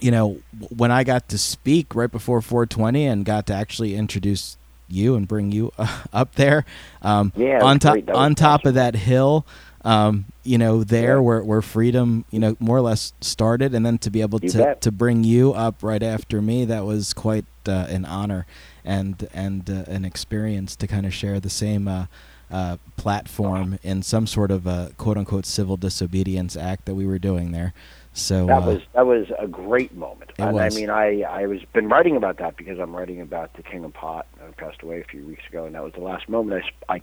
you 0.00 0.10
know, 0.10 0.38
when 0.76 0.90
I 0.90 1.04
got 1.04 1.28
to 1.30 1.38
speak 1.38 1.94
right 1.94 2.10
before 2.10 2.40
420 2.40 3.06
and 3.06 3.24
got 3.24 3.46
to 3.46 3.54
actually 3.54 3.94
introduce 3.94 4.56
you 4.88 5.16
and 5.16 5.26
bring 5.28 5.52
you 5.52 5.72
uh, 5.78 6.02
up 6.12 6.34
there, 6.34 6.64
um, 7.02 7.32
Yeah, 7.36 7.62
on 7.62 7.78
top 7.78 7.94
great. 7.94 8.06
That 8.06 8.14
was 8.14 8.24
on 8.24 8.34
top 8.34 8.64
of 8.64 8.74
that 8.74 8.94
hill, 8.94 9.46
um, 9.84 10.26
you 10.42 10.58
know, 10.58 10.84
there 10.84 11.16
Yeah. 11.16 11.20
where 11.20 11.42
where 11.42 11.62
freedom, 11.62 12.24
you 12.30 12.38
know, 12.38 12.56
more 12.58 12.76
or 12.76 12.80
less 12.82 13.12
started, 13.20 13.74
and 13.74 13.84
then 13.86 13.98
to 13.98 14.10
be 14.10 14.20
able 14.20 14.40
You 14.42 14.50
to 14.50 14.58
bet. 14.58 14.80
to 14.82 14.90
bring 14.92 15.24
you 15.24 15.52
up 15.52 15.82
right 15.82 16.02
after 16.02 16.42
me, 16.42 16.64
that 16.64 16.84
was 16.84 17.12
quite 17.12 17.46
uh, 17.66 17.86
an 17.88 18.04
honor 18.04 18.46
and 18.84 19.28
and 19.32 19.68
uh, 19.70 19.84
an 19.90 20.04
experience 20.04 20.74
to 20.76 20.86
kind 20.86 21.06
of 21.06 21.14
share 21.14 21.40
the 21.40 21.50
same. 21.50 21.88
Uh, 21.88 22.06
uh, 22.50 22.78
platform 22.96 23.78
in 23.82 24.02
some 24.02 24.26
sort 24.26 24.50
of 24.50 24.66
uh, 24.66 24.88
quote 24.96 25.18
unquote 25.18 25.44
civil 25.44 25.76
disobedience 25.76 26.56
act 26.56 26.86
that 26.86 26.94
we 26.94 27.04
were 27.06 27.18
doing 27.18 27.52
there. 27.52 27.74
So 28.14 28.46
That 28.46 28.62
uh, 28.62 28.66
was 28.66 28.80
that 28.94 29.06
was 29.06 29.26
a 29.38 29.46
great 29.46 29.94
moment. 29.94 30.32
And 30.38 30.54
was. 30.54 30.74
I 30.74 30.80
mean, 30.80 30.88
I 30.88 31.20
I 31.28 31.46
was 31.46 31.60
been 31.74 31.88
writing 31.90 32.16
about 32.16 32.38
that 32.38 32.56
because 32.56 32.78
I'm 32.78 32.96
writing 32.96 33.20
about 33.20 33.52
the 33.52 33.62
King 33.62 33.84
of 33.84 33.92
Pot, 33.92 34.26
who 34.38 34.50
passed 34.52 34.82
away 34.82 35.00
a 35.02 35.04
few 35.04 35.26
weeks 35.26 35.42
ago, 35.46 35.66
and 35.66 35.74
that 35.74 35.84
was 35.84 35.92
the 35.92 36.00
last 36.00 36.26
moment 36.26 36.64
I 36.88 36.94
I, 36.94 37.00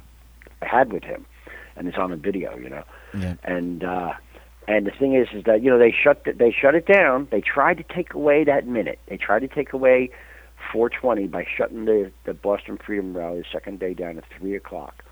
I 0.63 0.65
had 0.65 0.91
with 0.91 1.03
him, 1.03 1.27
and 1.75 1.87
it's 1.87 1.97
on 1.97 2.11
a 2.11 2.15
video, 2.15 2.57
you 2.57 2.69
know. 2.69 2.83
Yeah. 3.17 3.35
And 3.43 3.83
uh, 3.83 4.13
and 4.67 4.85
the 4.85 4.91
thing 4.91 5.15
is, 5.15 5.27
is 5.33 5.43
that 5.45 5.61
you 5.63 5.69
know 5.69 5.77
they 5.77 5.91
shut 5.91 6.23
the, 6.25 6.33
they 6.33 6.51
shut 6.51 6.75
it 6.75 6.85
down. 6.85 7.27
They 7.31 7.41
tried 7.41 7.77
to 7.77 7.83
take 7.83 8.13
away 8.13 8.43
that 8.43 8.67
minute. 8.67 8.99
They 9.07 9.17
tried 9.17 9.39
to 9.41 9.47
take 9.47 9.73
away 9.73 10.11
420 10.71 11.27
by 11.27 11.45
shutting 11.57 11.85
the 11.85 12.11
the 12.25 12.33
Boston 12.33 12.77
Freedom 12.77 13.15
Rally 13.15 13.39
the 13.39 13.45
second 13.51 13.79
day 13.79 13.93
down 13.93 14.17
at 14.17 14.23
three 14.37 14.55
o'clock. 14.55 15.03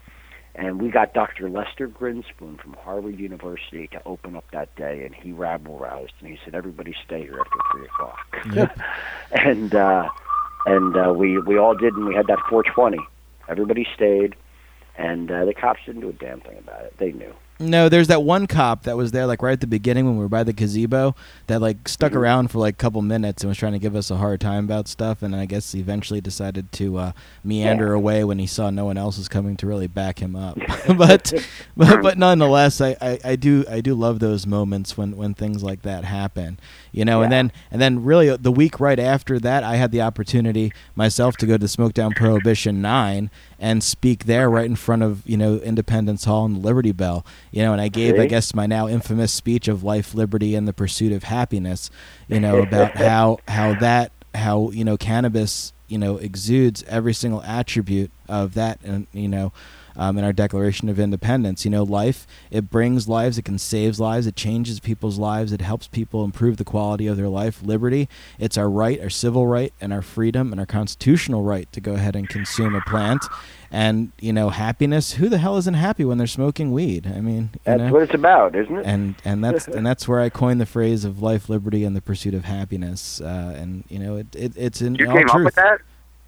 And 0.56 0.80
we 0.80 0.90
got 0.90 1.16
Dr. 1.16 1.50
Lester 1.50 1.88
Grinspoon 1.88 2.62
from 2.62 2.74
Harvard 2.74 3.20
University 3.20 3.88
to 3.88 4.02
open 4.06 4.36
up 4.36 4.46
that 4.52 4.76
day, 4.76 5.04
and 5.04 5.16
he 5.16 5.32
rabble 5.32 5.80
roused 5.80 6.14
and 6.20 6.30
he 6.30 6.38
said, 6.46 6.54
"Everybody 6.54 6.96
stay 7.04 7.22
here 7.22 7.40
after 7.40 7.60
three 7.72 7.86
o'clock." 7.86 8.20
Yep. 8.54 8.80
and 9.32 9.74
uh, 9.74 10.10
and 10.66 10.96
uh, 10.96 11.14
we 11.16 11.40
we 11.40 11.58
all 11.58 11.76
did, 11.76 11.94
and 11.94 12.06
we 12.06 12.14
had 12.14 12.28
that 12.28 12.40
420. 12.50 13.00
Everybody 13.50 13.88
stayed, 13.96 14.36
and 14.98 15.30
uh, 15.32 15.46
the 15.46 15.54
cops 15.54 15.80
didn't 15.86 16.02
do 16.02 16.10
a 16.10 16.14
damn 16.14 16.42
thing 16.42 16.58
about 16.60 16.86
it. 16.86 16.98
They 16.98 17.12
knew. 17.12 17.34
No, 17.60 17.88
there's 17.88 18.08
that 18.08 18.24
one 18.24 18.48
cop 18.48 18.84
that 18.84 18.98
was 18.98 19.12
there 19.12 19.28
like 19.28 19.42
right 19.44 19.54
at 19.54 19.62
the 19.62 19.68
beginning 19.68 20.06
when 20.06 20.16
we 20.18 20.24
were 20.24 20.28
by 20.30 20.44
the 20.44 20.52
gazebo 20.54 21.16
that 21.48 21.62
like 21.62 21.88
stuck 21.88 22.12
Mm-hmm. 22.12 22.20
around 22.20 22.48
for 22.52 22.58
like 22.58 22.74
a 22.74 22.78
couple 22.78 23.02
minutes 23.04 23.44
and 23.44 23.50
was 23.50 23.58
trying 23.60 23.74
to 23.74 23.80
give 23.80 23.96
us 23.96 24.10
a 24.10 24.18
hard 24.18 24.42
time 24.42 24.66
about 24.66 24.88
stuff 24.88 25.22
and 25.22 25.36
I 25.36 25.46
guess 25.46 25.72
he 25.72 25.80
eventually 25.80 26.20
decided 26.20 26.72
to 26.74 26.98
uh, 26.98 27.12
meander 27.44 27.90
Yeah. 27.90 27.94
away 27.96 28.24
when 28.24 28.40
he 28.40 28.48
saw 28.48 28.70
no 28.72 28.86
one 28.86 28.98
else 28.98 29.18
was 29.20 29.28
coming 29.30 29.56
to 29.58 29.68
really 29.68 29.88
back 29.88 30.20
him 30.20 30.36
up. 30.36 30.58
but, 30.98 31.32
but 31.78 32.02
but 32.02 32.18
nonetheless 32.18 32.82
I, 32.82 32.98
I, 33.00 33.20
I 33.24 33.36
do 33.36 33.64
I 33.70 33.82
do 33.82 33.94
love 33.94 34.20
those 34.20 34.48
moments 34.48 34.98
when, 34.98 35.16
when 35.16 35.34
things 35.36 35.64
like 35.64 35.84
that 35.84 36.04
happen. 36.06 36.60
You 36.94 37.04
know, 37.04 37.22
and 37.24 37.32
then 37.32 37.52
and 37.72 37.82
then 37.82 38.04
really 38.04 38.30
uh, 38.30 38.38
the 38.40 38.52
week 38.52 38.80
right 38.80 39.00
after 39.00 39.40
that 39.40 39.64
I 39.64 39.76
had 39.76 39.92
the 39.92 40.02
opportunity 40.02 40.72
myself 40.96 41.36
to 41.38 41.46
go 41.46 41.58
to 41.58 41.66
Smokedown 41.66 42.16
Prohibition 42.16 42.82
9 42.82 43.30
and 43.60 43.84
speak 43.84 44.26
there 44.26 44.50
right 44.50 44.66
in 44.66 44.76
front 44.76 45.04
of, 45.04 45.28
you 45.28 45.36
know, 45.36 45.56
Independence 45.58 46.26
Hall 46.26 46.46
and 46.46 46.58
the 46.58 46.60
Liberty 46.60 46.92
Bell 46.92 47.26
you 47.52 47.62
know, 47.62 47.72
and 47.72 47.82
I 47.82 47.88
gave, 47.88 48.20
I 48.20 48.26
guess, 48.26 48.56
my 48.56 48.66
now 48.66 48.88
infamous 48.88 49.32
speech 49.32 49.68
of 49.68 49.84
life, 49.84 50.16
liberty, 50.16 50.56
and 50.56 50.68
the 50.68 50.74
pursuit 50.74 51.12
of 51.12 51.24
happiness. 51.24 51.90
You 52.28 52.40
know, 52.40 52.58
about 52.64 52.96
how 52.96 53.38
how 53.48 53.76
that 53.76 54.12
how 54.34 54.72
you 54.72 54.84
know 54.84 54.98
cannabis 54.98 55.72
you 55.88 56.00
know 56.00 56.18
exudes 56.18 56.84
every 56.88 57.14
single 57.14 57.44
attribute 57.44 58.12
of 58.28 58.56
that, 58.56 58.80
and 58.84 59.08
you 59.14 59.28
know. 59.28 59.54
Um, 59.96 60.18
in 60.18 60.24
our 60.24 60.34
Declaration 60.34 60.90
of 60.90 61.00
Independence, 61.00 61.66
you 61.66 61.72
know, 61.72 61.84
life 61.84 62.26
it 62.52 62.70
brings 62.70 63.08
lives, 63.08 63.38
it 63.38 63.46
can 63.46 63.58
save 63.58 64.00
lives, 64.00 64.26
it 64.28 64.36
changes 64.36 64.80
people's 64.80 65.20
lives, 65.20 65.52
it 65.52 65.62
helps 65.62 65.88
people 65.88 66.24
improve 66.24 66.58
the 66.58 66.64
quality 66.64 67.08
of 67.08 67.18
their 67.18 67.30
life. 67.30 67.62
Liberty, 67.64 68.10
it's 68.40 68.58
our 68.58 68.70
right, 68.70 69.00
our 69.02 69.10
civil 69.10 69.46
right, 69.48 69.74
and 69.80 69.94
our 69.94 70.02
freedom, 70.02 70.52
and 70.52 70.60
our 70.60 70.66
constitutional 70.66 71.44
right 71.44 71.72
to 71.72 71.82
go 71.82 71.94
ahead 71.94 72.16
and 72.16 72.28
consume 72.30 72.76
a 72.76 72.82
plant. 72.82 73.24
And 73.72 74.12
you 74.22 74.34
know, 74.34 74.50
happiness. 74.50 75.14
Who 75.14 75.30
the 75.30 75.40
hell 75.40 75.58
isn't 75.58 75.74
happy 75.74 76.06
when 76.06 76.20
they're 76.20 76.28
smoking 76.28 76.72
weed? 76.72 77.08
I 77.08 77.22
mean, 77.22 77.50
That's 77.64 77.80
know? 77.80 77.92
what 77.92 78.04
it's 78.04 78.14
about, 78.14 78.56
isn't 78.56 78.78
it? 78.78 78.86
and 78.86 79.16
and 79.26 79.44
that's 79.44 79.68
and 79.76 79.86
that's 79.86 80.08
where 80.08 80.20
I 80.22 80.30
coined 80.30 80.62
the 80.62 80.68
phrase 80.68 81.06
of 81.06 81.22
life, 81.24 81.50
liberty, 81.50 81.84
and 81.84 81.96
the 81.96 82.02
pursuit 82.02 82.36
of 82.36 82.46
happiness. 82.46 83.20
Uh, 83.20 83.56
and 83.58 83.84
you 83.90 83.98
know, 83.98 84.18
it, 84.18 84.28
it 84.36 84.54
it's 84.56 84.82
in 84.82 84.94
You 84.96 85.08
all 85.10 85.18
came 85.18 85.28
truth. 85.28 85.36
up 85.36 85.46
with 85.46 85.56
that? 85.56 85.82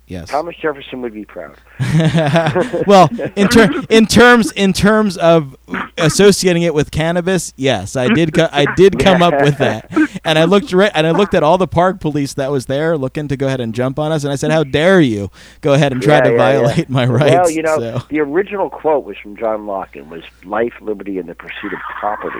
Yes. 0.08 0.30
Thomas 0.30 0.56
Jefferson 0.58 1.01
would 1.01 1.14
be 1.16 1.26
proud. 1.26 1.58
well, 2.88 3.10
in 3.36 3.47
ter- 3.47 3.72
in 3.89 4.06
terms 4.06 4.51
in 4.51 4.72
terms 4.72 5.18
of 5.18 5.56
associating 5.97 6.62
it 6.62 6.76
with 6.76 6.91
cannabis, 6.91 7.53
yes, 7.58 7.95
I 7.95 8.10
did. 8.10 8.34
Co- 8.34 8.49
I 8.51 8.68
did 8.76 8.99
come 8.99 9.24
up 9.24 9.34
with 9.41 9.58
that, 9.58 9.91
and 10.24 10.38
I 10.38 10.43
looked 10.43 10.72
right 10.74 10.91
and 10.93 11.08
I 11.08 11.12
looked 11.12 11.34
at 11.34 11.41
all 11.41 11.58
the 11.58 11.68
park 11.68 11.99
police 11.99 12.36
that 12.36 12.51
was 12.51 12.68
there, 12.68 12.97
looking 12.97 13.28
to 13.30 13.38
go 13.38 13.47
ahead 13.47 13.62
and 13.62 13.74
jump 13.74 13.97
on 13.97 14.12
us, 14.12 14.24
and 14.24 14.32
I 14.32 14.36
said, 14.36 14.51
"How 14.51 14.64
dare 14.64 15.01
you 15.01 15.32
go 15.62 15.74
ahead 15.74 15.91
and 15.91 16.01
try 16.03 16.18
Yeah, 16.18 16.22
to 16.22 16.30
yeah, 16.32 16.36
yeah. 16.51 16.60
violate 16.62 16.89
my 16.89 17.06
rights?" 17.08 17.34
Well, 17.36 17.49
you 17.49 17.64
know, 17.64 17.78
So- 17.80 18.03
the 18.10 18.20
original 18.20 18.70
quote 18.70 19.06
was 19.06 19.18
from 19.18 19.36
John 19.38 19.66
Locke 19.66 19.95
and 19.95 20.12
was 20.12 20.24
life, 20.43 20.74
liberty, 20.82 21.18
and 21.18 21.28
the 21.28 21.36
pursuit 21.36 21.74
of 21.74 21.80
property. 21.99 22.39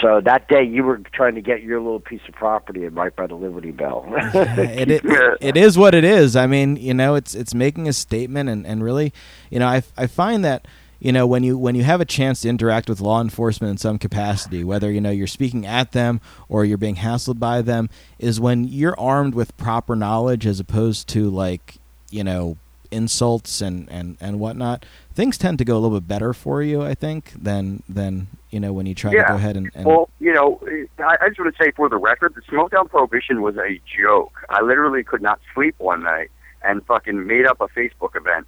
So 0.00 0.20
that 0.24 0.48
day 0.48 0.64
you 0.64 0.84
were 0.84 0.98
trying 1.12 1.34
to 1.34 1.42
get 1.42 1.62
your 1.62 1.80
little 1.80 2.00
piece 2.00 2.22
of 2.26 2.34
property 2.34 2.88
right 2.88 3.14
by 3.14 3.26
the 3.26 3.34
Liberty 3.34 3.72
Bell. 3.72 4.06
it, 4.34 4.90
it, 4.90 5.38
it 5.40 5.56
is 5.56 5.76
what 5.76 5.94
it 5.94 6.04
is. 6.04 6.34
I 6.34 6.46
mean, 6.46 6.76
you 6.76 6.94
know, 6.94 7.14
it's 7.14 7.34
it's 7.34 7.54
making 7.54 7.88
a 7.88 7.92
statement, 7.92 8.48
and, 8.48 8.66
and 8.66 8.82
really, 8.82 9.12
you 9.50 9.58
know, 9.58 9.68
I, 9.68 9.82
I 9.96 10.06
find 10.06 10.44
that 10.44 10.66
you 10.98 11.12
know 11.12 11.26
when 11.26 11.42
you 11.42 11.58
when 11.58 11.74
you 11.74 11.84
have 11.84 12.00
a 12.00 12.06
chance 12.06 12.40
to 12.40 12.48
interact 12.48 12.88
with 12.88 13.00
law 13.00 13.20
enforcement 13.20 13.72
in 13.72 13.76
some 13.76 13.98
capacity, 13.98 14.64
whether 14.64 14.90
you 14.90 15.00
know 15.00 15.10
you're 15.10 15.26
speaking 15.26 15.66
at 15.66 15.92
them 15.92 16.22
or 16.48 16.64
you're 16.64 16.78
being 16.78 16.96
hassled 16.96 17.38
by 17.38 17.60
them, 17.60 17.90
is 18.18 18.40
when 18.40 18.64
you're 18.64 18.98
armed 18.98 19.34
with 19.34 19.56
proper 19.58 19.94
knowledge 19.94 20.46
as 20.46 20.58
opposed 20.58 21.06
to 21.08 21.28
like 21.28 21.76
you 22.10 22.24
know 22.24 22.56
insults 22.90 23.60
and 23.60 23.90
and 23.90 24.16
and 24.20 24.40
whatnot. 24.40 24.86
Things 25.14 25.36
tend 25.36 25.58
to 25.58 25.66
go 25.66 25.76
a 25.76 25.80
little 25.80 26.00
bit 26.00 26.08
better 26.08 26.32
for 26.32 26.62
you, 26.62 26.82
I 26.82 26.94
think, 26.94 27.32
than 27.36 27.82
than 27.88 28.28
you 28.52 28.60
know 28.60 28.72
when 28.72 28.86
you 28.86 28.94
try 28.94 29.10
to 29.10 29.24
go 29.26 29.34
ahead 29.34 29.56
and, 29.56 29.70
and 29.74 29.86
Well, 29.86 30.10
you 30.20 30.32
know, 30.32 30.60
I, 30.98 31.16
I 31.22 31.28
just 31.28 31.40
want 31.40 31.56
to 31.56 31.64
say 31.64 31.72
for 31.72 31.88
the 31.88 31.96
record, 31.96 32.34
the 32.34 32.42
Smokedown 32.42 32.88
Prohibition 32.88 33.40
was 33.40 33.56
a 33.56 33.80
joke. 33.98 34.44
I 34.50 34.60
literally 34.60 35.02
could 35.02 35.22
not 35.22 35.40
sleep 35.54 35.74
one 35.78 36.02
night 36.02 36.30
and 36.62 36.84
fucking 36.86 37.26
made 37.26 37.46
up 37.46 37.60
a 37.60 37.68
Facebook 37.68 38.14
event, 38.14 38.46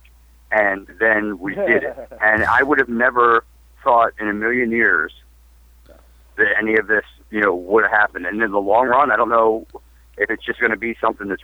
and 0.53 0.87
then 1.01 1.39
we 1.39 1.55
did 1.55 1.83
it. 1.83 1.97
And 2.21 2.45
I 2.45 2.63
would 2.63 2.79
have 2.79 2.89
never 2.89 3.45
thought 3.83 4.13
in 4.21 4.29
a 4.29 4.35
million 4.35 4.71
years 4.71 5.13
that 6.37 6.47
any 6.61 6.77
of 6.77 6.87
this, 6.87 7.05
you 7.31 7.41
know, 7.41 7.55
would 7.55 7.85
have 7.85 7.93
happened. 7.93 8.27
And 8.27 8.43
in 8.43 8.51
the 8.51 8.61
long 8.61 8.89
run, 8.89 9.11
I 9.11 9.17
don't 9.17 9.29
know 9.29 9.67
if 10.19 10.31
it's 10.31 10.45
just 10.45 10.61
going 10.61 10.71
to 10.71 10.77
be 10.77 10.97
something 11.01 11.29
that 11.29 11.39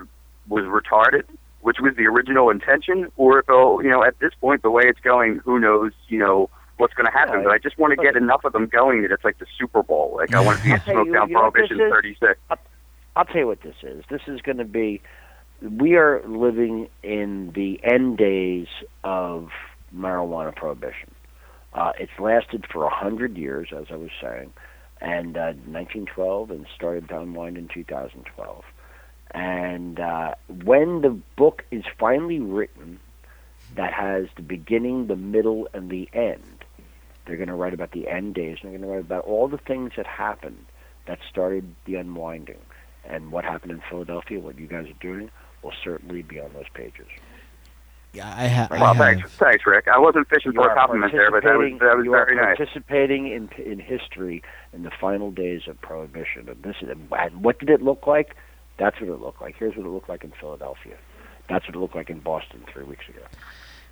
was 0.48 0.64
retarded, 0.64 1.24
which 1.60 1.78
was 1.80 1.94
the 1.96 2.06
original 2.06 2.50
intention, 2.50 3.08
or 3.16 3.40
if, 3.40 3.48
it'll, 3.48 3.82
you 3.82 3.90
know, 3.90 4.04
at 4.04 4.18
this 4.18 4.32
point, 4.40 4.62
the 4.62 4.70
way 4.70 4.82
it's 4.86 5.00
going, 5.00 5.36
who 5.44 5.58
knows, 5.58 5.92
you 6.08 6.18
know, 6.18 6.50
what's 6.80 6.94
going 6.94 7.06
to 7.06 7.12
happen. 7.12 7.44
But 7.44 7.52
I 7.52 7.58
just 7.58 7.78
want 7.78 7.96
to 7.96 8.02
get 8.02 8.16
enough 8.16 8.44
of 8.44 8.52
them 8.52 8.66
going 8.66 9.02
that 9.02 9.12
it's 9.12 9.24
like 9.24 9.38
the 9.38 9.46
Super 9.58 9.82
Bowl. 9.82 10.14
Like 10.16 10.34
I 10.34 10.40
want 10.40 10.58
to 10.58 10.64
see 10.64 10.70
a 10.70 10.74
I'll 10.74 10.80
tell 10.80 10.94
you, 10.94 11.12
Smokedown 11.12 11.28
you 11.28 11.34
know 11.34 11.42
what 11.42 11.54
this 11.54 11.68
Prohibition 11.68 11.90
36. 11.90 12.40
I'll 13.16 13.24
tell 13.24 13.36
you 13.36 13.46
what 13.46 13.62
this 13.62 13.76
is. 13.82 14.04
This 14.08 14.22
is 14.26 14.40
going 14.40 14.58
to 14.58 14.64
be. 14.64 15.02
We 15.62 15.96
are 15.96 16.22
living 16.26 16.88
in 17.02 17.52
the 17.52 17.80
end 17.84 18.16
days 18.16 18.68
of 19.04 19.50
marijuana 19.94 20.54
prohibition. 20.54 21.10
Uh, 21.72 21.92
it's 21.98 22.18
lasted 22.18 22.66
for 22.72 22.84
a 22.84 22.94
hundred 22.94 23.36
years, 23.36 23.68
as 23.76 23.86
I 23.90 23.96
was 23.96 24.10
saying, 24.20 24.52
and 25.00 25.36
uh, 25.36 25.52
1912, 25.66 26.50
and 26.50 26.66
started 26.74 27.08
to 27.08 27.20
unwind 27.20 27.58
in 27.58 27.68
2012. 27.68 28.64
And 29.32 30.00
uh, 30.00 30.34
when 30.64 31.02
the 31.02 31.16
book 31.36 31.64
is 31.70 31.84
finally 31.98 32.40
written, 32.40 32.98
that 33.76 33.92
has 33.92 34.26
the 34.36 34.42
beginning, 34.42 35.06
the 35.06 35.16
middle, 35.16 35.68
and 35.72 35.90
the 35.90 36.08
end. 36.12 36.59
They're 37.26 37.36
going 37.36 37.48
to 37.48 37.54
write 37.54 37.74
about 37.74 37.92
the 37.92 38.08
end 38.08 38.34
days. 38.34 38.58
And 38.62 38.72
they're 38.72 38.78
going 38.78 38.88
to 38.90 38.94
write 38.96 39.00
about 39.04 39.24
all 39.24 39.48
the 39.48 39.58
things 39.58 39.92
that 39.96 40.06
happened 40.06 40.64
that 41.06 41.18
started 41.28 41.74
the 41.84 41.96
unwinding. 41.96 42.58
And 43.04 43.32
what 43.32 43.44
happened 43.44 43.72
in 43.72 43.82
Philadelphia, 43.88 44.40
what 44.40 44.58
you 44.58 44.66
guys 44.66 44.86
are 44.88 45.00
doing, 45.00 45.30
will 45.62 45.72
certainly 45.82 46.22
be 46.22 46.38
on 46.40 46.52
those 46.54 46.68
pages. 46.74 47.06
yeah, 48.12 48.32
I, 48.36 48.48
ha- 48.48 48.68
I 48.70 48.78
Well, 48.80 48.94
have. 48.94 48.96
thanks, 48.96 49.30
thanks, 49.36 49.66
Rick. 49.66 49.86
I 49.88 49.98
wasn't 49.98 50.28
fishing 50.28 50.52
You 50.52 50.60
for 50.62 50.68
are 50.70 50.72
a 50.72 50.74
compliment 50.78 51.12
there, 51.12 51.30
but 51.30 51.42
that 51.44 51.56
was 51.56 51.70
participating- 51.70 51.78
that 51.78 51.96
was 51.96 52.04
you 52.04 52.14
are 52.14 52.24
very 52.26 52.36
nice. 52.36 52.56
participating 52.56 53.26
in 53.28 53.48
in 53.64 53.78
history 53.78 54.42
in 54.72 54.82
the 54.82 54.90
final 54.90 55.30
days 55.30 55.62
of 55.68 55.80
prohibition. 55.80 56.48
And 56.48 56.62
this 56.62 56.76
is 56.82 56.88
and 56.90 57.42
what 57.44 57.58
did 57.58 57.70
it 57.70 57.82
look 57.82 58.06
like? 58.06 58.34
That's 58.78 58.98
what 59.00 59.10
it 59.10 59.20
looked 59.20 59.40
like. 59.42 59.56
Here's 59.58 59.76
what 59.76 59.86
it 59.86 59.90
looked 59.90 60.08
like 60.08 60.24
in 60.24 60.32
Philadelphia. 60.40 60.96
That's 61.48 61.66
what 61.66 61.74
it 61.74 61.78
looked 61.78 61.96
like 61.96 62.10
in 62.10 62.20
Boston 62.20 62.64
three 62.72 62.84
weeks 62.84 63.08
ago. 63.08 63.22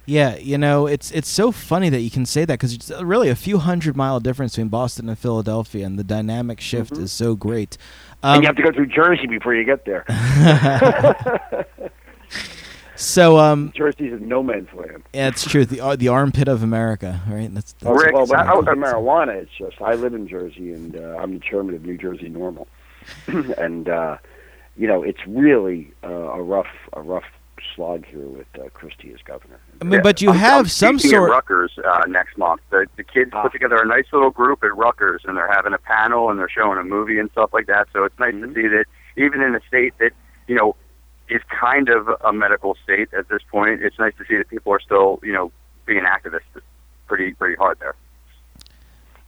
Yeah, 0.09 0.37
you 0.37 0.57
know, 0.57 0.87
it's 0.87 1.11
it's 1.11 1.29
so 1.29 1.53
funny 1.53 1.91
that 1.91 2.01
you 2.01 2.11
can 2.11 2.25
say 2.25 2.47
that 2.47 2.55
because 2.55 2.73
it's 2.73 2.91
really 3.03 3.29
a 3.29 3.35
few 3.35 3.59
hundred 3.59 3.95
mile 3.95 4.21
difference 4.21 4.53
between 4.53 4.71
Boston 4.71 5.07
and 5.07 5.19
Philadelphia, 5.19 5.85
and 5.85 5.99
the 5.99 6.05
dynamic 6.05 6.61
shift 6.61 6.93
is 6.93 7.13
so 7.13 7.35
great. 7.35 7.77
Um, 8.23 8.37
and 8.37 8.43
you 8.43 8.47
have 8.47 8.57
to 8.57 8.63
go 8.63 8.73
through 8.73 8.87
Jersey 8.87 9.27
before 9.27 9.55
you 9.55 9.65
get 9.65 9.85
there. 9.85 10.07
so, 12.97 13.37
um, 13.37 13.71
Jersey's 13.77 14.15
a 14.15 14.17
no 14.17 14.43
man's 14.43 14.73
land. 14.73 15.03
yeah, 15.13 15.29
it's 15.29 15.45
true. 15.45 15.67
The 15.67 15.81
ar- 15.81 15.97
the 15.99 16.09
armpit 16.09 16.49
of 16.49 16.63
America, 16.63 17.21
right? 17.29 17.53
That's, 17.53 17.75
that's 17.75 18.03
Rick, 18.03 18.15
well, 18.15 18.35
I- 18.35 18.47
comes 18.47 18.67
marijuana, 18.67 19.35
it's 19.35 19.53
just 19.59 19.79
I 19.83 19.93
live 19.93 20.15
in 20.15 20.27
Jersey 20.27 20.73
and 20.73 20.97
uh, 20.97 21.19
I'm 21.19 21.35
the 21.35 21.41
chairman 21.41 21.75
of 21.75 21.85
New 21.85 21.99
Jersey 21.99 22.31
NORML, 22.31 22.67
and 23.59 23.91
uh, 23.91 24.17
you 24.75 24.89
know 24.89 25.03
it's 25.03 25.21
really 25.27 25.93
uh, 26.03 26.09
a 26.09 26.43
rough 26.43 26.73
a 26.95 27.03
rough 27.03 27.25
slog 27.75 28.05
here 28.07 28.27
with 28.27 28.47
uh, 28.59 28.69
Christie 28.75 29.13
as 29.13 29.21
governor. 29.23 29.59
I 29.81 29.85
mean, 29.85 30.03
but 30.03 30.21
you 30.23 30.31
I'm- 30.31 30.39
have 30.39 30.59
I'm 30.61 30.69
some 30.69 30.99
speaking 30.99 31.17
at 31.17 31.21
sort. 31.21 31.31
Rutgers 31.31 31.79
uh, 31.85 32.03
next 32.09 32.37
month. 32.39 32.61
The 32.71 32.87
the 32.97 33.05
kids 33.05 33.31
Ah. 33.35 33.43
put 33.43 33.53
together 33.53 33.77
a 33.83 33.87
nice 33.87 34.07
little 34.13 34.31
group 34.31 34.63
at 34.65 34.77
Rutgers, 34.77 35.23
and 35.25 35.37
they're 35.37 35.53
having 35.53 35.73
a 35.73 35.79
panel 35.79 36.31
and 36.31 36.39
they're 36.39 36.49
showing 36.49 36.79
a 36.79 36.85
movie 36.85 37.19
and 37.19 37.31
stuff 37.31 37.51
like 37.53 37.67
that. 37.67 37.89
So 37.93 38.05
it's 38.05 38.19
nice 38.19 38.35
Mhm. 38.35 38.55
to 38.55 38.55
see 38.55 38.69
that 38.69 38.85
even 39.17 39.41
in 39.43 39.55
a 39.55 39.61
state 39.69 39.95
that 39.99 40.13
you 40.47 40.55
know 40.55 40.77
is 41.29 41.43
kind 41.51 41.89
of 41.89 42.09
a 42.25 42.33
medical 42.33 42.75
state 42.83 43.13
at 43.13 43.29
this 43.29 43.43
point, 43.51 43.83
it's 43.83 43.99
nice 43.99 44.15
to 44.19 44.25
see 44.27 44.37
that 44.37 44.49
people 44.49 44.73
are 44.73 44.81
still 44.81 45.21
you 45.23 45.33
know 45.33 45.53
being 45.87 46.05
activists 46.05 46.61
pretty 47.07 47.33
pretty 47.35 47.57
hard 47.57 47.79
there. 47.81 47.95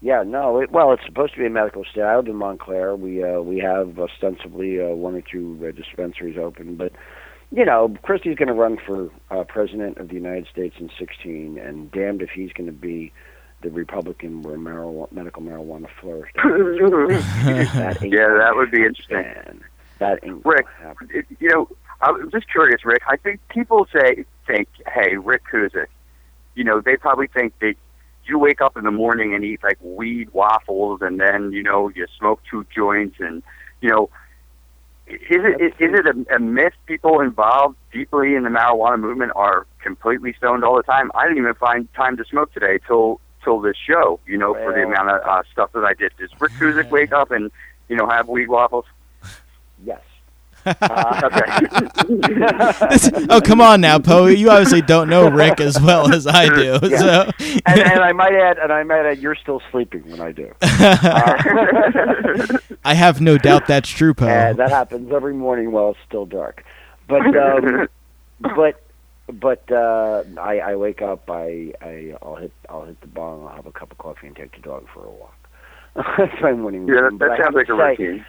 Yeah, 0.02 0.22
no. 0.22 0.60
It, 0.60 0.70
well, 0.70 0.92
it's 0.92 1.04
supposed 1.04 1.34
to 1.34 1.38
be 1.40 1.44
a 1.46 1.50
medical 1.50 1.84
state. 1.84 2.02
I 2.02 2.16
live 2.16 2.26
in 2.26 2.36
Montclair. 2.36 2.96
We 2.96 3.22
uh, 3.22 3.40
we 3.42 3.58
have 3.58 3.98
ostensibly 3.98 4.80
uh, 4.80 4.86
one 4.94 5.14
or 5.14 5.20
two 5.20 5.62
uh, 5.66 5.72
dispensaries 5.72 6.38
open, 6.38 6.76
but 6.76 6.92
you 7.52 7.64
know, 7.64 7.94
Christie's 8.02 8.36
going 8.36 8.48
to 8.48 8.54
run 8.54 8.78
for 8.86 9.10
uh, 9.30 9.44
president 9.44 9.98
of 9.98 10.08
the 10.08 10.14
United 10.14 10.46
States 10.50 10.76
in 10.78 10.90
16, 10.98 11.58
and 11.58 11.90
damned 11.90 12.22
if 12.22 12.30
he's 12.30 12.52
going 12.52 12.66
to 12.66 12.72
be 12.72 13.12
the 13.62 13.70
Republican 13.70 14.42
where 14.42 14.56
marijuana, 14.56 15.10
medical 15.12 15.42
marijuana 15.42 15.88
flourished. 16.00 16.34
that 16.36 17.98
Yeah, 18.02 18.28
that 18.38 18.52
would 18.54 18.70
be 18.70 18.84
interesting. 18.84 19.62
That 19.98 20.20
ain't 20.22 20.44
Rick, 20.46 20.66
it- 21.10 21.26
you 21.40 21.48
know, 21.50 21.68
I'm 22.00 22.30
just 22.30 22.50
curious, 22.50 22.84
Rick. 22.84 23.02
I 23.06 23.16
think 23.16 23.40
people 23.48 23.86
say 23.92 24.24
think, 24.46 24.68
hey, 24.86 25.16
Rick 25.16 25.42
Cusick. 25.52 25.86
You 26.54 26.64
know, 26.64 26.80
they 26.80 26.96
probably 26.96 27.26
think 27.26 27.58
that 27.60 27.74
you 28.24 28.38
wake 28.38 28.60
up 28.62 28.76
in 28.76 28.84
the 28.84 28.90
morning 28.90 29.34
and 29.34 29.44
eat 29.44 29.62
like 29.62 29.78
weed 29.82 30.30
waffles, 30.32 31.00
and 31.02 31.20
then 31.20 31.52
you 31.52 31.62
know 31.62 31.90
you 31.90 32.06
smoke 32.18 32.40
two 32.50 32.64
joints, 32.74 33.16
and 33.20 33.42
you 33.82 33.90
know, 33.90 34.08
is 35.10 35.44
it 35.44 35.60
is, 35.60 35.72
is 35.78 35.98
it 35.98 36.06
a, 36.06 36.36
a 36.36 36.38
myth? 36.38 36.74
People 36.86 37.20
involved 37.20 37.76
deeply 37.92 38.34
in 38.34 38.44
the 38.44 38.50
marijuana 38.50 38.98
movement 38.98 39.32
are 39.34 39.66
completely 39.82 40.34
stoned 40.36 40.64
all 40.64 40.76
the 40.76 40.82
time. 40.82 41.10
I 41.14 41.24
didn't 41.24 41.38
even 41.38 41.54
find 41.54 41.92
time 41.94 42.16
to 42.16 42.24
smoke 42.24 42.52
today 42.52 42.78
till 42.86 43.20
till 43.44 43.60
this 43.60 43.76
show. 43.76 44.20
You 44.26 44.38
know, 44.38 44.54
for 44.54 44.72
the 44.72 44.82
amount 44.82 45.10
of 45.10 45.22
uh, 45.22 45.42
stuff 45.52 45.72
that 45.72 45.84
I 45.84 45.94
did. 45.94 46.12
Does 46.18 46.30
Rick 46.40 46.52
Cusick 46.52 46.90
wake 46.90 47.12
up 47.12 47.30
and 47.30 47.50
you 47.88 47.96
know 47.96 48.08
have 48.08 48.28
weed 48.28 48.48
waffles? 48.48 48.86
Yes. 49.84 50.00
Okay. 50.66 51.66
Oh, 53.30 53.40
come 53.40 53.60
on 53.60 53.80
now, 53.80 53.98
Poe. 53.98 54.26
You 54.26 54.50
obviously 54.50 54.82
don't 54.82 55.08
know 55.08 55.28
Rick 55.28 55.60
as 55.60 55.80
well 55.80 56.12
as 56.12 56.26
I 56.26 56.48
do. 56.48 56.78
Yeah. 56.90 56.98
So, 56.98 57.30
and, 57.66 57.80
and 57.80 58.00
I 58.00 58.12
might 58.12 58.32
add, 58.34 58.58
and 58.58 58.72
I 58.72 58.82
might 58.82 59.06
add, 59.06 59.18
you're 59.18 59.34
still 59.36 59.62
sleeping 59.70 60.08
when 60.10 60.20
I 60.20 60.32
do. 60.32 60.52
I 62.84 62.94
have 62.94 63.20
no 63.20 63.38
doubt 63.38 63.66
that's 63.66 63.88
true, 63.88 64.14
Poe. 64.14 64.26
And 64.28 64.58
that 64.58 64.70
happens 64.70 65.12
every 65.12 65.34
morning 65.34 65.70
while 65.72 65.90
it's 65.90 65.98
still 66.06 66.26
dark. 66.26 66.64
But 67.08 67.36
um, 67.36 67.88
but 68.40 68.82
but 69.32 69.70
uh, 69.70 70.24
I, 70.40 70.58
I 70.60 70.76
wake 70.76 71.02
up. 71.02 71.28
I, 71.30 71.72
I 71.80 72.14
I'll 72.22 72.36
hit 72.36 72.52
I'll 72.68 72.84
hit 72.84 73.00
the 73.00 73.06
bong. 73.06 73.46
I'll 73.46 73.54
have 73.56 73.66
a 73.66 73.72
cup 73.72 73.92
of 73.92 73.98
coffee 73.98 74.26
and 74.26 74.36
take 74.36 74.52
the 74.54 74.60
dog 74.62 74.86
for 74.92 75.04
a 75.06 75.10
walk. 75.10 75.34
That's 76.18 76.40
my 76.42 76.52
morning 76.52 76.86
Yeah, 76.88 77.08
that, 77.10 77.18
that 77.18 77.38
sounds 77.42 77.54
like 77.54 77.66
to 77.66 77.74
a 77.74 77.76
say- 77.96 78.02
routine. 78.04 78.24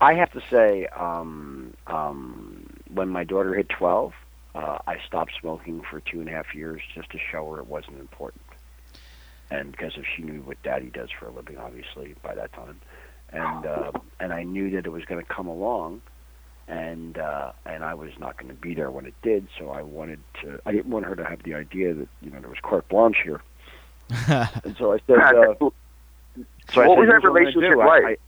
I 0.00 0.14
have 0.14 0.32
to 0.32 0.40
say, 0.50 0.86
um, 0.86 1.74
um, 1.86 2.66
when 2.92 3.08
my 3.08 3.24
daughter 3.24 3.54
hit 3.54 3.68
12, 3.68 4.12
uh, 4.54 4.78
I 4.86 4.98
stopped 5.06 5.32
smoking 5.40 5.82
for 5.82 6.00
two 6.00 6.20
and 6.20 6.28
a 6.28 6.32
half 6.32 6.54
years 6.54 6.82
just 6.94 7.10
to 7.10 7.18
show 7.18 7.50
her 7.52 7.58
it 7.58 7.66
wasn't 7.66 7.98
important. 7.98 8.42
And 9.50 9.72
because 9.72 9.92
if 9.96 10.04
she 10.14 10.22
knew 10.22 10.40
what 10.42 10.62
Daddy 10.62 10.90
does 10.90 11.08
for 11.10 11.26
a 11.26 11.32
living, 11.32 11.58
obviously 11.58 12.14
by 12.22 12.34
that 12.34 12.52
time, 12.52 12.80
and 13.32 13.66
uh, 13.66 13.92
and 14.20 14.32
I 14.32 14.42
knew 14.42 14.70
that 14.70 14.86
it 14.86 14.90
was 14.90 15.04
going 15.04 15.24
to 15.24 15.26
come 15.26 15.46
along, 15.46 16.02
and 16.66 17.16
uh, 17.16 17.52
and 17.64 17.82
I 17.82 17.94
was 17.94 18.10
not 18.18 18.36
going 18.36 18.48
to 18.48 18.60
be 18.60 18.74
there 18.74 18.90
when 18.90 19.06
it 19.06 19.14
did. 19.22 19.48
So 19.58 19.70
I 19.70 19.82
wanted 19.82 20.20
to. 20.42 20.60
I 20.66 20.72
didn't 20.72 20.90
want 20.90 21.06
her 21.06 21.16
to 21.16 21.24
have 21.24 21.42
the 21.44 21.54
idea 21.54 21.94
that 21.94 22.08
you 22.20 22.30
know 22.30 22.40
there 22.40 22.50
was 22.50 22.58
carte 22.62 22.88
blanche 22.88 23.18
here. 23.24 23.40
And 24.64 24.76
so 24.78 24.92
I 24.92 24.98
said. 25.06 25.18
Uh, 25.18 25.54
so 26.72 26.82
I 26.82 26.88
what 26.88 26.98
was 26.98 27.08
said, 27.08 27.08
that 27.08 27.08
"Here's 27.08 27.08
what 27.08 27.14
I'm 27.14 27.20
gonna 27.20 27.30
relationship 27.30 27.76
like? 27.78 28.20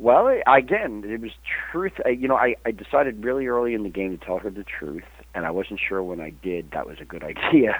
Well, 0.00 0.28
again, 0.46 1.04
it 1.06 1.20
was 1.20 1.32
truth. 1.70 1.92
You 2.06 2.26
know, 2.26 2.36
I, 2.36 2.56
I 2.64 2.70
decided 2.70 3.22
really 3.22 3.46
early 3.48 3.74
in 3.74 3.82
the 3.82 3.90
game 3.90 4.16
to 4.16 4.24
tell 4.24 4.38
her 4.38 4.48
the 4.48 4.64
truth, 4.64 5.04
and 5.34 5.44
I 5.44 5.50
wasn't 5.50 5.78
sure 5.78 6.02
when 6.02 6.22
I 6.22 6.30
did 6.30 6.70
that 6.70 6.86
was 6.86 6.96
a 7.02 7.04
good 7.04 7.22
idea. 7.22 7.78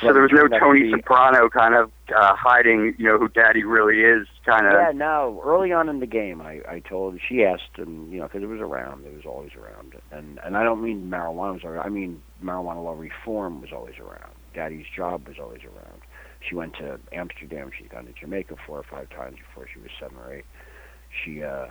So 0.00 0.12
there 0.12 0.22
was 0.22 0.30
no 0.30 0.42
turned 0.42 0.54
out 0.54 0.58
to 0.58 0.64
Tony 0.64 0.82
be- 0.82 0.90
Soprano 0.92 1.48
kind 1.48 1.74
of 1.74 1.90
uh, 2.14 2.36
hiding, 2.36 2.94
you 2.96 3.06
know, 3.06 3.18
who 3.18 3.28
Daddy 3.28 3.64
really 3.64 4.02
is, 4.02 4.28
kind 4.46 4.66
of. 4.66 4.72
Yeah, 4.74 4.92
no. 4.94 5.42
Early 5.44 5.72
on 5.72 5.88
in 5.88 5.98
the 5.98 6.06
game, 6.06 6.40
I, 6.40 6.60
I 6.68 6.78
told 6.78 7.18
she 7.26 7.42
asked, 7.44 7.76
and 7.76 8.12
you 8.12 8.20
know, 8.20 8.28
because 8.28 8.44
it 8.44 8.48
was 8.48 8.60
around, 8.60 9.04
it 9.04 9.14
was 9.14 9.24
always 9.26 9.50
around, 9.56 9.94
and 10.12 10.38
and 10.44 10.56
I 10.56 10.62
don't 10.62 10.80
mean 10.80 11.10
marijuana 11.10 11.54
was 11.54 11.64
around. 11.64 11.84
I 11.84 11.88
mean 11.88 12.22
marijuana 12.40 12.84
law 12.84 12.94
reform 12.94 13.60
was 13.60 13.70
always 13.72 13.98
around. 13.98 14.32
Daddy's 14.54 14.86
job 14.94 15.26
was 15.26 15.38
always 15.40 15.62
around. 15.64 16.02
She 16.48 16.54
went 16.54 16.74
to 16.74 17.00
Amsterdam. 17.12 17.72
She's 17.76 17.88
gone 17.88 18.06
to 18.06 18.12
Jamaica 18.12 18.54
four 18.64 18.78
or 18.78 18.84
five 18.84 19.10
times 19.10 19.38
before 19.38 19.66
she 19.72 19.80
was 19.80 19.90
seven 19.98 20.16
or 20.18 20.32
eight. 20.32 20.44
She, 21.24 21.42
uh, 21.42 21.66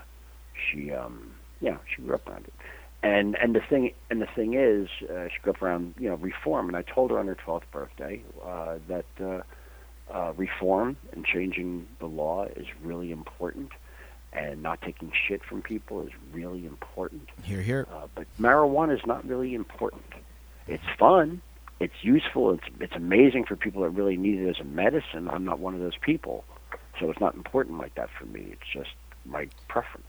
she, 0.69 0.91
um, 0.91 1.35
yeah, 1.61 1.77
she 1.93 2.01
grew 2.01 2.15
up 2.15 2.27
around 2.27 2.45
it. 2.45 2.53
And 3.03 3.35
and 3.35 3.53
the 3.55 3.61
thing 3.61 3.91
and 4.09 4.21
the 4.21 4.27
thing 4.35 4.55
is, 4.55 4.89
uh, 5.07 5.27
she 5.27 5.39
grew 5.41 5.53
up 5.53 5.61
around 5.61 5.93
you 5.99 6.09
know 6.09 6.15
reform. 6.15 6.67
And 6.67 6.75
I 6.75 6.81
told 6.81 7.11
her 7.11 7.19
on 7.19 7.27
her 7.27 7.35
twelfth 7.35 7.69
birthday 7.71 8.21
uh, 8.43 8.77
that. 8.87 9.05
Uh, 9.19 9.41
uh, 10.13 10.33
reform 10.37 10.97
and 11.11 11.25
changing 11.25 11.87
the 11.99 12.05
law 12.05 12.45
is 12.45 12.65
really 12.81 13.11
important, 13.11 13.71
and 14.33 14.61
not 14.63 14.81
taking 14.81 15.11
shit 15.27 15.43
from 15.43 15.61
people 15.61 16.01
is 16.01 16.11
really 16.31 16.65
important. 16.65 17.29
here, 17.43 17.61
here. 17.61 17.87
Uh, 17.91 18.07
but 18.15 18.25
marijuana 18.39 18.95
is 18.95 19.05
not 19.05 19.27
really 19.27 19.53
important. 19.53 20.05
It's 20.67 20.83
fun, 20.97 21.41
it's 21.79 21.93
useful, 22.01 22.53
it's 22.53 22.63
it's 22.79 22.95
amazing 22.95 23.45
for 23.45 23.55
people 23.55 23.81
that 23.83 23.89
really 23.89 24.17
need 24.17 24.39
it 24.39 24.49
as 24.49 24.59
a 24.59 24.63
medicine. 24.63 25.27
I'm 25.29 25.45
not 25.45 25.59
one 25.59 25.73
of 25.73 25.79
those 25.79 25.97
people, 25.99 26.45
so 26.99 27.09
it's 27.09 27.19
not 27.19 27.35
important 27.35 27.77
like 27.77 27.95
that 27.95 28.09
for 28.17 28.25
me. 28.25 28.47
It's 28.51 28.69
just 28.71 28.95
my 29.27 29.47
preference, 29.67 30.07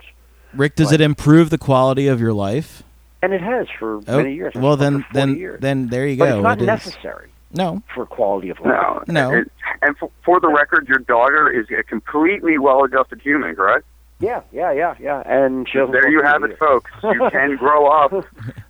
Rick, 0.54 0.76
does 0.76 0.86
what? 0.86 0.94
it 0.94 1.00
improve 1.00 1.50
the 1.50 1.58
quality 1.58 2.06
of 2.08 2.20
your 2.20 2.32
life? 2.32 2.82
and 3.20 3.32
it 3.32 3.40
has 3.40 3.66
for 3.80 3.96
Oh, 4.06 4.18
many 4.18 4.32
years. 4.34 4.54
Well, 4.54 4.76
then, 4.76 5.04
then, 5.12 5.36
years. 5.36 5.60
then, 5.60 5.88
there 5.88 6.06
you 6.06 6.16
but 6.16 6.26
go. 6.28 6.36
it's 6.36 6.42
not 6.44 6.58
It 6.58 6.62
is- 6.62 6.66
necessary 6.68 7.30
No, 7.52 7.82
for 7.92 8.06
quality 8.06 8.48
of 8.50 8.60
life. 8.60 8.68
No. 8.68 9.02
No. 9.08 9.32
It- 9.38 9.50
and 9.82 9.96
for, 9.98 10.10
for 10.24 10.38
the 10.38 10.46
record, 10.48 10.86
your 10.88 10.98
daughter 11.00 11.50
is 11.50 11.66
a 11.76 11.82
completely 11.82 12.58
well-adjusted 12.58 13.20
human, 13.20 13.56
correct? 13.56 13.84
Yeah, 14.20 14.42
yeah, 14.52 14.70
yeah, 14.72 14.94
yeah. 15.00 15.22
And 15.26 15.68
she'll 15.68 15.86
There 15.88 16.08
you 16.08 16.22
have 16.22 16.42
it, 16.44 16.58
folks. 16.60 16.90
You 17.02 17.28
can 17.32 17.56
grow 17.56 17.86
up 17.88 18.12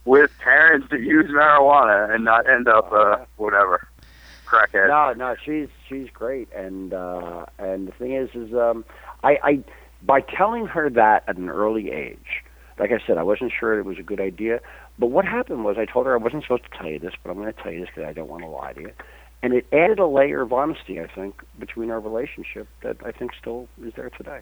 with 0.07 0.31
parents 0.39 0.89
that 0.91 1.01
use 1.01 1.31
marijuana 1.31 2.15
and 2.15 2.25
not 2.25 2.49
end 2.49 2.69
up 2.69 2.91
uh, 2.93 3.19
whatever 3.37 3.87
crackhead. 4.47 4.89
No, 4.89 5.13
no, 5.13 5.37
she's 5.45 5.69
she's 5.89 6.09
great, 6.11 6.49
and 6.55 6.93
uh, 6.95 7.45
and 7.59 7.89
the 7.89 7.93
thing 7.93 8.13
is, 8.15 8.31
is 8.35 8.53
um, 8.55 8.85
I, 9.23 9.39
I 9.43 9.65
by 10.03 10.21
telling 10.21 10.67
her 10.67 10.91
that 10.91 11.25
at 11.27 11.37
an 11.37 11.49
early 11.49 11.91
age, 11.91 12.43
like 12.79 12.93
I 12.93 12.99
said, 13.07 13.19
I 13.19 13.23
wasn't 13.23 13.53
sure 13.59 13.79
it 13.79 13.85
was 13.85 13.99
a 13.99 14.03
good 14.03 14.21
idea. 14.21 14.61
But 14.99 15.09
what 15.09 15.25
happened 15.25 15.65
was, 15.65 15.77
I 15.79 15.85
told 15.85 16.07
her 16.07 16.15
I 16.15 16.17
wasn't 16.17 16.43
supposed 16.45 16.65
to 16.71 16.79
tell 16.79 16.87
you 16.87 16.99
this, 16.99 17.13
but 17.23 17.31
I'm 17.31 17.37
going 17.37 17.53
to 17.53 17.63
tell 17.63 17.73
you 17.73 17.81
this 17.81 17.89
because 17.95 18.09
I 18.09 18.13
don't 18.13 18.29
want 18.29 18.43
to 18.43 18.49
lie 18.49 18.73
to 18.73 18.81
you. 18.81 18.93
And 19.43 19.53
it 19.53 19.67
added 19.73 19.99
a 19.99 20.07
layer 20.07 20.43
of 20.43 20.53
honesty, 20.53 21.01
I 21.01 21.07
think, 21.07 21.43
between 21.59 21.91
our 21.91 22.01
relationship 22.01 22.67
that 22.83 22.97
I 23.05 23.13
think 23.13 23.33
still 23.41 23.69
is 23.85 23.93
there 23.95 24.11
today. 24.11 24.41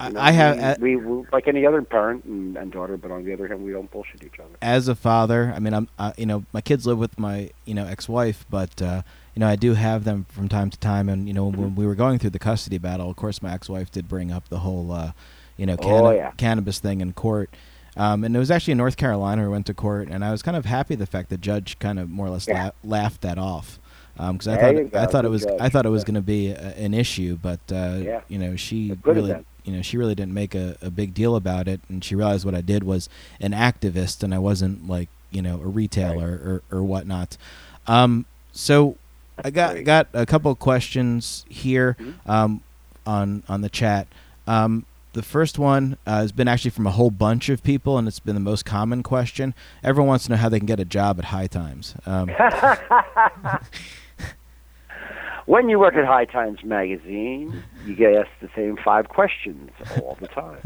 I, 0.00 0.08
You 0.08 0.12
know, 0.14 0.20
I 0.20 0.30
have. 0.32 0.80
we, 0.80 0.96
we, 0.96 1.06
we 1.06 1.26
like 1.32 1.48
any 1.48 1.64
other 1.64 1.80
parent 1.80 2.24
and, 2.24 2.56
and 2.56 2.72
daughter, 2.72 2.96
but 2.96 3.10
on 3.10 3.24
the 3.24 3.32
other 3.32 3.48
hand, 3.48 3.64
we 3.64 3.72
don't 3.72 3.90
bullshit 3.90 4.22
each 4.22 4.38
other. 4.38 4.54
as 4.60 4.88
a 4.88 4.94
father, 4.94 5.52
I 5.54 5.60
mean, 5.60 5.72
I'm, 5.72 5.88
uh, 5.98 6.12
you 6.18 6.26
know, 6.26 6.44
my 6.52 6.60
kids 6.60 6.86
live 6.86 6.98
with 6.98 7.18
my, 7.18 7.50
you 7.64 7.74
know, 7.74 7.86
ex-wife, 7.86 8.44
but 8.50 8.82
uh, 8.82 9.02
you 9.34 9.40
know, 9.40 9.48
I 9.48 9.56
do 9.56 9.74
have 9.74 10.04
them 10.04 10.26
from 10.28 10.48
time 10.48 10.70
to 10.70 10.78
time, 10.78 11.08
and 11.08 11.26
you 11.28 11.34
know, 11.34 11.50
Mm-hmm. 11.50 11.60
when 11.60 11.74
we 11.74 11.86
were 11.86 11.94
going 11.94 12.18
through 12.18 12.30
the 12.30 12.38
custody 12.38 12.78
battle, 12.78 13.10
of 13.10 13.16
course, 13.16 13.42
my 13.42 13.52
ex-wife 13.52 13.90
did 13.90 14.08
bring 14.08 14.30
up 14.32 14.48
the 14.48 14.60
whole, 14.60 14.92
uh, 14.92 15.12
you 15.56 15.66
know, 15.66 15.76
Oh, 15.80 16.10
yeah. 16.10 16.30
cannabis 16.36 16.78
thing 16.78 17.00
in 17.00 17.12
court. 17.12 17.50
Um, 17.96 18.24
and 18.24 18.34
it 18.34 18.38
was 18.38 18.50
actually 18.50 18.72
in 18.72 18.78
North 18.78 18.96
Carolina 18.96 19.42
we 19.42 19.48
went 19.48 19.66
to 19.66 19.74
court, 19.74 20.08
and 20.08 20.24
I 20.24 20.30
was 20.32 20.42
kind 20.42 20.56
of 20.56 20.64
happy 20.64 20.94
the 20.96 21.06
fact 21.06 21.28
the 21.30 21.36
judge 21.36 21.78
kind 21.78 21.98
of 21.98 22.08
more 22.10 22.26
or 22.26 22.30
less 22.30 22.48
Yeah. 22.48 22.70
la- 22.84 22.96
laughed 22.96 23.20
that 23.22 23.38
off, 23.38 23.78
because 24.16 24.48
I 24.48 24.56
There 24.56 24.88
thought 24.88 25.00
I 25.02 25.06
thought 25.06 25.24
it 25.24 25.28
was 25.30 25.44
judge, 25.44 25.60
I 25.60 25.68
thought 25.68 25.86
it 25.86 25.90
was 25.90 26.02
yeah. 26.02 26.06
going 26.06 26.14
to 26.16 26.20
be 26.22 26.48
a, 26.48 26.74
an 26.76 26.92
issue, 26.94 27.38
but 27.40 27.60
uh, 27.72 27.98
Yeah. 28.02 28.20
you 28.28 28.38
know 28.38 28.56
she 28.56 28.96
really 29.04 29.34
you 29.64 29.72
know 29.72 29.82
she 29.82 29.96
really 29.96 30.14
didn't 30.16 30.34
make 30.34 30.54
a, 30.56 30.76
a 30.82 30.90
big 30.90 31.14
deal 31.14 31.36
about 31.36 31.68
it, 31.68 31.80
and 31.88 32.02
she 32.04 32.14
realized 32.16 32.44
what 32.44 32.54
I 32.54 32.60
did 32.60 32.82
was 32.84 33.08
an 33.40 33.52
activist, 33.52 34.22
and 34.24 34.34
I 34.34 34.38
wasn't 34.38 34.88
like 34.88 35.08
you 35.30 35.42
know 35.42 35.56
a 35.62 35.66
retailer 35.68 36.62
or 36.70 36.78
or 36.78 36.82
whatnot. 36.82 37.36
Um, 37.86 38.24
so 38.52 38.96
I 39.42 39.50
got 39.50 39.72
great. 39.72 39.84
got 39.84 40.08
a 40.12 40.26
couple 40.26 40.50
of 40.50 40.58
questions 40.58 41.44
here 41.48 41.96
Mhm. 41.98 42.14
um, 42.28 42.60
on 43.06 43.42
on 43.48 43.60
the 43.62 43.68
chat. 43.68 44.06
Um, 44.46 44.84
the 45.14 45.22
first 45.22 45.58
one 45.58 45.96
uh, 46.06 46.16
has 46.22 46.32
been 46.32 46.48
actually 46.48 46.72
from 46.72 46.86
a 46.86 46.90
whole 46.90 47.10
bunch 47.10 47.48
of 47.48 47.62
people, 47.62 47.98
and 47.98 48.08
it's 48.08 48.18
been 48.20 48.34
the 48.34 48.40
most 48.40 48.64
common 48.64 49.02
question. 49.02 49.54
Everyone 49.82 50.08
wants 50.08 50.24
to 50.24 50.30
know 50.32 50.36
how 50.36 50.48
they 50.48 50.58
can 50.58 50.66
get 50.66 50.80
a 50.80 50.84
job 50.84 51.18
at 51.18 51.26
High 51.26 51.46
Times. 51.46 51.94
Um, 52.04 52.30
When 55.46 55.68
you 55.68 55.78
work 55.78 55.94
at 55.94 56.06
High 56.06 56.24
Times 56.24 56.64
Magazine, 56.64 57.62
you 57.84 57.94
get 57.94 58.14
asked 58.14 58.30
the 58.40 58.48
same 58.56 58.78
five 58.82 59.10
questions 59.10 59.70
all 60.00 60.16
the 60.18 60.26
time. 60.28 60.56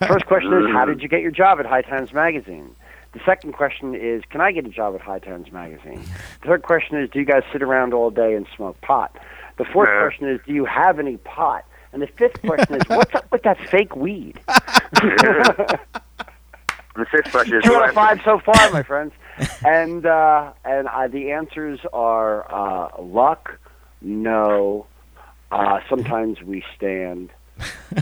First 0.08 0.26
question 0.26 0.52
is, 0.54 0.66
how 0.72 0.84
did 0.86 1.00
you 1.02 1.08
get 1.08 1.20
your 1.22 1.30
job 1.30 1.60
at 1.60 1.66
High 1.66 1.82
Times 1.82 2.12
Magazine? 2.12 2.74
The 3.18 3.24
second 3.24 3.52
question 3.54 3.96
is, 3.96 4.22
can 4.30 4.40
I 4.40 4.52
get 4.52 4.64
a 4.64 4.68
job 4.68 4.94
at 4.94 5.00
High 5.00 5.18
Times 5.18 5.50
Magazine? 5.50 6.00
The 6.42 6.46
third 6.48 6.62
question 6.62 6.96
is, 6.98 7.10
do 7.10 7.18
you 7.18 7.24
guys 7.24 7.42
sit 7.52 7.62
around 7.64 7.92
all 7.92 8.10
day 8.10 8.34
and 8.34 8.46
smoke 8.54 8.80
pot? 8.80 9.10
The 9.56 9.64
fourth 9.64 9.88
Yeah. 9.92 9.98
question 10.02 10.28
is, 10.28 10.40
do 10.46 10.52
you 10.54 10.64
have 10.64 11.00
any 11.00 11.16
pot? 11.16 11.64
And 11.92 12.00
the 12.00 12.06
fifth 12.06 12.40
question 12.42 12.76
is, 12.76 12.82
what's 12.88 13.12
up 13.16 13.30
with 13.32 13.42
that 13.42 13.58
fake 13.70 13.96
weed? 13.96 14.38
The 16.96 17.06
fifth 17.12 17.30
question 17.30 17.58
is 17.58 17.62
Two 17.62 17.76
out 17.76 17.88
of 17.90 17.94
five 17.94 18.20
so 18.24 18.40
far, 18.40 18.70
my 18.72 18.82
friends. 18.82 19.12
And 19.64 20.04
uh, 20.04 20.50
and 20.64 20.88
uh, 20.88 21.06
the 21.06 21.30
answers 21.30 21.78
are 21.92 22.44
uh, 22.52 23.00
luck, 23.00 23.56
no, 24.02 24.86
Uh, 25.52 25.78
sometimes 25.88 26.42
we 26.42 26.64
stand. 26.76 27.30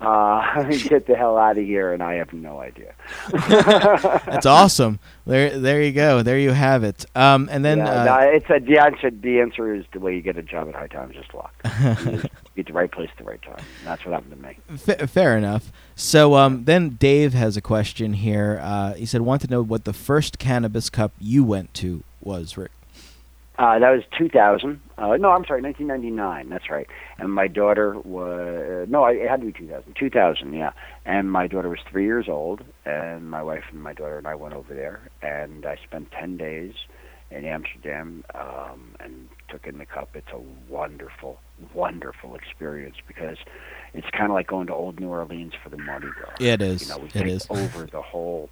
Uh, 0.00 0.62
get 0.88 1.06
the 1.06 1.16
hell 1.16 1.36
out 1.36 1.58
of 1.58 1.64
here, 1.64 1.92
and 1.92 2.02
I 2.02 2.14
have 2.14 2.32
no 2.32 2.60
idea. 2.60 2.94
That's 3.32 4.46
awesome. 4.46 5.00
There, 5.26 5.58
there 5.58 5.82
you 5.82 5.92
go. 5.92 6.22
There 6.22 6.38
you 6.38 6.52
have 6.52 6.84
it. 6.84 7.04
Um, 7.16 7.48
and 7.50 7.64
then 7.64 7.78
yeah, 7.78 8.02
uh, 8.02 8.04
no, 8.04 8.18
it's 8.28 8.48
a, 8.48 8.60
the 8.60 8.78
answer. 8.78 9.10
The 9.10 9.40
answer 9.40 9.74
is 9.74 9.84
the 9.92 9.98
way 9.98 10.14
you 10.14 10.22
get 10.22 10.36
a 10.36 10.42
job 10.42 10.68
at 10.68 10.76
High 10.76 10.86
Times, 10.86 11.16
just 11.16 11.34
luck. 11.34 11.52
Be 12.54 12.62
the 12.62 12.72
right 12.72 12.90
place 12.90 13.10
at 13.10 13.18
the 13.18 13.24
right 13.24 13.42
time. 13.42 13.64
That's 13.84 14.04
what 14.04 14.14
happened 14.14 14.40
to 14.40 14.48
me. 14.48 14.56
F- 14.86 15.10
fair 15.10 15.36
enough. 15.36 15.72
So 15.96 16.34
um, 16.34 16.64
then 16.64 16.90
Dave 16.90 17.34
has 17.34 17.56
a 17.56 17.60
question 17.60 18.12
here. 18.12 18.60
Uh, 18.62 18.94
he 18.94 19.04
said, 19.04 19.22
"Want 19.22 19.42
to 19.42 19.48
know 19.48 19.62
what 19.62 19.84
the 19.84 19.92
first 19.92 20.38
cannabis 20.38 20.90
cup 20.90 21.10
you 21.18 21.42
went 21.42 21.74
to 21.74 22.04
was, 22.20 22.56
Rick?" 22.56 22.70
Uh, 23.58 23.78
that 23.80 23.90
was 23.90 24.02
2000. 24.16 24.80
Uh, 24.98 25.16
no, 25.16 25.30
I'm 25.30 25.44
sorry, 25.44 25.60
1999. 25.62 26.48
That's 26.48 26.70
right. 26.70 26.86
And 27.18 27.32
my 27.32 27.48
daughter 27.48 27.98
was 27.98 28.86
no, 28.88 29.02
I- 29.04 29.12
it 29.12 29.28
had 29.28 29.40
to 29.40 29.46
be 29.46 29.52
2000. 29.52 29.94
2000, 29.96 30.52
yeah. 30.54 30.70
And 31.04 31.30
my 31.32 31.48
daughter 31.48 31.68
was 31.68 31.80
three 31.90 32.04
years 32.04 32.28
old, 32.28 32.62
and 32.84 33.28
my 33.30 33.42
wife 33.42 33.64
and 33.72 33.82
my 33.82 33.92
daughter 33.92 34.16
and 34.16 34.28
I 34.28 34.36
went 34.36 34.54
over 34.54 34.72
there, 34.74 35.00
and 35.22 35.66
I 35.66 35.76
spent 35.84 36.12
10 36.12 36.36
days 36.36 36.72
in 37.32 37.44
Amsterdam 37.44 38.24
um, 38.34 38.94
and 39.00 39.28
took 39.48 39.66
in 39.66 39.78
the 39.78 39.86
cup. 39.86 40.10
It's 40.14 40.30
a 40.32 40.38
wonderful, 40.72 41.40
wonderful 41.74 42.36
experience 42.36 42.96
because 43.08 43.38
it's 43.92 44.08
kind 44.10 44.26
of 44.30 44.34
like 44.34 44.46
going 44.46 44.68
to 44.68 44.74
Old 44.74 45.00
New 45.00 45.08
Orleans 45.08 45.52
for 45.62 45.68
the 45.68 45.78
Mardi 45.78 46.08
Gras. 46.16 46.30
Yeah, 46.38 46.52
it 46.52 46.62
is. 46.62 46.82
You 46.82 46.88
know, 46.94 46.98
we 46.98 47.06
It 47.08 47.12
take 47.12 47.26
is. 47.26 47.46
over 47.50 47.86
the 47.86 48.02
whole 48.02 48.50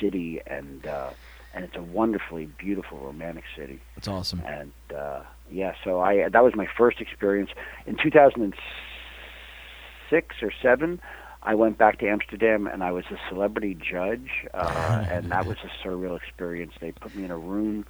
city, 0.00 0.40
and 0.46 0.86
uh, 0.86 1.10
and 1.54 1.64
it's 1.64 1.76
a 1.76 1.82
wonderfully 1.82 2.46
beautiful, 2.58 2.98
romantic 2.98 3.44
city 3.56 3.80
It's 3.96 4.08
awesome. 4.08 4.42
and 4.46 4.72
uh, 4.94 5.22
yeah, 5.50 5.74
so 5.84 6.00
I 6.00 6.28
that 6.28 6.42
was 6.44 6.54
my 6.56 6.66
first 6.76 7.00
experience 7.00 7.50
in 7.86 7.96
2006 8.02 10.34
or 10.42 10.50
seven. 10.62 11.00
I 11.42 11.54
went 11.54 11.76
back 11.76 11.98
to 11.98 12.08
Amsterdam 12.08 12.66
and 12.66 12.82
I 12.82 12.90
was 12.92 13.04
a 13.10 13.18
celebrity 13.28 13.74
judge, 13.74 14.30
uh, 14.54 15.04
and 15.10 15.30
that 15.30 15.44
was 15.46 15.58
a 15.62 15.68
surreal 15.86 16.16
experience. 16.16 16.72
They 16.80 16.92
put 16.92 17.14
me 17.14 17.24
in 17.24 17.30
a 17.30 17.36
room, 17.36 17.84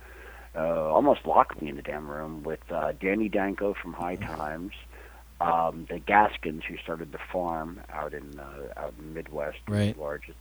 uh, 0.57 0.91
almost 0.91 1.25
locked 1.25 1.63
me 1.63 1.69
in 1.69 1.77
the 1.77 1.83
damn 1.83 2.09
room 2.09 2.43
with 2.43 2.59
uh, 2.71 2.93
Danny 3.01 3.29
Danko 3.29 3.75
from 3.81 3.93
High 3.93 4.17
Times, 4.17 4.73
um, 5.41 5.87
the 5.89 6.01
Gaskins 6.01 6.65
who 6.69 6.77
started 6.79 7.13
the 7.13 7.19
farm 7.33 7.81
out 7.93 8.13
in 8.13 8.41
uh, 8.41 8.73
out 8.77 8.93
in 8.99 9.07
the 9.09 9.15
Midwest, 9.15 9.59
Right. 9.69 9.95
the 9.95 10.01
largest, 10.01 10.37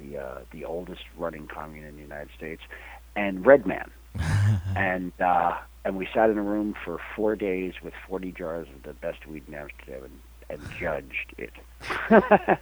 the 0.00 0.18
uh, 0.18 0.38
the 0.52 0.64
oldest 0.64 1.02
running 1.16 1.46
commune 1.46 1.86
in 1.86 1.96
the 1.96 2.02
United 2.02 2.30
States, 2.36 2.62
and 3.16 3.44
Redman 3.46 3.90
and 4.76 5.12
uh, 5.20 5.56
and 5.84 5.96
we 5.96 6.08
sat 6.12 6.30
in 6.30 6.38
a 6.38 6.42
room 6.42 6.74
for 6.84 6.98
four 7.16 7.36
days 7.36 7.74
with 7.82 7.94
40 8.08 8.32
jars 8.32 8.66
of 8.74 8.82
the 8.82 8.92
best 8.94 9.26
weed 9.26 9.44
in 9.48 9.54
Amsterdam 9.54 10.02
and, 10.04 10.60
and 10.60 10.68
judged 10.78 11.34
it. 11.38 11.52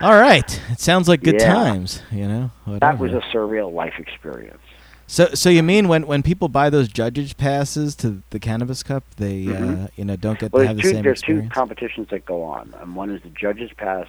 All 0.00 0.18
right. 0.20 0.60
It 0.70 0.80
sounds 0.80 1.08
like 1.08 1.22
good 1.22 1.40
Yeah. 1.40 1.54
times. 1.54 2.02
You 2.10 2.26
know. 2.28 2.50
that 2.66 2.98
was 2.98 3.12
a 3.12 3.20
surreal 3.32 3.72
life 3.72 3.94
experience. 3.98 4.60
So, 5.06 5.26
so 5.34 5.50
you 5.50 5.62
mean 5.62 5.86
when, 5.88 6.06
when 6.06 6.22
people 6.22 6.48
buy 6.48 6.70
those 6.70 6.88
judges 6.88 7.34
passes 7.34 7.94
to 7.96 8.22
the 8.30 8.38
cannabis 8.40 8.82
cup, 8.82 9.04
they 9.16 9.46
uh, 9.48 9.60
Mhm. 9.60 9.90
you 9.96 10.04
know 10.04 10.16
don't 10.16 10.38
get 10.38 10.52
Well, 10.52 10.62
to 10.62 10.68
have 10.68 10.76
there's 10.76 10.82
the 10.82 10.82
two, 10.82 10.94
same 10.94 11.04
there's 11.04 11.20
two 11.20 11.48
competitions 11.50 12.08
that 12.10 12.24
go 12.24 12.42
on. 12.42 12.74
And 12.80 12.96
one 12.96 13.10
is 13.10 13.22
the 13.22 13.28
judges 13.30 13.70
pass, 13.76 14.06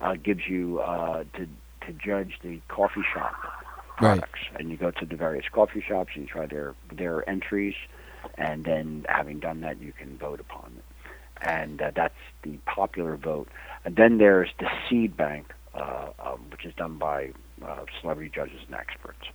uh, 0.00 0.14
gives 0.14 0.48
you 0.48 0.80
uh, 0.80 1.24
to 1.34 1.46
to 1.86 1.92
judge 1.92 2.38
the 2.42 2.60
coffee 2.68 3.02
shop 3.14 3.34
Right. 4.00 4.18
products, 4.18 4.40
and 4.58 4.70
you 4.70 4.78
go 4.78 4.90
to 4.92 5.04
the 5.04 5.14
various 5.16 5.44
coffee 5.52 5.82
shops 5.86 6.12
and 6.14 6.24
you 6.24 6.28
try 6.30 6.46
their 6.46 6.74
their 6.90 7.28
entries, 7.28 7.74
and 8.38 8.64
then 8.64 9.04
having 9.08 9.40
done 9.40 9.60
that, 9.60 9.78
you 9.80 9.92
can 9.92 10.16
vote 10.16 10.40
upon 10.40 10.72
it, 10.78 11.10
and 11.46 11.82
uh, 11.82 11.90
that's 11.94 12.14
the 12.42 12.56
popular 12.64 13.16
vote. 13.18 13.48
And 13.84 13.96
then 13.96 14.16
there's 14.16 14.48
the 14.58 14.68
seed 14.88 15.18
bank, 15.18 15.52
uh, 15.74 16.08
um, 16.18 16.46
which 16.50 16.64
is 16.64 16.72
done 16.76 16.96
by 16.96 17.32
uh, 17.62 17.84
celebrity 18.00 18.30
judges 18.34 18.60
and 18.66 18.74
experts, 18.74 19.26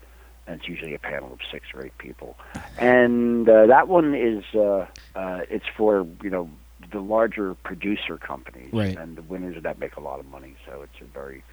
and 0.47 0.59
it's 0.59 0.67
usually 0.67 0.95
a 0.95 0.99
panel 0.99 1.31
of 1.33 1.39
six 1.51 1.67
or 1.75 1.85
eight 1.85 1.97
people. 1.99 2.35
And 2.79 3.47
uh, 3.47 3.67
that 3.67 3.87
one 3.87 4.15
is 4.15 4.43
uh, 4.55 4.87
uh, 5.15 5.41
it's 5.47 5.65
for 5.77 6.07
you 6.23 6.31
know 6.31 6.49
the 6.91 7.01
larger 7.01 7.53
producer 7.53 8.17
companies, 8.17 8.73
Right. 8.73 8.97
and 8.97 9.15
the 9.15 9.21
winners 9.21 9.57
of 9.57 9.63
that 9.63 9.77
make 9.77 9.95
a 9.95 10.01
lot 10.01 10.19
of 10.19 10.25
money. 10.25 10.55
So 10.65 10.81
it's 10.81 10.99
a 11.01 11.05
very 11.05 11.43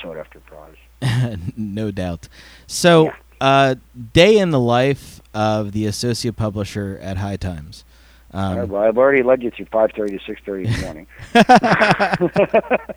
sought 0.00 0.16
after 0.16 0.40
prize. 0.40 1.38
no 1.56 1.90
doubt. 1.90 2.28
So, 2.66 3.04
Yeah. 3.06 3.12
uh, 3.40 3.74
day 4.12 4.38
in 4.38 4.50
the 4.50 4.60
life 4.60 5.20
of 5.34 5.72
the 5.72 5.86
associate 5.86 6.36
publisher 6.36 6.98
at 7.02 7.18
High 7.18 7.36
Times. 7.36 7.84
Right, 8.32 8.64
Um, 8.64 8.68
well, 8.68 8.82
I've 8.82 8.98
already 8.98 9.22
led 9.22 9.42
you 9.42 9.50
through 9.50 9.66
5:30 9.66 10.18
to 10.18 10.32
6:30 10.32 10.64
in 10.66 10.72
the 10.72 10.78
morning. 10.78 11.06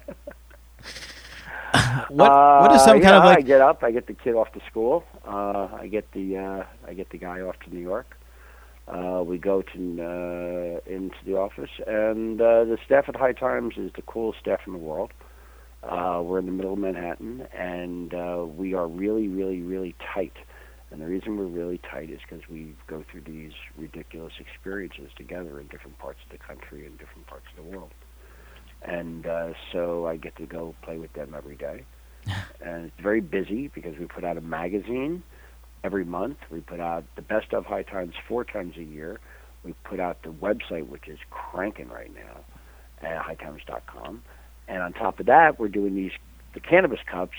what 2.09 2.39
what 2.55 2.71
is 2.71 2.81
Uh, 2.81 2.85
some 2.85 2.97
you 2.97 3.01
kind 3.01 3.15
of 3.15 3.23
know, 3.23 3.29
I 3.29 3.41
get 3.41 3.61
up, 3.61 3.83
I 3.83 3.91
get 3.91 4.07
the 4.07 4.13
kid 4.13 4.35
off 4.35 4.51
to 4.53 4.61
school, 4.69 5.03
uh, 5.27 5.67
I 5.73 5.87
get 5.87 6.11
the 6.13 6.37
uh, 6.37 6.63
I 6.87 6.93
get 6.93 7.09
the 7.09 7.17
guy 7.17 7.41
off 7.41 7.59
to 7.65 7.73
New 7.73 7.81
York. 7.81 8.17
Uh, 8.87 9.21
we 9.25 9.37
go 9.37 9.61
to 9.61 9.79
uh, 10.01 10.79
into 10.91 11.17
the 11.25 11.35
office, 11.37 11.69
and 11.85 12.39
uh, 12.41 12.63
the 12.63 12.77
staff 12.85 13.09
at 13.09 13.15
High 13.17 13.33
Times 13.33 13.75
is 13.77 13.91
the 13.95 14.01
coolest 14.03 14.39
staff 14.39 14.61
in 14.65 14.73
the 14.73 14.79
world. 14.79 15.11
Uh, 15.83 16.21
we're 16.23 16.39
in 16.39 16.45
the 16.45 16.51
middle 16.51 16.73
of 16.73 16.79
Manhattan, 16.79 17.47
and 17.53 18.13
uh, 18.13 18.45
we 18.45 18.73
are 18.73 18.87
really, 18.87 19.27
really, 19.27 19.61
really 19.61 19.95
tight. 20.13 20.33
And 20.89 21.01
the 21.01 21.05
reason 21.05 21.37
we're 21.37 21.45
really 21.45 21.79
tight 21.79 22.09
is 22.09 22.19
because 22.27 22.47
we 22.49 22.75
go 22.87 23.03
through 23.11 23.21
these 23.21 23.51
ridiculous 23.77 24.33
experiences 24.39 25.09
together 25.15 25.59
in 25.59 25.67
different 25.67 25.97
parts 25.99 26.19
of 26.25 26.31
the 26.31 26.43
country 26.43 26.85
and 26.85 26.97
different 26.97 27.27
parts 27.27 27.45
of 27.51 27.63
the 27.63 27.77
world. 27.77 27.91
And 28.81 29.25
uh, 29.25 29.53
so 29.71 30.07
I 30.07 30.17
get 30.17 30.35
to 30.37 30.45
go 30.45 30.75
play 30.81 30.97
with 30.97 31.13
them 31.13 31.33
every 31.35 31.55
day. 31.55 31.83
and 32.61 32.85
it's 32.85 33.01
very 33.01 33.21
busy 33.21 33.67
because 33.67 33.97
we 33.97 34.05
put 34.05 34.23
out 34.23 34.37
a 34.37 34.41
magazine 34.41 35.23
every 35.83 36.05
month. 36.05 36.37
We 36.49 36.61
put 36.61 36.79
out 36.79 37.03
the 37.15 37.21
best 37.21 37.53
of 37.53 37.65
High 37.65 37.83
Times 37.83 38.13
four 38.27 38.43
times 38.43 38.75
a 38.77 38.83
year. 38.83 39.19
We 39.63 39.73
put 39.83 39.99
out 39.99 40.23
the 40.23 40.29
website, 40.29 40.87
which 40.87 41.07
is 41.07 41.19
cranking 41.29 41.89
right 41.89 42.11
now, 42.13 42.39
at 43.01 43.21
hightimes.com. 43.21 44.23
And 44.67 44.81
on 44.81 44.93
top 44.93 45.19
of 45.19 45.27
that, 45.27 45.59
we're 45.59 45.67
doing 45.69 45.95
these 45.95 46.11
the 46.53 46.59
cannabis 46.59 46.99
cups, 47.05 47.37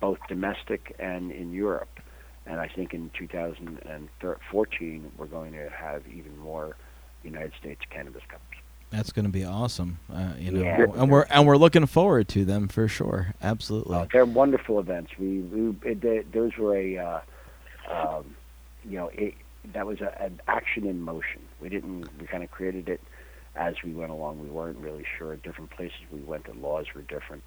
both 0.00 0.18
domestic 0.28 0.94
and 0.98 1.32
in 1.32 1.52
Europe. 1.52 2.00
And 2.46 2.60
I 2.60 2.68
think 2.68 2.94
in 2.94 3.10
2014, 3.18 5.12
we're 5.16 5.26
going 5.26 5.52
to 5.52 5.68
have 5.70 6.02
even 6.08 6.36
more 6.38 6.76
United 7.22 7.52
States 7.58 7.80
cannabis 7.90 8.22
cups. 8.28 8.42
That's 8.90 9.12
going 9.12 9.26
to 9.26 9.30
be 9.30 9.44
awesome. 9.44 9.98
Uh, 10.12 10.32
you 10.38 10.50
know, 10.50 10.62
Yeah. 10.62 10.86
and 10.94 11.10
we're 11.10 11.26
and 11.28 11.46
we're 11.46 11.58
looking 11.58 11.84
forward 11.84 12.26
to 12.28 12.44
them 12.46 12.68
for 12.68 12.88
sure. 12.88 13.34
Absolutely. 13.42 13.96
Uh, 13.96 14.06
they're 14.10 14.24
wonderful 14.24 14.78
events. 14.78 15.12
We, 15.18 15.40
we 15.40 15.76
it, 15.90 16.00
they, 16.00 16.20
those 16.32 16.56
were 16.56 16.74
a, 16.74 16.96
uh, 16.96 17.20
um, 17.90 18.34
you 18.88 18.96
know, 18.96 19.08
it, 19.08 19.34
that 19.74 19.86
was 19.86 20.00
a, 20.00 20.22
an 20.22 20.40
action 20.48 20.86
in 20.86 21.02
motion. 21.02 21.42
We 21.60 21.68
didn't. 21.68 22.08
We 22.18 22.26
kind 22.26 22.42
of 22.42 22.50
created 22.50 22.88
it 22.88 23.02
as 23.58 23.74
we 23.84 23.92
went 23.92 24.10
along. 24.12 24.40
We 24.40 24.48
weren't 24.48 24.78
really 24.78 25.04
sure. 25.18 25.32
At 25.32 25.42
different 25.42 25.70
places 25.70 25.98
we 26.10 26.20
went, 26.20 26.46
the 26.46 26.54
laws 26.54 26.86
were 26.94 27.02
different. 27.02 27.42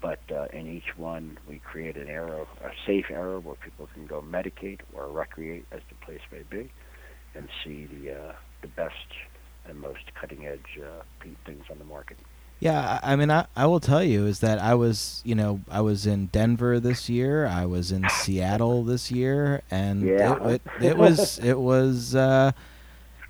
But 0.00 0.20
uh, 0.34 0.46
in 0.52 0.66
each 0.66 0.96
one, 0.96 1.38
we 1.46 1.58
create 1.58 1.96
an 1.96 2.08
area, 2.08 2.46
a 2.64 2.70
safe 2.86 3.10
area 3.10 3.38
where 3.38 3.56
people 3.56 3.86
can 3.92 4.06
go 4.06 4.22
medicate 4.22 4.80
or 4.94 5.08
recreate, 5.08 5.66
as 5.72 5.80
the 5.90 5.94
place 6.06 6.20
may 6.32 6.42
be, 6.48 6.70
and 7.34 7.48
see 7.62 7.86
the 7.86 8.12
uh, 8.12 8.32
the 8.62 8.68
best 8.68 8.94
and 9.66 9.78
most 9.78 10.14
cutting 10.18 10.46
edge 10.46 10.80
uh, 10.82 11.02
things 11.44 11.64
on 11.70 11.78
the 11.78 11.84
market. 11.84 12.16
Yeah, 12.60 12.98
I 13.02 13.12
I 13.12 13.16
mean, 13.16 13.30
I, 13.30 13.46
I 13.56 13.66
will 13.66 13.80
tell 13.80 14.02
you 14.02 14.26
is 14.26 14.40
that 14.40 14.58
I 14.58 14.74
was, 14.74 15.20
you 15.24 15.34
know, 15.34 15.60
I 15.70 15.80
was 15.82 16.06
in 16.06 16.26
Denver 16.26 16.80
this 16.80 17.08
year. 17.08 17.46
I 17.46 17.66
was 17.66 17.92
in 17.92 18.08
Seattle 18.08 18.84
this 18.84 19.10
year, 19.10 19.62
and 19.70 20.02
Yeah. 20.02 20.36
it, 20.46 20.62
it, 20.80 20.84
it 20.84 20.96
was 20.96 21.38
it 21.38 21.58
was, 21.58 22.14
uh, 22.14 22.52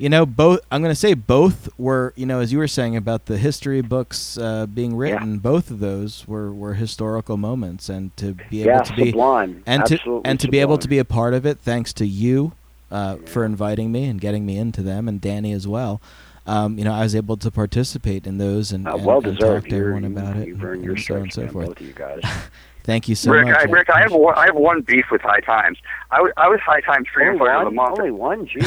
you 0.01 0.09
know, 0.09 0.25
both. 0.27 0.61
I'm 0.73 0.83
going 0.83 0.91
to 0.91 0.99
say 0.99 1.15
both 1.15 1.69
were, 1.79 2.13
you 2.17 2.25
know, 2.27 2.41
as 2.41 2.53
you 2.53 2.59
were 2.59 2.67
saying 2.69 2.97
about 2.97 3.27
the 3.27 3.37
history 3.39 3.81
books 3.83 4.39
uh, 4.39 4.67
being 4.67 4.97
written. 4.97 5.39
Both 5.39 5.71
of 5.71 5.79
those 5.79 6.27
were 6.27 6.53
were 6.53 6.75
historical 6.75 7.37
moments, 7.37 7.89
and 7.89 8.17
to 8.17 8.35
be 8.51 8.63
able 8.63 8.71
yeah, 8.73 8.83
to 8.83 8.93
be 8.97 9.11
sublime. 9.11 9.63
and 9.67 9.85
to 9.87 10.23
and 10.25 10.41
to 10.41 10.49
be 10.49 10.59
able 10.59 10.79
to 10.79 10.89
be 10.89 10.99
a 10.99 11.05
part 11.05 11.35
of 11.35 11.45
it, 11.47 11.59
thanks 11.59 11.93
to 11.95 12.07
you 12.07 12.53
uh, 12.91 13.17
for 13.27 13.45
inviting 13.45 13.93
me 13.93 14.07
and 14.07 14.21
getting 14.21 14.47
me 14.47 14.57
into 14.57 14.83
them, 14.83 15.07
and 15.07 15.21
Danny 15.21 15.53
as 15.53 15.69
well. 15.69 16.01
Um, 16.47 16.79
you 16.79 16.85
know, 16.85 16.93
I 16.95 17.03
was 17.03 17.15
able 17.15 17.37
to 17.37 17.51
participate 17.51 18.27
in 18.27 18.39
those 18.39 18.73
and, 18.73 18.89
Uh, 18.89 18.95
and, 18.95 19.05
well 19.05 19.19
and 19.19 19.37
deserved. 19.37 19.65
talk 19.67 19.71
to 19.71 19.77
You're- 19.77 19.81
everyone 19.93 20.03
you- 20.11 20.19
about 20.19 20.37
it, 20.39 20.49
You've 20.49 20.65
earned 20.65 20.77
and 20.77 20.85
your 20.85 20.97
so 20.97 21.15
on 21.17 21.21
and 21.23 21.33
stripes, 21.33 21.49
so 21.49 21.53
forth. 21.53 21.67
both 21.69 21.81
of 21.81 21.87
you 21.87 21.93
guys. 21.93 22.21
Thank 22.83 23.09
you 23.11 23.15
so 23.15 23.31
Rick, 23.31 23.47
much. 23.49 23.57
I, 23.57 23.63
Rick, 23.65 23.91
I 23.91 24.01
have 24.01 24.13
one, 24.13 24.35
I 24.37 24.47
have 24.47 24.57
one 24.57 24.81
beef 24.81 25.05
with 25.13 25.21
High 25.21 25.41
Times. 25.41 25.79
I 26.11 26.23
was, 26.23 26.33
I 26.39 26.49
was 26.49 26.59
High 26.61 26.81
Times 26.81 27.07
Freedom 27.13 27.35
only 27.35 27.47
Fighter 27.47 27.59
of 27.59 27.65
one? 27.67 27.75
the 27.75 27.77
Month. 27.77 27.99
Only 27.99 28.11
one? 28.11 28.47
Gee. 28.47 28.61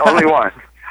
only 0.10 0.26
one. 0.26 0.50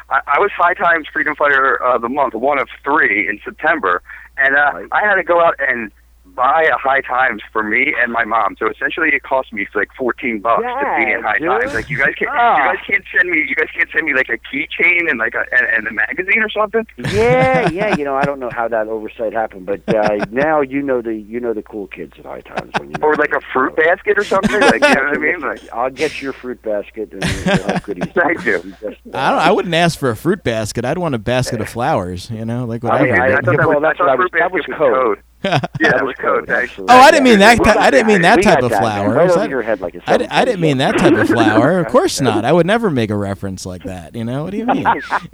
I, 0.09 0.21
I 0.27 0.39
was 0.39 0.51
High 0.57 0.73
Times 0.73 1.07
Freedom 1.11 1.35
Fighter 1.35 1.75
of 1.81 2.01
the 2.01 2.09
Month, 2.09 2.33
one 2.33 2.59
of 2.59 2.67
three 2.83 3.27
in 3.27 3.39
September, 3.43 4.01
and 4.37 4.55
uh, 4.55 4.71
Right. 4.73 4.87
I 4.91 5.01
had 5.01 5.15
to 5.15 5.23
go 5.23 5.41
out 5.41 5.55
and 5.59 5.91
buy 6.39 6.63
a 6.63 6.77
High 6.77 7.01
Times 7.01 7.41
for 7.51 7.63
me 7.63 7.93
and 8.01 8.11
my 8.13 8.23
mom. 8.23 8.55
So 8.57 8.69
essentially, 8.69 9.09
it 9.13 9.23
cost 9.23 9.51
me 9.51 9.67
like 9.75 9.89
fourteen 9.97 10.39
bucks 10.39 10.63
to 10.63 10.95
be 10.97 11.11
in 11.11 11.21
High 11.21 11.37
dude. 11.39 11.49
Times. 11.49 11.73
Like 11.73 11.89
you 11.89 11.97
guys 11.97 12.13
can't, 12.17 12.31
Ah. 12.33 12.57
you 12.57 12.63
guys 12.77 12.85
can't 12.87 13.03
send 13.15 13.29
me, 13.29 13.37
you 13.47 13.55
guys 13.55 13.67
can't 13.75 13.89
send 13.91 14.05
me 14.05 14.13
like 14.13 14.29
a 14.29 14.37
keychain 14.47 15.09
and 15.09 15.19
like 15.19 15.33
a 15.35 15.43
and, 15.51 15.65
and 15.75 15.87
a 15.87 15.91
magazine 15.91 16.41
or 16.41 16.49
something. 16.49 16.85
Yeah, 17.11 17.69
yeah. 17.79 17.95
You 17.95 18.05
know, 18.05 18.15
I 18.15 18.23
don't 18.23 18.39
know 18.39 18.49
how 18.51 18.67
that 18.69 18.87
oversight 18.87 19.33
happened, 19.33 19.65
but 19.65 19.81
uh, 19.93 20.25
now 20.31 20.61
you 20.61 20.81
know 20.81 21.01
the 21.01 21.13
you 21.15 21.39
know 21.39 21.53
the 21.53 21.61
cool 21.63 21.87
kids 21.87 22.13
at 22.17 22.25
High 22.25 22.41
Times 22.41 22.71
when 22.79 22.89
you 22.91 22.95
Or 23.01 23.15
like 23.15 23.33
a 23.33 23.41
fruit 23.53 23.75
basket 23.75 24.17
or 24.17 24.23
something. 24.23 24.59
Like 24.59 24.81
you 24.81 24.95
know 24.95 25.03
what 25.03 25.15
I 25.15 25.19
mean? 25.19 25.39
Like 25.41 25.61
I'll 25.73 25.89
get 25.89 26.21
your 26.21 26.33
fruit 26.33 26.61
basket 26.61 27.11
and 27.11 27.23
have 27.23 27.83
goodies. 27.83 28.09
Thank 28.15 28.45
you. 28.45 28.55
uh, 28.83 28.91
I 29.13 29.29
don't. 29.31 29.39
I 29.39 29.51
wouldn't 29.51 29.75
ask 29.75 29.99
for 29.99 30.09
a 30.09 30.15
fruit 30.15 30.43
basket. 30.43 30.85
I'd 30.85 30.97
want 30.97 31.15
a 31.15 31.19
basket 31.19 31.59
of 31.61 31.67
flowers. 31.69 32.29
You 32.29 32.45
know, 32.45 32.65
like 32.65 32.83
I- 32.85 33.01
whatever. 33.01 33.21
I- 33.21 33.27
I, 33.27 33.41
thought 33.41 33.45
that 33.45 33.57
well, 33.59 33.67
was, 33.69 33.77
I 33.77 33.79
that's 33.81 33.97
thought 33.97 34.07
what 34.07 34.09
I 34.09 34.15
fruit 34.15 34.31
was- 34.33 34.39
that 34.39 34.51
basket 34.51 34.69
was 34.69 34.77
code. 34.77 35.23
Yeah, 35.43 35.59
that 35.79 36.03
was 36.05 36.15
code. 36.15 36.49
actually. 36.49 36.87
Oh, 36.89 36.97
I 36.97 37.11
didn't 37.11 37.23
mean 37.23 37.39
that. 37.39 37.59
We 37.59 37.65
I 37.71 37.89
didn't 37.89 38.07
mean 38.07 38.21
that 38.23 38.41
type 38.43 38.61
of 38.61 38.71
flowers. 38.71 39.15
Right 39.15 39.29
over 39.29 39.49
your 39.49 39.61
head 39.61 39.79
like 39.79 39.95
a 39.95 40.01
I, 40.05 40.17
di- 40.17 40.27
I 40.29 40.43
didn't 40.45 40.59
mean 40.61 40.79
that 40.79 40.97
type 40.97 41.13
of 41.13 41.27
flower. 41.27 41.79
Of 41.79 41.87
course 41.87 42.19
not. 42.19 42.43
I 42.45 42.51
would 42.51 42.65
never 42.65 42.89
make 42.89 43.09
a 43.09 43.15
reference 43.15 43.65
like 43.65 43.83
that. 43.83 44.15
You 44.15 44.23
know 44.25 44.43
what 44.43 44.51
do 44.51 44.57
you 44.57 44.65
mean? 44.65 44.85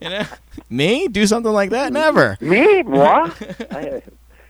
You 0.02 0.10
know, 0.10 0.24
me 0.70 1.08
do 1.08 1.26
something 1.26 1.52
like 1.52 1.72
that? 1.72 1.92
Never. 1.92 2.38
Me? 2.42 2.84
What? 2.84 3.68
I, 3.72 4.02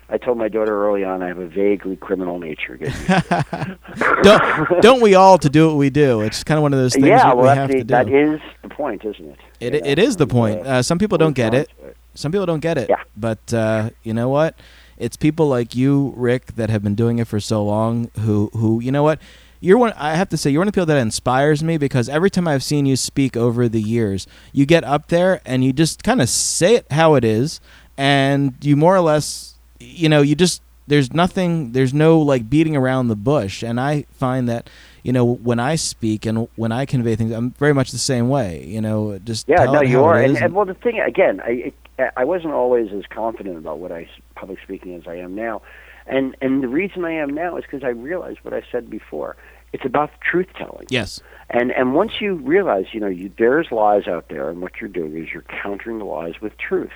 I 0.10 0.18
told 0.18 0.38
my 0.38 0.49
daughter 0.49 0.86
early 0.88 1.03
on 1.03 1.24
I 1.24 1.28
have 1.30 1.39
a 1.39 1.47
vaguely 1.47 1.95
criminal 1.95 2.38
nature. 2.38 2.76
Get 2.78 2.88
used 2.89 3.08
to 3.08 3.78
it. 3.97 4.24
don't 4.24 4.82
don't 4.82 5.01
we 5.01 5.16
all 5.16 5.38
to 5.38 5.49
do 5.49 5.68
what 5.70 5.78
we 5.78 5.89
do? 5.89 6.22
It's 6.22 6.43
kind 6.43 6.58
of 6.58 6.64
one 6.64 6.74
of 6.74 6.80
those 6.80 6.93
things 6.93 7.08
yeah, 7.08 7.24
that 7.24 7.38
we 7.38 7.43
well, 7.43 7.56
have 7.56 7.70
that's 7.70 7.86
the, 7.86 7.95
to 7.95 8.03
do. 8.06 8.12
that 8.12 8.34
is 8.36 8.41
the 8.62 8.70
point, 8.70 9.06
isn't 9.06 9.26
it? 9.26 9.39
It, 9.74 9.74
it 9.88 9.99
is 9.99 10.18
the 10.18 10.28
point. 10.28 10.60
uh, 10.66 10.70
Uh, 10.70 10.82
some 10.84 10.99
people 10.99 11.18
don't 11.18 11.34
get 11.34 11.53
it. 11.53 11.70
Some 12.14 12.32
people 12.32 12.45
don't 12.45 12.60
get 12.60 12.78
it. 12.78 12.89
Yeah. 12.89 13.03
But 13.18 13.53
uh, 13.53 13.89
you 14.03 14.14
know 14.14 14.30
what? 14.30 14.58
It's 14.97 15.17
people 15.17 15.47
like 15.47 15.75
you, 15.75 16.13
Rick, 16.15 16.55
that 16.55 16.69
have 16.69 16.83
been 16.83 16.95
doing 16.95 17.19
it 17.19 17.27
for 17.27 17.39
so 17.39 17.63
long. 17.63 18.09
Who 18.19 18.49
who 18.53 18.79
you 18.79 18.91
know 18.91 19.03
what? 19.03 19.19
You're 19.59 19.77
one. 19.77 19.93
I 19.93 20.15
have 20.15 20.29
to 20.29 20.37
say, 20.37 20.51
you're 20.51 20.59
one 20.59 20.67
of 20.67 20.73
the 20.73 20.77
people 20.77 20.85
that 20.87 20.97
inspires 20.97 21.63
me 21.63 21.77
because 21.77 22.07
every 22.07 22.29
time 22.29 22.47
I've 22.47 22.63
seen 22.63 22.85
you 22.85 22.95
speak 22.95 23.35
over 23.35 23.67
the 23.67 23.81
years, 23.81 24.27
you 24.53 24.65
get 24.65 24.83
up 24.83 25.07
there 25.07 25.41
and 25.45 25.63
you 25.63 25.73
just 25.73 26.03
kind 26.03 26.21
of 26.21 26.29
say 26.29 26.75
it 26.75 26.85
how 26.91 27.15
it 27.15 27.23
is, 27.23 27.59
and 27.97 28.53
you 28.61 28.75
more 28.75 28.95
or 28.95 29.01
less, 29.01 29.55
you 29.79 30.07
know, 30.07 30.21
you 30.21 30.35
just 30.35 30.61
there's 30.87 31.13
nothing, 31.13 31.71
there's 31.71 31.93
no 31.93 32.19
like 32.19 32.49
beating 32.49 32.75
around 32.75 33.07
the 33.07 33.15
bush, 33.15 33.63
and 33.63 33.79
I 33.79 34.05
find 34.11 34.47
that. 34.49 34.69
You 35.03 35.13
know, 35.13 35.35
when 35.35 35.59
I 35.59 35.75
speak 35.75 36.25
and 36.25 36.47
when 36.55 36.71
I 36.71 36.87
convey 36.87 37.15
things, 37.15 37.31
I'm 37.31 37.51
very 37.51 37.75
much 37.75 37.91
the 37.91 37.99
same 37.99 38.27
way. 38.27 38.65
You 38.65 38.81
know, 38.81 39.19
just 39.19 39.47
Yeah, 39.47 39.65
no, 39.65 39.83
you 39.83 40.03
are. 40.03 40.17
And, 40.17 40.35
and 40.35 40.55
well, 40.55 40.65
the 40.65 40.73
thing 40.73 40.99
again, 40.99 41.41
I 41.41 41.49
it, 41.69 41.75
I 42.17 42.25
wasn't 42.25 42.53
always 42.53 42.91
as 42.91 43.03
confident 43.09 43.57
about 43.57 43.79
what 43.79 43.91
I 43.91 44.09
public 44.35 44.59
speaking 44.63 44.95
as 44.95 45.03
I 45.07 45.15
am 45.15 45.35
now, 45.35 45.61
and 46.05 46.35
and 46.41 46.61
the 46.61 46.67
reason 46.67 47.05
I 47.05 47.11
am 47.13 47.33
now 47.33 47.57
is 47.57 47.63
because 47.63 47.83
I 47.83 47.89
realized 47.89 48.39
what 48.43 48.53
I 48.53 48.63
said 48.71 48.89
before. 48.89 49.35
It's 49.73 49.85
about 49.85 50.11
truth 50.21 50.47
telling. 50.57 50.85
yes, 50.89 51.21
And 51.49 51.71
and 51.71 51.93
once 51.95 52.21
you 52.21 52.35
realize, 52.35 52.85
you 52.93 53.01
know, 53.01 53.07
you, 53.07 53.29
there's 53.37 53.71
lies 53.71 54.07
out 54.07 54.29
there, 54.29 54.49
and 54.49 54.61
what 54.61 54.79
you're 54.79 54.89
doing 54.89 55.17
is 55.17 55.33
you're 55.33 55.43
countering 55.63 55.97
the 55.99 56.05
lies 56.05 56.35
with 56.41 56.57
truth. 56.57 56.93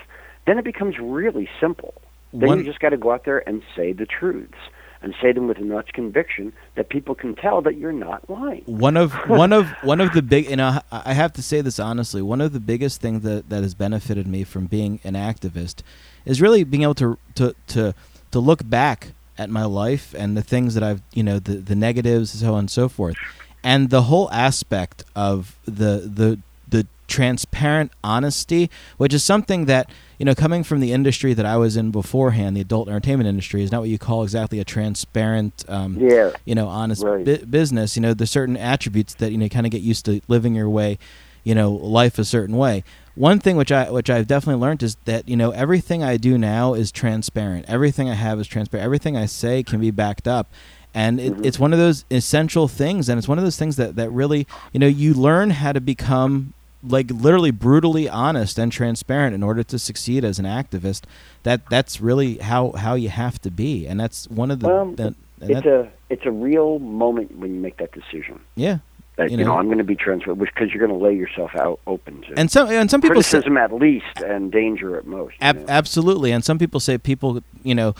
Then 0.47 0.57
it 0.57 0.63
becomes 0.63 0.95
really 0.97 1.49
simple. 1.59 1.93
Then 2.31 2.47
One- 2.49 2.57
you 2.59 2.63
just 2.63 2.79
got 2.79 2.89
to 2.89 2.97
go 2.97 3.11
out 3.11 3.25
there 3.25 3.47
and 3.47 3.63
say 3.75 3.91
the 3.91 4.05
truths, 4.05 4.57
and 5.01 5.15
say 5.21 5.31
them 5.31 5.47
with 5.47 5.57
enough 5.57 5.85
conviction 5.93 6.53
that 6.75 6.89
people 6.89 7.15
can 7.15 7.35
tell 7.35 7.61
that 7.61 7.77
you're 7.77 7.91
not 7.91 8.29
lying. 8.29 8.63
one 8.65 8.97
of 8.97 9.13
one 9.27 9.53
of 9.53 9.69
one 9.83 10.01
of 10.01 10.13
the 10.13 10.21
big 10.21 10.49
you 10.49 10.55
know 10.55 10.79
I 10.91 11.01
I 11.09 11.13
have 11.13 11.33
to 11.33 11.41
say 11.41 11.61
this 11.61 11.79
honestly 11.79 12.21
one 12.21 12.41
of 12.41 12.53
the 12.53 12.59
biggest 12.59 13.01
things 13.01 13.23
that 13.23 13.49
that 13.49 13.63
has 13.63 13.73
benefited 13.73 14.27
me 14.27 14.43
from 14.43 14.65
being 14.67 14.99
an 15.03 15.13
activist 15.13 15.81
is 16.25 16.41
really 16.41 16.63
being 16.63 16.83
able 16.83 16.95
to 16.95 17.17
to 17.35 17.55
to 17.67 17.93
to 18.31 18.39
look 18.39 18.67
back 18.69 19.13
at 19.37 19.49
my 19.49 19.65
life 19.65 20.13
and 20.17 20.35
the 20.35 20.41
things 20.41 20.73
that 20.73 20.83
I've 20.83 21.01
you 21.13 21.23
know 21.23 21.39
the 21.39 21.53
the 21.53 21.75
negatives 21.75 22.31
so 22.31 22.53
on 22.53 22.59
and 22.59 22.71
so 22.71 22.89
forth 22.89 23.15
and 23.63 23.89
the 23.89 24.03
whole 24.03 24.29
aspect 24.31 25.03
of 25.15 25.55
the 25.65 26.09
the 26.13 26.39
the 26.69 26.87
transparent 27.07 27.91
honesty 28.03 28.69
which 28.97 29.13
is 29.15 29.23
something 29.23 29.65
that 29.65 29.89
you 30.19 30.25
know 30.25 30.35
coming 30.35 30.63
from 30.63 30.79
the 30.79 30.91
industry 30.91 31.33
that 31.33 31.45
I 31.45 31.57
was 31.57 31.75
in 31.75 31.89
beforehand 31.91 32.55
the 32.55 32.61
adult 32.61 32.87
entertainment 32.87 33.27
industry 33.27 33.63
is 33.63 33.71
not 33.71 33.81
what 33.81 33.89
you 33.89 33.97
call 33.97 34.21
exactly 34.23 34.59
a 34.59 34.63
transparent 34.63 35.65
um, 35.67 35.97
Yeah. 35.99 36.31
you 36.45 36.53
know 36.55 36.67
honest 36.67 37.03
Right. 37.03 37.25
bu- 37.25 37.45
business. 37.45 37.95
You 37.95 38.03
know 38.03 38.13
there's 38.13 38.29
certain 38.29 38.55
attributes 38.55 39.15
that 39.15 39.31
you 39.31 39.37
know 39.39 39.49
kind 39.49 39.65
of 39.65 39.71
get 39.71 39.81
used 39.81 40.05
to 40.05 40.21
living 40.27 40.53
your 40.55 40.69
way 40.69 40.97
you 41.43 41.55
know 41.55 41.71
life 41.71 42.19
a 42.19 42.25
certain 42.25 42.55
way. 42.57 42.83
One 43.15 43.39
thing 43.39 43.57
which 43.57 43.71
i 43.71 43.89
which 43.89 44.09
i've 44.09 44.27
definitely 44.27 44.61
learned 44.61 44.83
is 44.83 44.95
that 45.05 45.27
you 45.27 45.35
know 45.35 45.49
everything 45.51 46.03
i 46.03 46.15
do 46.15 46.37
now 46.37 46.73
is 46.75 46.91
transparent. 46.91 47.65
Everything 47.67 48.07
i 48.09 48.13
have 48.13 48.39
is 48.39 48.47
transparent. 48.47 48.85
Everything 48.85 49.17
i 49.17 49.25
say 49.25 49.63
can 49.63 49.79
be 49.81 49.91
backed 49.91 50.27
up. 50.27 50.47
And 50.93 51.19
it, 51.19 51.33
it's 51.45 51.59
one 51.59 51.71
of 51.73 51.77
those 51.79 52.03
essential 52.11 52.67
things 52.67 53.09
and 53.09 53.17
it's 53.17 53.27
one 53.27 53.37
of 53.37 53.43
those 53.43 53.57
things 53.57 53.75
that 53.77 53.95
that 53.95 54.09
really 54.11 54.47
you 54.73 54.79
know 54.79 54.87
you 54.87 55.13
learn 55.13 55.49
how 55.51 55.71
to 55.71 55.81
become 55.81 56.53
like 56.81 57.11
literally 57.11 57.51
brutally 57.51 58.07
honest 58.07 58.57
and 58.57 58.71
transparent 58.71 59.35
in 59.35 59.43
order 59.43 59.63
to 59.63 59.77
succeed 59.77 60.23
as 60.23 60.39
an 60.39 60.45
activist 60.45 61.03
that 61.43 61.61
that's 61.69 61.99
really 61.99 62.37
how 62.37 62.71
how 62.71 62.95
you 62.95 63.09
have 63.09 63.39
to 63.41 63.51
be 63.51 63.85
and 63.85 63.99
that's 63.99 64.27
one 64.29 64.49
of 64.51 64.59
the, 64.61 64.67
Well, 64.67 64.85
the 64.91 65.15
It's 65.41 65.53
that- 65.53 65.65
a 65.65 65.89
it's 66.09 66.25
a 66.25 66.31
real 66.31 66.79
moment 66.79 67.37
when 67.37 67.53
you 67.53 67.59
make 67.59 67.77
that 67.77 67.91
decision. 67.91 68.39
yeah 68.55 68.79
That 69.17 69.29
You 69.31 69.37
you, 69.37 69.43
know, 69.43 69.51
know. 69.51 69.59
I'm 69.59 69.65
going 69.65 69.77
to 69.79 69.83
be 69.83 69.95
transparent 69.95 70.39
because 70.39 70.69
you're 70.73 70.85
going 70.87 70.97
to 70.97 71.05
lay 71.05 71.13
yourself 71.15 71.51
out 71.55 71.79
open 71.85 72.21
to 72.23 72.33
and 72.39 72.49
some 72.49 72.69
and 72.69 72.89
some 72.89 73.01
people 73.01 73.21
say, 73.21 73.31
criticism 73.41 73.57
at 73.57 73.73
least 73.73 74.21
and 74.25 74.49
danger 74.51 74.97
at 74.97 75.05
most. 75.05 75.35
Ab- 75.41 75.57
know. 75.57 75.65
absolutely, 75.67 76.31
and 76.31 76.43
some 76.45 76.57
people 76.57 76.79
say 76.79 76.97
people, 76.97 77.43
you 77.63 77.75
know, 77.75 77.93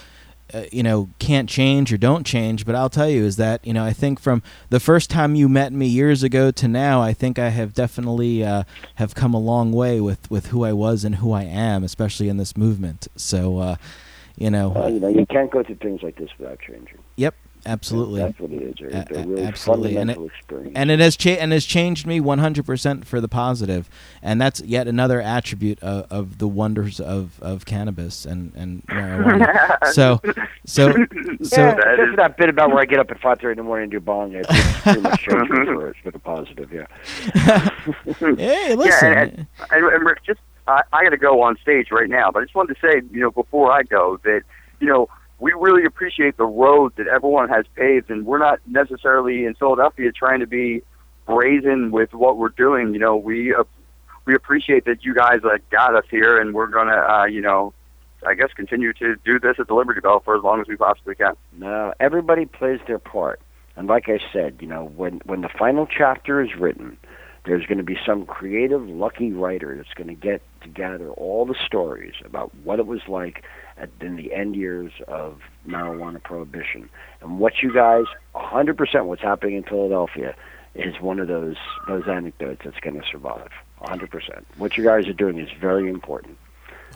uh, 0.54 0.64
you 0.72 0.84
know, 0.84 1.10
can't 1.20 1.50
change 1.50 1.94
or 1.94 1.98
don't 1.98 2.26
change. 2.26 2.66
But 2.66 2.76
I'll 2.76 2.90
tell 2.90 3.10
you 3.10 3.24
is 3.24 3.38
that 3.38 3.66
you 3.66 3.74
know 3.74 3.84
I 3.84 3.94
think 3.94 4.20
from 4.20 4.42
the 4.70 4.80
first 4.80 5.10
time 5.10 5.36
you 5.36 5.50
met 5.50 5.74
me 5.74 5.88
years 5.88 6.24
ago 6.24 6.52
to 6.52 6.68
now, 6.68 7.02
I 7.02 7.14
think 7.14 7.40
I 7.40 7.50
have 7.50 7.74
definitely 7.74 8.44
uh, 8.44 8.64
have 8.96 9.16
come 9.16 9.34
a 9.34 9.40
long 9.40 9.72
way 9.72 10.00
with 10.00 10.30
with 10.30 10.48
who 10.48 10.64
I 10.64 10.74
was 10.74 11.04
and 11.04 11.16
who 11.16 11.32
I 11.32 11.44
am, 11.44 11.84
especially 11.84 12.30
in 12.30 12.38
this 12.38 12.58
movement. 12.58 13.08
So, 13.16 13.58
uh, 13.60 13.76
you 14.38 14.50
know, 14.50 14.88
you 14.88 15.00
know, 15.00 15.08
you 15.10 15.26
can't 15.26 15.52
go 15.52 15.64
through 15.64 15.76
things 15.76 16.02
like 16.02 16.18
this 16.18 16.30
without 16.38 16.60
changing. 16.60 17.00
Yep, 17.66 17.72
absolutely. 17.72 18.22
That's 18.22 18.40
what 18.40 18.52
it 18.52 18.62
is. 18.62 18.76
They're, 18.80 18.90
A- 19.24 19.26
really 19.28 19.44
absolutely. 19.44 19.98
And 19.98 20.10
fundamental 20.10 20.26
experience. 20.28 20.74
and 20.76 20.92
it 20.92 21.00
has 21.00 21.16
cha- 21.16 21.30
and 21.32 21.52
has 21.52 21.66
changed 21.66 22.06
me 22.08 22.20
100% 22.20 23.06
for 23.06 23.22
the 23.22 23.28
positive 23.28 23.90
and 24.22 24.42
that's 24.42 24.62
yet 24.62 24.88
another 24.88 25.22
attribute 25.22 25.80
of, 25.82 26.06
of 26.12 26.38
the 26.38 26.48
wonders 26.48 27.00
of, 27.00 27.40
of 27.42 27.66
cannabis 27.66 28.26
and, 28.26 28.54
and 28.56 28.86
marijuana 28.88 29.78
so 29.94 30.20
so 30.66 30.92
so 31.42 31.62
yeah, 31.62 31.76
That 31.76 31.96
just 31.98 32.18
that 32.18 32.38
bit 32.38 32.50
about 32.50 32.70
where 32.70 32.80
I 32.80 32.86
get 32.86 33.00
up 33.00 33.12
at 33.12 33.20
five 33.20 33.40
thirty 33.40 33.52
in 33.52 33.58
the 33.58 33.64
morning 33.64 33.84
and 33.84 33.92
do 33.92 34.00
bong. 34.00 34.34
It's 34.34 34.48
pretty 34.82 35.02
much 35.02 35.22
changed 35.22 35.48
for, 35.48 35.96
for 36.04 36.12
the 36.12 36.20
positive. 36.20 36.72
Yeah. 36.72 36.86
hey 38.20 38.76
listen 38.76 39.12
Yeah, 39.14 39.22
and, 39.24 39.48
and, 39.72 39.86
and 39.86 40.06
Rick, 40.06 40.24
just 40.26 40.40
I, 40.68 40.82
I 40.94 41.04
got 41.04 41.10
to 41.10 41.18
go 41.18 41.42
on 41.42 41.58
stage 41.62 41.88
right 41.92 42.10
now, 42.10 42.30
but 42.32 42.42
I 42.42 42.44
just 42.46 42.56
wanted 42.56 42.76
to 42.76 42.80
say, 42.82 43.02
you 43.12 43.20
know, 43.22 43.32
before 43.32 43.72
I 43.72 43.84
go, 43.84 44.20
that 44.24 44.42
you 44.80 44.88
know 44.88 45.10
we 45.40 45.54
really 45.54 45.86
appreciate 45.86 46.38
the 46.38 46.46
road 46.46 46.94
that 46.98 47.08
everyone 47.08 47.50
has 47.50 47.66
paved, 47.76 48.10
and 48.10 48.26
we're 48.26 48.40
not 48.40 48.60
necessarily 48.68 49.46
in 49.46 49.56
Philadelphia 49.56 50.12
trying 50.12 50.42
to 50.42 50.48
be 50.48 50.82
brazen 51.26 51.92
with 51.92 52.14
what 52.14 52.38
we're 52.38 52.50
doing. 52.50 52.94
You 52.94 53.00
know, 53.00 53.16
we 53.16 53.54
uh, 53.54 53.64
we 54.26 54.36
appreciate 54.36 54.86
that 54.86 55.04
you 55.04 55.14
guys 55.14 55.40
like 55.44 55.70
got 55.70 55.96
us 55.96 56.06
here, 56.10 56.40
and 56.40 56.54
we're 56.54 56.68
gonna, 56.68 56.92
uh, 56.92 57.26
you 57.26 57.42
know, 57.42 57.74
I 58.26 58.34
guess 58.34 58.50
continue 58.56 58.92
to 58.94 59.16
do 59.24 59.40
this 59.40 59.56
at 59.60 59.68
the 59.68 59.74
Liberty 59.74 60.02
Bell 60.02 60.20
for 60.20 60.36
as 60.36 60.44
long 60.44 60.60
as 60.60 60.68
we 60.68 60.76
possibly 60.76 61.16
can. 61.16 61.34
No, 61.54 61.94
everybody 62.00 62.46
plays 62.46 62.80
their 62.86 63.00
part, 63.00 63.40
and 63.78 63.88
like 63.88 64.10
I 64.10 64.20
said, 64.34 64.58
you 64.60 64.68
know, 64.68 64.92
when 64.96 65.22
when 65.26 65.42
the 65.42 65.50
final 65.50 65.88
chapter 65.88 66.42
is 66.42 66.54
written, 66.56 66.98
there's 67.46 67.66
going 67.66 67.78
to 67.78 67.84
be 67.84 67.98
some 68.06 68.26
creative, 68.26 68.88
lucky 68.88 69.32
writer 69.32 69.76
that's 69.78 69.94
going 69.94 70.08
to 70.08 70.16
get 70.16 70.42
to 70.62 70.68
gather 70.68 71.10
all 71.12 71.46
the 71.46 71.56
stories 71.66 72.14
about 72.26 72.54
what 72.64 72.80
it 72.80 72.88
was 72.88 73.02
like 73.08 73.46
at, 73.80 73.90
in 74.02 74.16
the 74.16 74.34
end 74.34 74.56
years 74.56 74.92
of 75.08 75.40
marijuana 75.68 76.22
prohibition, 76.22 76.90
and 77.22 77.40
what 77.40 77.54
you 77.62 77.74
guys, 77.74 78.06
100%, 78.36 79.06
what's 79.06 79.22
happening 79.22 79.56
in 79.56 79.64
Philadelphia, 79.64 80.36
is 80.76 81.00
one 81.02 81.20
of 81.20 81.28
those 81.28 81.56
those 81.88 82.08
anecdotes 82.08 82.62
that's 82.64 82.80
going 82.80 83.00
to 83.00 83.08
survive. 83.10 83.50
100%. 83.82 84.44
What 84.58 84.78
you 84.78 84.84
guys 84.84 85.08
are 85.08 85.14
doing 85.14 85.40
is 85.40 85.50
very 85.60 85.90
important. 85.90 86.38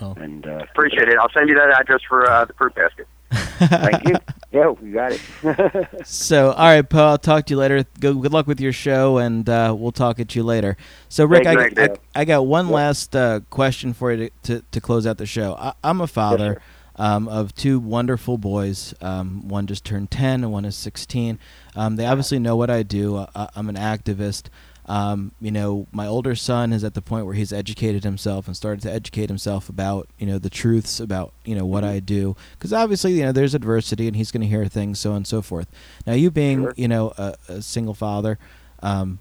Oh. 0.02 0.14
And 0.14 0.46
uh, 0.46 0.66
Appreciate 0.72 1.08
it. 1.08 1.18
I'll 1.18 1.32
send 1.34 1.50
you 1.50 1.56
that 1.56 1.76
address 1.80 2.02
for 2.08 2.30
uh, 2.30 2.46
the 2.46 2.54
fruit 2.54 2.76
basket. 2.76 3.08
Thank 3.34 4.08
you. 4.08 4.16
Yeah, 4.54 4.72
you 4.84 4.94
got 4.94 5.14
it. 5.14 5.88
so 6.06 6.52
all 6.52 6.68
right 6.68 6.88
Poe 6.88 7.08
I'll 7.08 7.18
talk 7.18 7.48
to 7.48 7.54
you 7.56 7.58
later 7.58 7.84
good, 8.00 8.22
good 8.22 8.32
luck 8.32 8.46
with 8.46 8.62
your 8.62 8.72
show 8.72 9.18
and 9.18 9.50
uh, 9.50 9.76
we'll 9.76 9.92
talk 9.92 10.20
at 10.20 10.36
you 10.36 10.44
later 10.44 10.78
so 11.10 11.26
Rick 11.26 11.48
I, 11.48 11.72
I, 11.76 11.90
I 12.14 12.24
got 12.24 12.46
one 12.46 12.70
last 12.70 13.16
uh, 13.16 13.40
question 13.50 13.94
for 13.94 14.12
you 14.12 14.30
to, 14.44 14.60
to, 14.60 14.66
to 14.70 14.80
close 14.80 15.08
out 15.08 15.18
the 15.18 15.26
show 15.26 15.56
I, 15.56 15.74
I'm 15.84 16.02
a 16.02 16.06
father 16.06 16.62
um, 16.96 17.28
of 17.28 17.56
two 17.56 17.80
wonderful 17.80 18.38
boys. 18.38 18.94
Um, 19.02 19.48
one 19.48 19.68
just 19.68 19.84
turned 19.84 20.12
10 20.12 20.44
and 20.44 20.52
one 20.52 20.66
is 20.66 20.76
16. 20.76 21.40
Um, 21.76 21.96
they 21.96 22.06
obviously 22.06 22.40
know 22.40 22.56
what 22.56 22.70
I 22.70 22.84
do. 22.84 23.18
Uh, 23.18 23.48
I'm 23.56 23.70
an 23.70 23.76
activist. 23.76 24.48
Um, 24.86 25.32
you 25.40 25.52
know, 25.52 25.88
my 25.92 26.06
older 26.06 26.36
son 26.36 26.74
is 26.74 26.84
at 26.84 26.94
the 26.94 27.02
point 27.02 27.26
where 27.26 27.36
he's 27.36 27.54
educated 27.54 28.04
himself 28.04 28.48
and 28.48 28.56
started 28.58 28.82
to 28.82 28.92
educate 28.92 29.30
himself 29.30 29.70
about 29.70 30.10
you 30.18 30.28
know 30.28 30.38
the 30.38 30.50
truths 30.50 31.00
about 31.00 31.34
you 31.46 31.56
know 31.56 31.66
what 31.66 31.84
I 31.86 32.00
do 32.00 32.36
because 32.54 32.74
obviously 32.74 33.14
you 33.14 33.24
know 33.24 33.32
there's 33.32 33.56
adversity 33.56 34.08
and 34.08 34.16
he's 34.16 34.32
going 34.32 34.42
to 34.42 34.48
hear 34.48 34.66
things 34.66 35.00
so 35.00 35.12
on 35.12 35.18
and 35.18 35.28
so 35.28 35.42
forth. 35.42 35.68
Now 36.06 36.14
you 36.14 36.30
being 36.32 36.64
Sure. 36.64 36.74
you 36.76 36.88
know 36.90 37.14
a, 37.18 37.36
a 37.48 37.62
single 37.62 37.94
father, 37.94 38.38
um, 38.82 39.20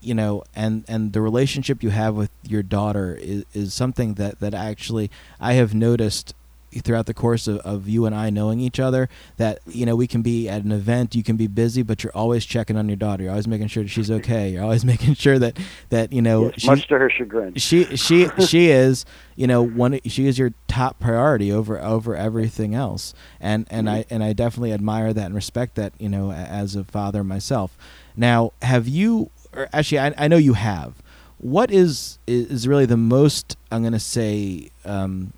you 0.00 0.14
know, 0.14 0.42
and 0.56 0.84
and 0.88 1.12
the 1.12 1.20
relationship 1.20 1.82
you 1.82 1.90
have 1.90 2.14
with 2.16 2.30
your 2.42 2.62
daughter 2.64 3.16
is, 3.20 3.44
is 3.54 3.72
something 3.72 4.14
that 4.14 4.40
that 4.40 4.54
actually 4.54 5.10
I 5.38 5.52
have 5.52 5.72
noticed 5.74 6.34
throughout 6.72 7.06
the 7.06 7.14
course 7.14 7.48
of, 7.48 7.58
of 7.58 7.88
you 7.88 8.06
and 8.06 8.14
I 8.14 8.30
knowing 8.30 8.60
each 8.60 8.78
other 8.78 9.08
that 9.36 9.60
you 9.66 9.84
know 9.84 9.96
we 9.96 10.06
can 10.06 10.22
be 10.22 10.48
at 10.48 10.62
an 10.62 10.72
event 10.72 11.14
you 11.14 11.22
can 11.22 11.36
be 11.36 11.46
busy 11.46 11.82
but 11.82 12.02
you're 12.04 12.14
always 12.14 12.44
checking 12.44 12.76
on 12.76 12.88
your 12.88 12.96
daughter. 12.96 13.24
You're 13.24 13.32
always 13.32 13.48
making 13.48 13.68
sure 13.68 13.82
that 13.82 13.88
she's 13.88 14.10
okay. 14.10 14.50
You're 14.50 14.62
always 14.62 14.84
making 14.92 15.14
sure 15.14 15.38
that 15.38 15.58
that 15.88 16.12
you 16.12 16.22
know 16.22 16.46
Yes, 16.46 16.54
she's, 16.58 16.66
much 16.66 16.88
to 16.88 16.98
her 16.98 17.10
chagrin. 17.10 17.54
she 17.56 17.84
she 17.96 18.28
she 18.46 18.70
is 18.70 19.04
you 19.36 19.46
know 19.46 19.62
one 19.62 20.00
she 20.06 20.26
is 20.26 20.38
your 20.38 20.52
top 20.68 20.98
priority 21.00 21.50
over 21.52 21.80
over 21.80 22.14
everything 22.16 22.74
else. 22.74 23.14
And 23.40 23.66
and 23.70 23.88
I 23.90 24.04
and 24.10 24.22
I 24.22 24.32
definitely 24.32 24.72
admire 24.72 25.12
that 25.12 25.26
and 25.26 25.34
respect 25.34 25.74
that 25.74 25.92
you 25.98 26.08
know 26.08 26.32
as 26.32 26.76
a 26.76 26.84
father 26.84 27.24
myself. 27.24 27.76
Now 28.16 28.52
have 28.62 28.86
you 28.86 29.30
or 29.54 29.68
actually 29.72 29.98
I, 29.98 30.14
I 30.16 30.28
know 30.28 30.36
you 30.36 30.54
have. 30.54 30.94
What 31.38 31.70
is 31.70 32.18
is 32.26 32.68
really 32.68 32.86
the 32.86 32.98
most 32.98 33.56
I'm 33.70 33.82
going 33.82 33.94
to 33.94 33.98
say 33.98 34.70
um, 34.84 35.32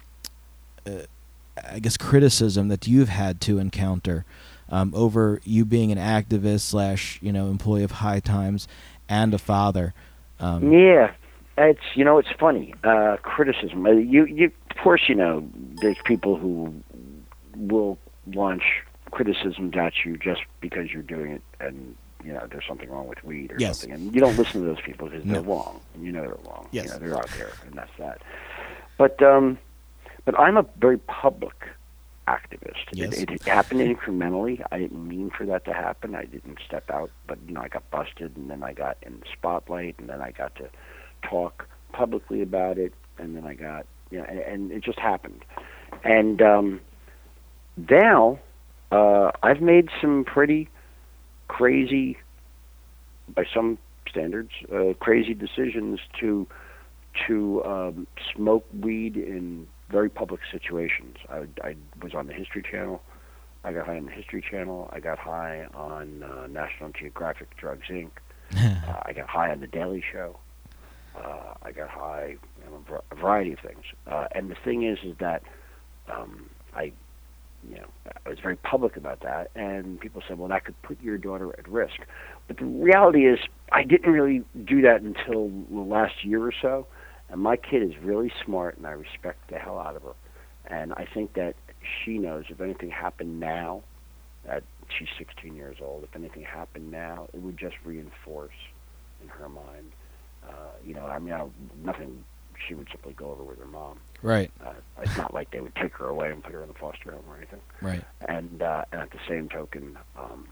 uh, 0.87 1.03
I 1.70 1.78
guess 1.78 1.96
criticism 1.96 2.68
that 2.68 2.86
you've 2.86 3.08
had 3.08 3.40
to 3.42 3.58
encounter 3.58 4.24
um, 4.68 4.92
over 4.94 5.40
you 5.44 5.64
being 5.64 5.92
an 5.92 5.98
activist 5.98 6.60
slash 6.60 7.18
you 7.22 7.32
know 7.32 7.48
employee 7.48 7.82
of 7.84 7.90
High 7.92 8.20
Times 8.20 8.66
and 9.08 9.34
a 9.34 9.38
father 9.38 9.92
um, 10.40 10.72
Yeah, 10.72 11.12
it's 11.58 11.80
you 11.94 12.04
know 12.04 12.18
it's 12.18 12.30
funny 12.38 12.74
uh, 12.84 13.16
criticism. 13.22 13.84
Uh, 13.86 13.90
You 13.90 14.24
you 14.26 14.50
of 14.70 14.76
course 14.78 15.02
you 15.08 15.14
know 15.14 15.48
there's 15.80 15.98
people 16.04 16.36
who 16.36 16.74
will 17.56 17.98
launch 18.32 18.62
criticisms 19.10 19.74
at 19.76 19.92
you 20.04 20.16
just 20.16 20.40
because 20.60 20.90
you're 20.92 21.02
doing 21.02 21.32
it 21.32 21.42
and 21.60 21.94
you 22.24 22.32
know 22.32 22.46
there's 22.50 22.64
something 22.66 22.88
wrong 22.88 23.06
with 23.06 23.22
weed 23.24 23.52
or 23.52 23.56
Yes. 23.58 23.80
something 23.80 23.94
and 23.94 24.14
you 24.14 24.20
don't 24.20 24.38
listen 24.38 24.60
to 24.62 24.66
those 24.66 24.80
people 24.80 25.08
because 25.08 25.24
No. 25.24 25.32
they're 25.34 25.42
wrong 25.42 25.80
and 25.94 26.04
you 26.04 26.12
know 26.12 26.22
they're 26.22 26.38
wrong. 26.46 26.66
Yes. 26.70 26.86
You 26.86 26.90
know 26.92 26.98
they're 26.98 27.16
out 27.18 27.28
there 27.36 27.50
and 27.66 27.74
that's 27.74 27.90
that. 27.98 28.22
But 28.96 29.20
um, 29.22 29.58
but 30.24 30.38
I'm 30.38 30.56
a 30.56 30.66
very 30.78 30.98
public 30.98 31.68
activist. 32.28 32.84
Yes. 32.92 33.18
It, 33.18 33.30
it 33.30 33.42
happened 33.42 33.80
incrementally. 33.80 34.64
I 34.70 34.78
didn't 34.78 35.06
mean 35.06 35.30
for 35.30 35.44
that 35.46 35.64
to 35.64 35.72
happen. 35.72 36.14
I 36.14 36.24
didn't 36.24 36.58
step 36.64 36.90
out, 36.90 37.10
but 37.26 37.38
you 37.46 37.54
know 37.54 37.60
I 37.60 37.68
got 37.68 37.88
busted 37.90 38.36
and 38.36 38.50
then 38.50 38.62
I 38.62 38.72
got 38.72 38.96
in 39.02 39.20
the 39.20 39.26
spotlight 39.32 39.96
and 39.98 40.08
then 40.08 40.20
I 40.20 40.30
got 40.30 40.54
to 40.56 40.68
talk 41.28 41.66
publicly 41.92 42.42
about 42.42 42.78
it 42.78 42.94
and 43.18 43.36
then 43.36 43.44
I 43.44 43.54
got 43.54 43.86
you 44.10 44.18
know 44.18 44.24
and, 44.24 44.38
and 44.38 44.72
it 44.72 44.84
just 44.84 44.98
happened. 44.98 45.44
And 46.04 46.40
um, 46.40 46.80
now 47.88 48.38
uh, 48.92 49.32
I've 49.42 49.60
made 49.60 49.88
some 50.00 50.24
pretty 50.24 50.68
crazy, 51.48 52.18
by 53.34 53.44
some 53.52 53.78
standards, 54.08 54.52
uh, 54.72 54.92
crazy 55.00 55.34
decisions 55.34 55.98
to 56.20 56.46
to 57.26 57.62
um, 57.64 58.06
smoke 58.34 58.66
weed 58.80 59.16
in 59.16 59.66
very 59.93 60.09
public 60.09 60.40
situations. 60.51 61.18
I, 61.28 61.47
I 61.62 61.76
was 62.03 62.14
on 62.14 62.26
the 62.26 62.32
History 62.32 62.64
Channel. 62.68 63.03
I 63.62 63.72
got 63.72 63.86
high 63.86 63.99
on 63.99 64.07
the 64.07 64.12
History 64.12 64.43
Channel. 64.51 64.90
I 64.93 64.99
got 64.99 65.18
high 65.18 65.66
on 65.74 66.24
uh, 66.24 66.47
National 66.49 66.90
Geographic 66.90 67.57
Drugs 67.57 67.86
Inc. 67.88 68.11
Uh, 68.55 69.01
I 69.07 69.12
got 69.12 69.28
high 69.28 69.51
on 69.51 69.61
the 69.61 69.66
Daily 69.66 70.03
Show. 70.12 70.36
Uh, 71.16 71.55
I 71.62 71.72
got 71.72 71.88
high 71.88 72.36
on 72.66 72.84
a, 72.88 73.14
a 73.14 73.18
variety 73.18 73.53
of 73.53 73.61
things. 73.61 73.84
Uh, 74.07 74.26
and 74.32 74.51
the 74.51 74.57
thing 74.64 74.82
is, 74.82 74.99
is 75.05 75.16
that 75.20 75.43
um, 76.12 76.51
I, 76.74 76.93
you 77.66 77.76
know, 77.76 77.86
I 78.26 78.28
was 78.28 78.38
very 78.40 78.57
public 78.57 78.97
about 78.97 79.20
that, 79.20 79.51
and 79.55 80.01
people 80.01 80.22
said, 80.26 80.38
"Well, 80.38 80.49
that 80.49 80.64
could 80.64 80.80
put 80.82 81.01
your 81.01 81.16
daughter 81.16 81.55
at 81.59 81.66
risk." 81.68 82.01
But 82.49 82.59
the 82.59 82.64
reality 82.64 83.26
is, 83.26 83.38
I 83.70 83.84
didn't 83.84 84.12
really 84.12 84.43
do 84.64 84.82
that 84.82 85.01
until 85.01 85.51
the 85.70 85.80
last 85.80 86.24
year 86.24 86.43
or 86.43 86.53
so. 86.61 86.86
And 87.33 87.41
my 87.41 87.57
kid 87.57 87.83
is 87.83 87.97
really 88.03 88.30
smart, 88.45 88.76
and 88.76 88.87
I 88.87 88.91
respect 88.91 89.49
the 89.49 89.59
hell 89.59 89.78
out 89.78 89.97
of 89.97 90.03
her. 90.03 90.12
And 90.66 90.93
I 90.93 91.07
think 91.12 91.33
that 91.35 91.57
she 92.05 92.18
knows 92.18 92.45
if 92.51 92.61
anything 92.61 92.91
happened 92.91 93.41
now, 93.41 93.83
that 94.45 94.62
she's 94.97 95.09
16 95.18 95.57
years 95.57 95.78
old, 95.80 96.05
if 96.05 96.14
anything 96.14 96.43
happened 96.43 96.93
now, 96.93 97.28
it 97.33 97.41
would 97.41 97.57
just 97.57 97.76
reinforce 97.85 98.53
in 99.22 99.28
her 99.28 99.49
mind. 99.49 99.93
Uh, 100.47 100.53
you 100.85 100.95
know, 100.95 101.07
I 101.07 101.18
mean, 101.18 101.33
I, 101.33 101.47
nothing. 101.83 102.22
She 102.68 102.74
would 102.74 102.89
simply 102.91 103.14
go 103.14 103.30
over 103.30 103.43
with 103.43 103.59
her 103.59 103.66
mom. 103.66 103.99
right 104.22 104.49
Uh, 104.64 104.74
it's 105.01 105.16
not 105.16 105.35
like 105.35 105.51
they 105.51 105.61
would 105.61 105.74
take 105.74 105.95
her 105.95 106.07
away 106.07 106.30
and 106.30 106.45
put 106.45 106.53
her 106.53 106.62
in 106.62 106.68
the 106.68 106.74
foster 106.74 107.11
home 107.11 107.24
or 107.28 107.37
anything. 107.37 107.61
right 107.80 108.05
And, 108.28 108.62
uh, 108.62 108.85
and 108.93 109.01
at 109.01 109.11
the 109.11 109.18
same 109.28 109.49
token, 109.49 109.99
um, 110.16 110.47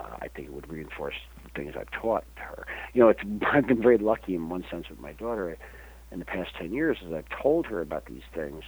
uh, 0.00 0.16
I 0.20 0.28
think 0.28 0.48
it 0.48 0.54
would 0.54 0.70
reinforce 0.70 1.14
things 1.54 1.74
I've 1.78 1.90
taught 1.90 2.24
her. 2.36 2.66
You 2.92 3.02
know, 3.02 3.08
it's 3.08 3.20
I've 3.52 3.66
been 3.66 3.82
very 3.82 3.98
lucky 3.98 4.34
in 4.34 4.48
one 4.48 4.64
sense 4.70 4.88
with 4.88 5.00
my 5.00 5.12
daughter 5.12 5.56
in 6.10 6.18
the 6.18 6.24
past 6.24 6.50
ten 6.58 6.72
years 6.72 6.98
as 7.06 7.12
I've 7.12 7.28
told 7.42 7.66
her 7.66 7.80
about 7.80 8.06
these 8.06 8.22
things. 8.34 8.64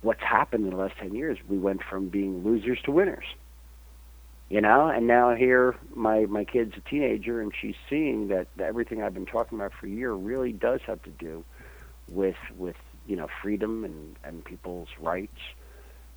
What's 0.00 0.22
happened 0.22 0.64
in 0.64 0.70
the 0.70 0.76
last 0.76 0.96
ten 0.98 1.14
years? 1.14 1.38
We 1.48 1.58
went 1.58 1.82
from 1.88 2.08
being 2.08 2.42
losers 2.42 2.80
to 2.84 2.90
winners. 2.90 3.24
You 4.48 4.60
know, 4.60 4.88
and 4.88 5.06
now 5.06 5.34
here 5.34 5.76
my 5.94 6.26
my 6.26 6.44
kid's 6.44 6.74
a 6.76 6.88
teenager, 6.88 7.40
and 7.40 7.52
she's 7.58 7.76
seeing 7.88 8.28
that 8.28 8.48
everything 8.58 9.02
I've 9.02 9.14
been 9.14 9.26
talking 9.26 9.58
about 9.58 9.72
for 9.78 9.86
a 9.86 9.90
year 9.90 10.12
really 10.12 10.52
does 10.52 10.80
have 10.86 11.02
to 11.04 11.10
do 11.10 11.44
with 12.08 12.36
with 12.56 12.76
you 13.06 13.16
know 13.16 13.28
freedom 13.42 13.84
and 13.84 14.16
and 14.24 14.44
people's 14.44 14.88
rights 15.00 15.40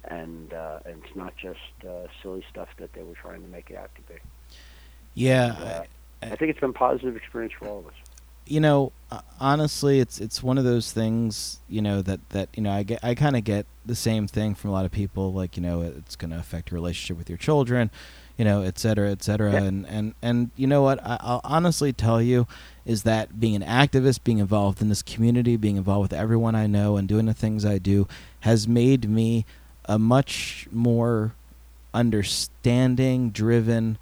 and 0.08 0.54
uh, 0.54 0.80
and 0.86 1.04
it's 1.04 1.16
not 1.16 1.36
just 1.38 1.60
uh, 1.88 2.08
silly 2.22 2.44
stuff 2.50 2.70
that 2.78 2.94
they 2.94 3.04
were 3.04 3.16
trying 3.16 3.42
to 3.42 3.48
make 3.48 3.70
it 3.70 3.78
out 3.78 3.92
to 3.96 4.02
be. 4.14 4.20
Yeah 5.16 5.84
I- 6.22 6.28
I 6.28 6.36
think 6.36 6.50
it's 6.52 6.60
been 6.60 6.70
a 6.72 6.74
positive 6.74 7.16
experience 7.16 7.54
for 7.58 7.68
all 7.68 7.80
of 7.80 7.88
us. 7.88 7.94
you 8.48 8.60
know 8.60 8.92
uh, 9.12 9.22
honestly 9.40 10.00
it's 10.00 10.20
it's 10.20 10.42
one 10.44 10.58
of 10.58 10.64
those 10.64 10.92
things 10.92 11.60
you 11.70 11.82
know 11.82 12.02
that 12.02 12.20
that 12.30 12.50
you 12.56 12.64
know 12.64 12.72
i 12.72 12.84
get 12.84 13.00
i 13.04 13.14
kind 13.16 13.36
of 13.36 13.44
get 13.44 13.66
the 13.86 13.96
same 13.96 14.28
thing 14.28 14.56
from 14.56 14.70
a 14.72 14.74
lot 14.74 14.86
of 14.86 14.92
people 14.92 15.32
like 15.34 15.56
you 15.58 15.62
know 15.64 15.82
it's 15.82 16.16
going 16.16 16.32
to 16.32 16.38
affect 16.40 16.72
your 16.72 16.76
relationship 16.76 17.18
with 17.18 17.30
your 17.30 17.38
children 17.38 17.92
you 18.38 18.44
know 18.46 18.62
et 18.64 18.78
cetera 18.80 19.10
et 19.12 19.22
cetera 19.24 19.52
Yeah. 19.54 19.64
and 19.64 19.86
and 19.88 20.14
and 20.24 20.50
you 20.56 20.66
know 20.68 20.82
what 20.82 21.00
I, 21.06 21.18
i'll 21.22 21.42
honestly 21.44 21.94
tell 21.94 22.22
you 22.22 22.48
is 22.86 23.04
that 23.04 23.40
being 23.40 23.56
an 23.56 23.62
activist 23.62 24.24
being 24.24 24.40
involved 24.40 24.82
in 24.82 24.90
this 24.90 25.04
community 25.04 25.56
being 25.58 25.78
involved 25.78 26.12
with 26.12 26.20
everyone 26.20 26.56
i 26.56 26.66
know 26.68 26.98
and 26.98 27.08
doing 27.08 27.28
the 27.28 27.34
things 27.36 27.64
i 27.66 27.78
do 27.78 28.08
has 28.42 28.68
made 28.68 29.08
me 29.10 29.46
a 29.86 30.00
much 30.00 30.68
more 30.72 31.34
understanding 31.94 33.30
driven 33.30 33.98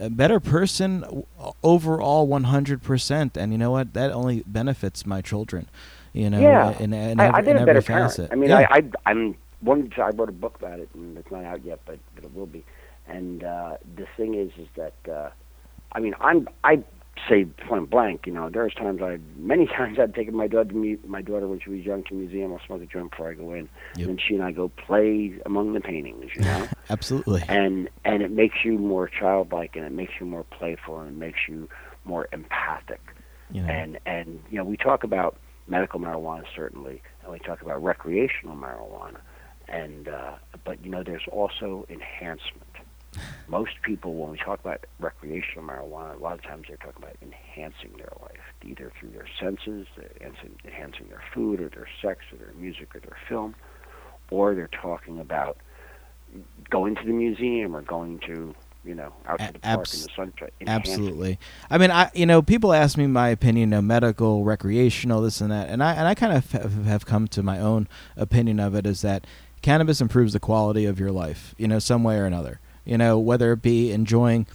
a 0.00 0.10
better 0.10 0.40
person 0.40 1.24
overall 1.62 2.26
100% 2.26 3.36
and 3.36 3.52
you 3.52 3.58
know 3.58 3.70
what 3.70 3.92
that 3.94 4.10
only 4.12 4.42
benefits 4.46 5.04
my 5.06 5.20
children 5.20 5.68
you 6.12 6.30
know 6.30 6.40
Yeah. 6.40 6.78
in, 6.78 6.92
in, 6.92 7.20
I, 7.20 7.26
every, 7.26 7.38
I've 7.38 7.44
been 7.44 7.56
a 7.56 7.66
better 7.66 7.78
every 7.78 7.82
parent. 7.94 8.18
I 8.32 8.34
mean, 8.34 8.50
Yeah. 8.50 8.66
I, 8.70 8.76
I 8.78 8.82
I'm 9.06 9.36
one. 9.60 9.92
I 9.96 10.10
wrote 10.16 10.28
a 10.28 10.32
book 10.32 10.56
about 10.58 10.80
it, 10.80 10.88
and 10.94 11.16
it's 11.18 11.30
not 11.30 11.44
out 11.44 11.64
yet, 11.64 11.80
but 11.84 11.98
but 12.14 12.24
it 12.24 12.34
will 12.34 12.46
be. 12.46 12.64
And 13.06 13.44
uh, 13.44 13.76
the 13.96 14.06
thing 14.16 14.34
is, 14.34 14.50
is 14.58 14.68
that 14.76 14.94
uh, 15.12 15.30
I 15.92 16.00
mean, 16.00 16.14
I'm 16.20 16.48
I 16.64 16.82
say 17.28 17.44
point 17.44 17.90
blank. 17.90 18.26
You 18.26 18.32
know, 18.32 18.50
there's 18.50 18.74
times 18.74 19.00
I 19.02 19.18
many 19.36 19.66
times 19.76 19.98
I've 19.98 20.14
taken 20.14 20.34
my 20.34 20.46
daughter 20.46 20.70
to 20.70 20.74
meet 20.74 21.06
my 21.08 21.22
daughter 21.22 21.48
when 21.48 21.60
she 21.60 21.70
was 21.70 21.80
young 21.80 22.02
to 22.04 22.14
a 22.14 22.18
museum. 22.18 22.52
I'll 22.52 22.60
smoke 22.66 22.82
a 22.82 22.86
joint 22.86 23.10
before 23.10 23.30
I 23.30 23.34
go 23.34 23.52
in, 23.52 23.68
Yep. 23.96 24.08
and 24.08 24.20
she 24.26 24.34
and 24.34 24.42
I 24.44 24.52
go 24.52 24.68
play 24.68 25.34
among 25.46 25.72
the 25.72 25.80
paintings. 25.80 26.30
You 26.34 26.42
know. 26.42 26.66
absolutely 26.90 27.42
and 27.48 27.88
and 28.04 28.20
it 28.22 28.30
makes 28.32 28.64
you 28.64 28.76
more 28.76 29.08
childlike 29.08 29.76
and 29.76 29.84
it 29.84 29.92
makes 29.92 30.12
you 30.18 30.26
more 30.26 30.42
playful 30.44 30.98
and 30.98 31.08
it 31.10 31.16
makes 31.18 31.38
you 31.48 31.68
more 32.04 32.26
empathic 32.32 33.00
you 33.52 33.62
know 33.62 33.68
and 33.68 33.98
and 34.06 34.40
you 34.50 34.58
know 34.58 34.64
we 34.64 34.76
talk 34.76 35.04
about 35.04 35.36
medical 35.68 36.00
marijuana 36.00 36.42
certainly 36.54 37.00
and 37.22 37.32
we 37.32 37.38
talk 37.38 37.62
about 37.62 37.80
recreational 37.82 38.56
marijuana 38.56 39.18
and 39.68 40.08
uh, 40.08 40.32
but 40.64 40.84
you 40.84 40.90
know 40.90 41.02
there's 41.04 41.22
also 41.30 41.86
enhancement 41.88 42.69
most 43.48 43.72
people 43.82 44.14
when 44.14 44.30
we 44.30 44.38
talk 44.38 44.60
about 44.60 44.84
recreational 45.00 45.66
marijuana 45.66 46.14
a 46.14 46.18
lot 46.18 46.34
of 46.34 46.42
times 46.42 46.64
they're 46.68 46.76
talking 46.76 47.02
about 47.02 47.16
enhancing 47.22 47.92
their 47.96 48.12
life 48.22 48.40
either 48.64 48.92
through 48.98 49.10
their 49.10 49.26
senses 49.40 49.86
enhancing, 50.20 51.06
their 51.08 51.22
food 51.34 51.60
or 51.60 51.68
their 51.68 51.88
sex 52.00 52.20
or 52.32 52.38
their 52.38 52.52
music 52.54 52.94
or 52.94 53.00
their 53.00 53.16
film 53.28 53.54
or 54.30 54.54
they're 54.54 54.68
talking 54.68 55.18
about 55.18 55.56
going 56.68 56.94
to 56.94 57.04
the 57.04 57.12
museum 57.12 57.74
or 57.74 57.82
going 57.82 58.18
to 58.20 58.54
you 58.84 58.94
know 58.94 59.12
out 59.26 59.38
to 59.40 59.52
the 59.52 59.58
park 59.58 59.80
abs- 59.80 59.94
in 59.94 60.02
the 60.02 60.08
sunshine. 60.16 60.50
enhancing. 60.60 60.92
absolutely 60.92 61.38
i 61.68 61.76
mean 61.76 61.90
i 61.90 62.10
you 62.14 62.24
know 62.24 62.40
people 62.40 62.72
ask 62.72 62.96
me 62.96 63.06
my 63.06 63.28
opinion 63.28 63.72
of 63.72 63.84
medical 63.84 64.44
recreational 64.44 65.20
this 65.20 65.40
and 65.40 65.50
that 65.50 65.68
and 65.68 65.82
i 65.82 65.92
and 65.92 66.06
i 66.06 66.14
kind 66.14 66.32
of 66.32 66.50
have, 66.52 66.84
have 66.84 67.06
come 67.06 67.26
to 67.28 67.42
my 67.42 67.58
own 67.58 67.88
opinion 68.16 68.58
of 68.60 68.74
it 68.74 68.86
is 68.86 69.02
that 69.02 69.26
cannabis 69.60 70.00
improves 70.00 70.32
the 70.32 70.40
quality 70.40 70.86
of 70.86 70.98
your 70.98 71.10
life 71.10 71.54
you 71.58 71.68
know 71.68 71.78
some 71.78 72.02
way 72.02 72.16
or 72.16 72.24
another 72.24 72.60
you 72.84 72.96
know 72.98 73.18
whether 73.18 73.52
it 73.52 73.62
be 73.62 73.90
enjoying 73.92 74.46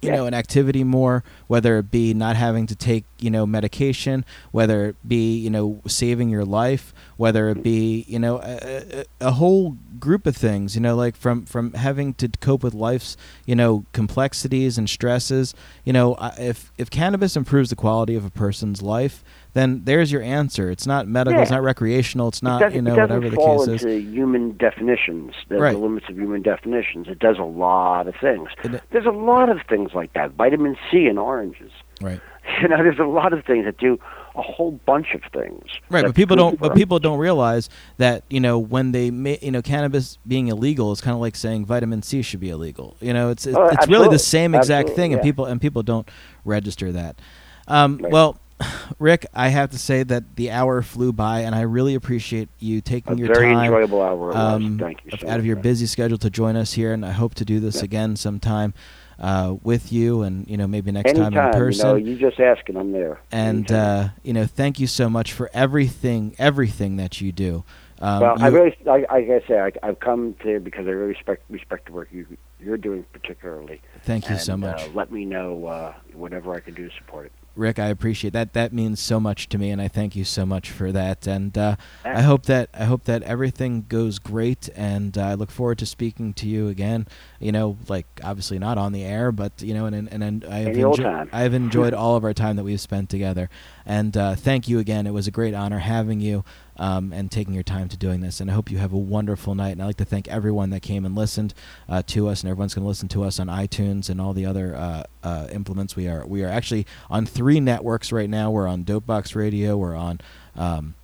you 0.00 0.10
Yeah. 0.10 0.16
know 0.18 0.26
an 0.26 0.34
activity 0.34 0.84
more 0.84 1.24
whether 1.48 1.76
it 1.78 1.90
be 1.90 2.14
not 2.14 2.36
having 2.36 2.66
to 2.68 2.76
take 2.76 3.04
you 3.18 3.30
know 3.30 3.44
medication 3.46 4.24
whether 4.52 4.86
it 4.86 4.96
be 5.06 5.36
you 5.36 5.50
know 5.50 5.80
saving 5.88 6.28
your 6.28 6.44
life 6.44 6.94
whether 7.16 7.48
it 7.48 7.64
be 7.64 8.04
you 8.06 8.18
know 8.20 8.36
a, 8.40 9.00
a, 9.00 9.04
a 9.20 9.30
whole 9.32 9.76
group 9.98 10.24
of 10.24 10.36
things 10.36 10.76
you 10.76 10.80
know 10.80 10.94
like 10.94 11.16
from 11.16 11.44
from 11.46 11.72
having 11.72 12.14
to 12.14 12.28
cope 12.40 12.62
with 12.62 12.74
life's 12.74 13.16
you 13.44 13.56
know 13.56 13.84
complexities 13.92 14.78
and 14.78 14.88
stresses 14.88 15.52
you 15.84 15.92
know 15.92 16.16
if 16.38 16.70
if 16.78 16.88
cannabis 16.90 17.34
improves 17.36 17.70
the 17.70 17.76
quality 17.76 18.14
of 18.14 18.24
a 18.24 18.30
person's 18.30 18.80
life 18.82 19.24
then 19.54 19.82
there's 19.84 20.12
your 20.12 20.22
answer 20.22 20.70
it's 20.70 20.86
not 20.86 21.06
medical 21.08 21.40
it's 21.40 21.50
not 21.50 21.62
recreational 21.62 22.28
it's 22.28 22.38
it 22.40 22.44
not 22.44 22.60
doesn't, 22.60 22.76
you 22.76 22.82
know 22.82 22.92
it 22.92 22.96
doesn't 22.96 23.16
whatever 23.16 23.30
the 23.30 23.36
fall 23.36 23.58
case 23.66 23.82
is 23.82 23.84
into 23.84 24.10
human 24.10 24.56
definitions, 24.56 25.32
the, 25.48 25.56
Right. 25.58 25.72
the 25.72 25.78
limits 25.78 26.06
of 26.08 26.16
human 26.16 26.42
definitions. 26.42 27.08
It 27.08 27.18
does 27.18 27.38
a 27.38 27.42
lot 27.44 28.06
of 28.08 28.14
things. 28.20 28.48
It- 28.64 28.82
There's 28.90 29.06
a 29.06 29.10
lot 29.10 29.48
of 29.48 29.58
things 29.68 29.92
like 29.94 30.12
that. 30.14 30.32
Vitamin 30.32 30.76
C 30.90 31.06
in 31.06 31.18
oranges. 31.18 31.72
right 32.00 32.20
You 32.62 32.68
know, 32.68 32.76
there's 32.82 32.98
a 32.98 33.04
lot 33.04 33.32
of 33.32 33.44
things 33.44 33.64
that 33.66 33.76
do 33.78 33.98
a 34.34 34.40
whole 34.42 34.72
bunch 34.86 35.14
of 35.14 35.20
things. 35.32 35.64
Right, 35.90 36.04
but 36.04 36.14
people 36.14 36.34
don't. 36.36 36.58
But 36.58 36.74
people 36.76 36.98
don't 37.00 37.18
realize 37.18 37.68
that 37.98 38.22
you 38.30 38.38
know 38.40 38.58
when 38.58 38.92
they 38.92 39.10
ma- 39.10 39.34
you 39.42 39.50
know 39.50 39.60
cannabis 39.60 40.16
being 40.26 40.48
illegal 40.48 40.90
is 40.92 41.00
kind 41.00 41.14
of 41.14 41.20
like 41.20 41.34
saying 41.36 41.66
vitamin 41.66 42.02
C 42.02 42.22
should 42.22 42.38
be 42.40 42.48
illegal. 42.50 42.96
You 43.00 43.12
know, 43.12 43.30
it's 43.30 43.46
it's, 43.46 43.56
Oh, 43.56 43.66
it's 43.66 43.88
really 43.88 44.08
the 44.08 44.18
same 44.18 44.54
exact 44.54 44.88
Absolutely, 44.90 44.94
thing, 45.02 45.12
and 45.14 45.20
yeah. 45.20 45.24
people 45.24 45.44
and 45.46 45.60
people 45.60 45.82
don't 45.82 46.08
register 46.44 46.92
that. 46.92 47.20
Um, 47.66 47.98
Right. 47.98 48.12
Well, 48.12 48.38
Rick, 48.98 49.26
I 49.34 49.48
have 49.48 49.70
to 49.70 49.78
say 49.78 50.02
that 50.02 50.36
the 50.36 50.50
hour 50.50 50.82
flew 50.82 51.12
by, 51.12 51.40
and 51.40 51.54
I 51.54 51.62
really 51.62 51.94
appreciate 51.94 52.48
you 52.58 52.80
taking 52.80 53.14
a 53.14 53.16
your 53.16 53.28
very 53.28 53.52
time 53.52 53.64
enjoyable 53.64 54.02
hour. 54.02 54.36
Um, 54.36 54.78
Thank 54.78 55.04
you. 55.04 55.12
so 55.18 55.28
out 55.28 55.38
of 55.38 55.46
your 55.46 55.56
busy 55.56 55.86
schedule 55.86 56.18
to 56.18 56.30
join 56.30 56.56
us 56.56 56.72
here, 56.72 56.92
and 56.92 57.04
I 57.04 57.12
hope 57.12 57.34
to 57.36 57.44
do 57.44 57.60
this 57.60 57.76
Yeah. 57.76 57.84
again 57.84 58.16
sometime 58.16 58.74
uh, 59.18 59.56
with 59.62 59.92
you, 59.92 60.22
and 60.22 60.48
you 60.48 60.56
know 60.56 60.66
maybe 60.66 60.90
next 60.92 61.14
time 61.14 61.34
in 61.34 61.52
person. 61.52 61.86
You, 61.86 61.92
know, 61.92 62.10
you 62.10 62.16
just 62.18 62.40
ask 62.40 62.68
and 62.68 62.78
I'm 62.78 62.92
there. 62.92 63.20
and 63.30 63.70
uh, 63.70 64.08
you 64.22 64.32
know, 64.32 64.46
thank 64.46 64.78
you 64.80 64.86
so 64.86 65.08
much 65.08 65.32
for 65.32 65.50
everything, 65.52 66.34
everything 66.38 66.96
that 66.96 67.20
you 67.20 67.32
do. 67.32 67.64
Um, 68.00 68.20
well, 68.20 68.36
I 68.38 68.46
really, 68.46 68.76
I, 68.86 68.98
like 68.98 69.10
I 69.10 69.42
say, 69.48 69.58
I, 69.58 69.72
I've 69.82 69.98
come 69.98 70.36
to 70.44 70.60
because 70.60 70.86
I 70.86 70.90
really 70.90 71.14
respect 71.14 71.42
respect 71.50 71.86
the 71.86 71.92
work 71.92 72.08
you 72.12 72.26
you're 72.60 72.76
doing 72.76 73.04
particularly. 73.12 73.80
thank 74.02 74.28
you 74.30 74.38
so 74.38 74.56
much. 74.56 74.82
Uh, 74.82 74.88
let 74.94 75.10
me 75.12 75.24
know 75.24 75.66
uh, 75.66 75.94
whatever 76.12 76.54
I 76.54 76.60
can 76.60 76.74
do 76.74 76.88
to 76.88 76.94
support 76.96 77.26
it. 77.26 77.32
Rick, 77.58 77.78
I 77.78 77.86
appreciate 77.86 78.32
that. 78.32 78.52
That 78.52 78.72
means 78.72 79.00
so 79.00 79.18
much 79.18 79.48
to 79.50 79.58
me, 79.58 79.70
and 79.70 79.82
I 79.82 79.88
thank 79.88 80.14
you 80.14 80.24
so 80.24 80.46
much 80.46 80.70
for 80.70 80.92
that. 80.92 81.26
And 81.26 81.56
uh, 81.58 81.76
I 82.04 82.22
hope 82.22 82.44
that 82.46 82.70
I 82.72 82.84
hope 82.84 83.04
that 83.04 83.22
everything 83.24 83.84
goes 83.88 84.18
great. 84.18 84.68
And 84.76 85.18
uh, 85.18 85.22
I 85.22 85.34
look 85.34 85.50
forward 85.50 85.78
to 85.78 85.86
speaking 85.86 86.32
to 86.34 86.48
you 86.48 86.68
again. 86.68 87.06
You 87.40 87.52
know, 87.52 87.76
like 87.88 88.06
obviously 88.22 88.58
not 88.58 88.78
on 88.78 88.92
the 88.92 89.04
air, 89.04 89.32
but 89.32 89.60
you 89.60 89.74
know, 89.74 89.86
and 89.86 90.08
and, 90.10 90.22
and 90.22 90.44
I 90.44 90.58
have 90.58 90.68
Any 90.68 90.82
enjo- 90.82 91.28
I 91.32 91.40
have 91.40 91.54
enjoyed 91.64 91.94
all 91.94 92.16
of 92.16 92.24
our 92.24 92.34
time 92.34 92.56
that 92.56 92.64
we've 92.64 92.80
spent 92.80 93.10
together. 93.10 93.50
And 93.84 94.16
uh, 94.16 94.34
thank 94.36 94.68
you 94.68 94.78
again. 94.78 95.06
It 95.06 95.12
was 95.12 95.26
a 95.26 95.32
great 95.32 95.54
honor 95.54 95.78
having 95.78 96.20
you. 96.20 96.44
Um, 96.80 97.12
and 97.12 97.28
taking 97.28 97.54
your 97.54 97.64
time 97.64 97.88
to 97.88 97.96
doing 97.96 98.20
this, 98.20 98.40
and 98.40 98.48
I 98.48 98.54
hope 98.54 98.70
you 98.70 98.78
have 98.78 98.92
a 98.92 98.98
wonderful 98.98 99.56
night. 99.56 99.70
And 99.70 99.82
I'd 99.82 99.86
like 99.86 99.96
to 99.96 100.04
thank 100.04 100.28
everyone 100.28 100.70
that 100.70 100.80
came 100.80 101.04
and 101.04 101.16
listened 101.16 101.52
uh, 101.88 102.04
to 102.06 102.28
us, 102.28 102.42
and 102.42 102.50
everyone's 102.50 102.72
going 102.72 102.84
to 102.84 102.88
listen 102.88 103.08
to 103.08 103.24
us 103.24 103.40
on 103.40 103.48
iTunes 103.48 104.08
and 104.08 104.20
all 104.20 104.32
the 104.32 104.46
other 104.46 104.76
uh, 104.76 105.02
uh, 105.24 105.48
implements. 105.50 105.96
We 105.96 106.06
are 106.06 106.24
we 106.24 106.44
are 106.44 106.48
actually 106.48 106.86
on 107.10 107.26
three 107.26 107.58
networks 107.58 108.12
right 108.12 108.30
now. 108.30 108.52
We're 108.52 108.68
on 108.68 108.84
Dopebox 108.84 109.34
Radio. 109.34 109.76
We're 109.76 109.96
on 109.96 110.20
um, 110.54 110.94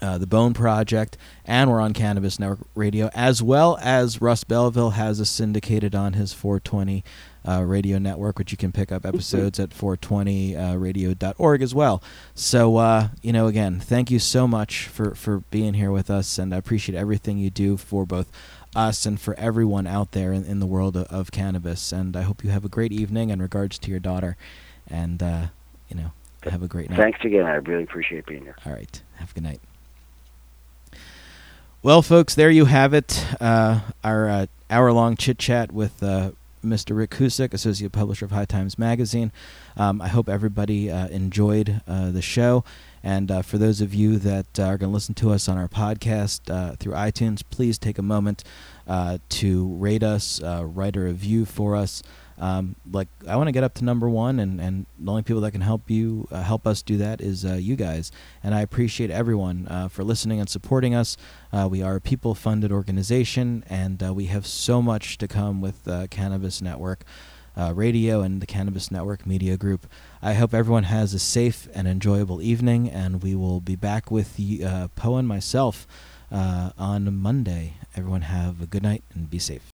uh, 0.00 0.18
the 0.18 0.26
Bone 0.26 0.54
Project, 0.54 1.16
and 1.44 1.70
we're 1.70 1.80
on 1.80 1.92
Cannabis 1.92 2.38
Network 2.38 2.66
Radio, 2.74 3.10
as 3.14 3.42
well 3.42 3.78
as 3.80 4.20
Russ 4.20 4.44
Belville 4.44 4.90
has 4.90 5.20
us 5.20 5.30
syndicated 5.30 5.94
on 5.94 6.14
his 6.14 6.32
420 6.32 7.04
uh, 7.46 7.62
radio 7.62 7.98
network, 7.98 8.38
which 8.38 8.52
you 8.52 8.58
can 8.58 8.72
pick 8.72 8.90
up 8.90 9.04
episodes 9.04 9.60
at 9.60 9.70
420radio.org 9.70 11.62
as 11.62 11.74
well. 11.74 12.02
So, 12.34 12.76
uh, 12.76 13.08
you 13.22 13.32
know, 13.32 13.46
again, 13.46 13.80
thank 13.80 14.10
you 14.10 14.18
so 14.18 14.46
much 14.48 14.88
for, 14.88 15.14
for 15.14 15.40
being 15.50 15.74
here 15.74 15.90
with 15.90 16.10
us, 16.10 16.38
and 16.38 16.54
I 16.54 16.58
appreciate 16.58 16.96
everything 16.96 17.38
you 17.38 17.50
do 17.50 17.76
for 17.76 18.06
both 18.06 18.30
us 18.74 19.06
and 19.06 19.20
for 19.20 19.34
everyone 19.34 19.86
out 19.86 20.12
there 20.12 20.32
in, 20.32 20.44
in 20.44 20.58
the 20.58 20.66
world 20.66 20.96
of, 20.96 21.06
of 21.06 21.30
cannabis. 21.30 21.92
And 21.92 22.16
I 22.16 22.22
hope 22.22 22.42
you 22.42 22.50
have 22.50 22.64
a 22.64 22.68
great 22.68 22.92
evening 22.92 23.30
in 23.30 23.40
regards 23.40 23.78
to 23.78 23.90
your 23.90 24.00
daughter, 24.00 24.36
and, 24.88 25.22
uh, 25.22 25.46
you 25.88 25.96
know, 25.96 26.12
have 26.50 26.62
a 26.62 26.68
great 26.68 26.90
night. 26.90 26.98
Thanks 26.98 27.24
again. 27.24 27.46
I 27.46 27.54
really 27.54 27.84
appreciate 27.84 28.26
being 28.26 28.42
here. 28.42 28.56
All 28.66 28.72
right. 28.72 29.02
Have 29.16 29.30
a 29.30 29.34
good 29.34 29.44
night. 29.44 29.60
Well, 31.82 32.00
folks, 32.00 32.34
there 32.34 32.50
you 32.50 32.64
have 32.64 32.94
it. 32.94 33.26
Uh, 33.40 33.80
our 34.02 34.28
uh, 34.28 34.46
hour 34.70 34.90
long 34.92 35.16
chit 35.16 35.38
chat 35.38 35.70
with 35.70 36.02
uh, 36.02 36.30
Mr. 36.64 36.96
Rick 36.96 37.10
Cusick, 37.10 37.54
Associate 37.54 37.90
Publisher 37.90 38.24
of 38.24 38.30
High 38.30 38.44
Times 38.44 38.78
Magazine. 38.78 39.32
Um, 39.76 40.00
I 40.00 40.08
hope 40.08 40.28
everybody 40.28 40.90
uh, 40.90 41.08
enjoyed 41.08 41.80
uh, 41.86 42.10
the 42.10 42.22
show. 42.22 42.64
And 43.02 43.30
uh, 43.30 43.42
for 43.42 43.58
those 43.58 43.80
of 43.80 43.94
you 43.94 44.18
that 44.18 44.58
uh, 44.58 44.64
are 44.64 44.78
going 44.78 44.90
to 44.90 44.94
listen 44.94 45.14
to 45.16 45.30
us 45.30 45.48
on 45.48 45.58
our 45.58 45.68
podcast 45.68 46.50
uh, 46.50 46.76
through 46.76 46.94
iTunes, 46.94 47.42
please 47.48 47.78
take 47.78 47.98
a 47.98 48.02
moment 48.02 48.42
uh, 48.86 49.18
to 49.28 49.68
rate 49.74 50.02
us, 50.02 50.40
write 50.42 50.96
a 50.96 51.00
review 51.00 51.44
for 51.44 51.76
us. 51.76 52.02
Um, 52.44 52.76
like 52.92 53.08
I 53.26 53.36
want 53.36 53.48
to 53.48 53.52
get 53.52 53.64
up 53.64 53.72
to 53.74 53.84
number 53.84 54.06
one, 54.06 54.38
and, 54.38 54.60
and 54.60 54.84
the 54.98 55.10
only 55.10 55.22
people 55.22 55.40
that 55.40 55.52
can 55.52 55.62
help 55.62 55.88
you 55.90 56.28
uh, 56.30 56.42
help 56.42 56.66
us 56.66 56.82
do 56.82 56.98
that 56.98 57.22
is 57.22 57.42
uh, 57.42 57.54
you 57.54 57.74
guys. 57.74 58.12
And 58.42 58.54
I 58.54 58.60
appreciate 58.60 59.10
everyone 59.10 59.66
uh, 59.66 59.88
for 59.88 60.04
listening 60.04 60.40
and 60.40 60.48
supporting 60.50 60.94
us. 60.94 61.16
Uh, 61.54 61.68
we 61.70 61.82
are 61.82 61.96
a 61.96 62.02
people-funded 62.02 62.70
organization, 62.70 63.64
and 63.70 64.02
uh, 64.02 64.12
we 64.12 64.26
have 64.26 64.46
so 64.46 64.82
much 64.82 65.16
to 65.18 65.26
come 65.26 65.62
with 65.62 65.88
Cannabis 66.10 66.60
Network 66.60 67.04
uh, 67.56 67.72
Radio 67.74 68.20
and 68.20 68.42
the 68.42 68.46
Cannabis 68.46 68.90
Network 68.90 69.26
Media 69.26 69.56
Group. 69.56 69.86
I 70.20 70.34
hope 70.34 70.52
everyone 70.52 70.84
has 70.84 71.14
a 71.14 71.18
safe 71.18 71.66
and 71.72 71.88
enjoyable 71.88 72.42
evening, 72.42 72.90
and 72.90 73.22
we 73.22 73.34
will 73.34 73.60
be 73.60 73.76
back 73.76 74.10
with 74.10 74.36
the, 74.36 74.90
Poe 74.96 75.16
and 75.16 75.26
myself 75.26 75.86
on 76.30 77.16
Monday. 77.16 77.78
Everyone 77.96 78.22
have 78.22 78.60
a 78.60 78.66
good 78.66 78.82
night 78.82 79.02
and 79.14 79.30
be 79.30 79.38
safe. 79.38 79.72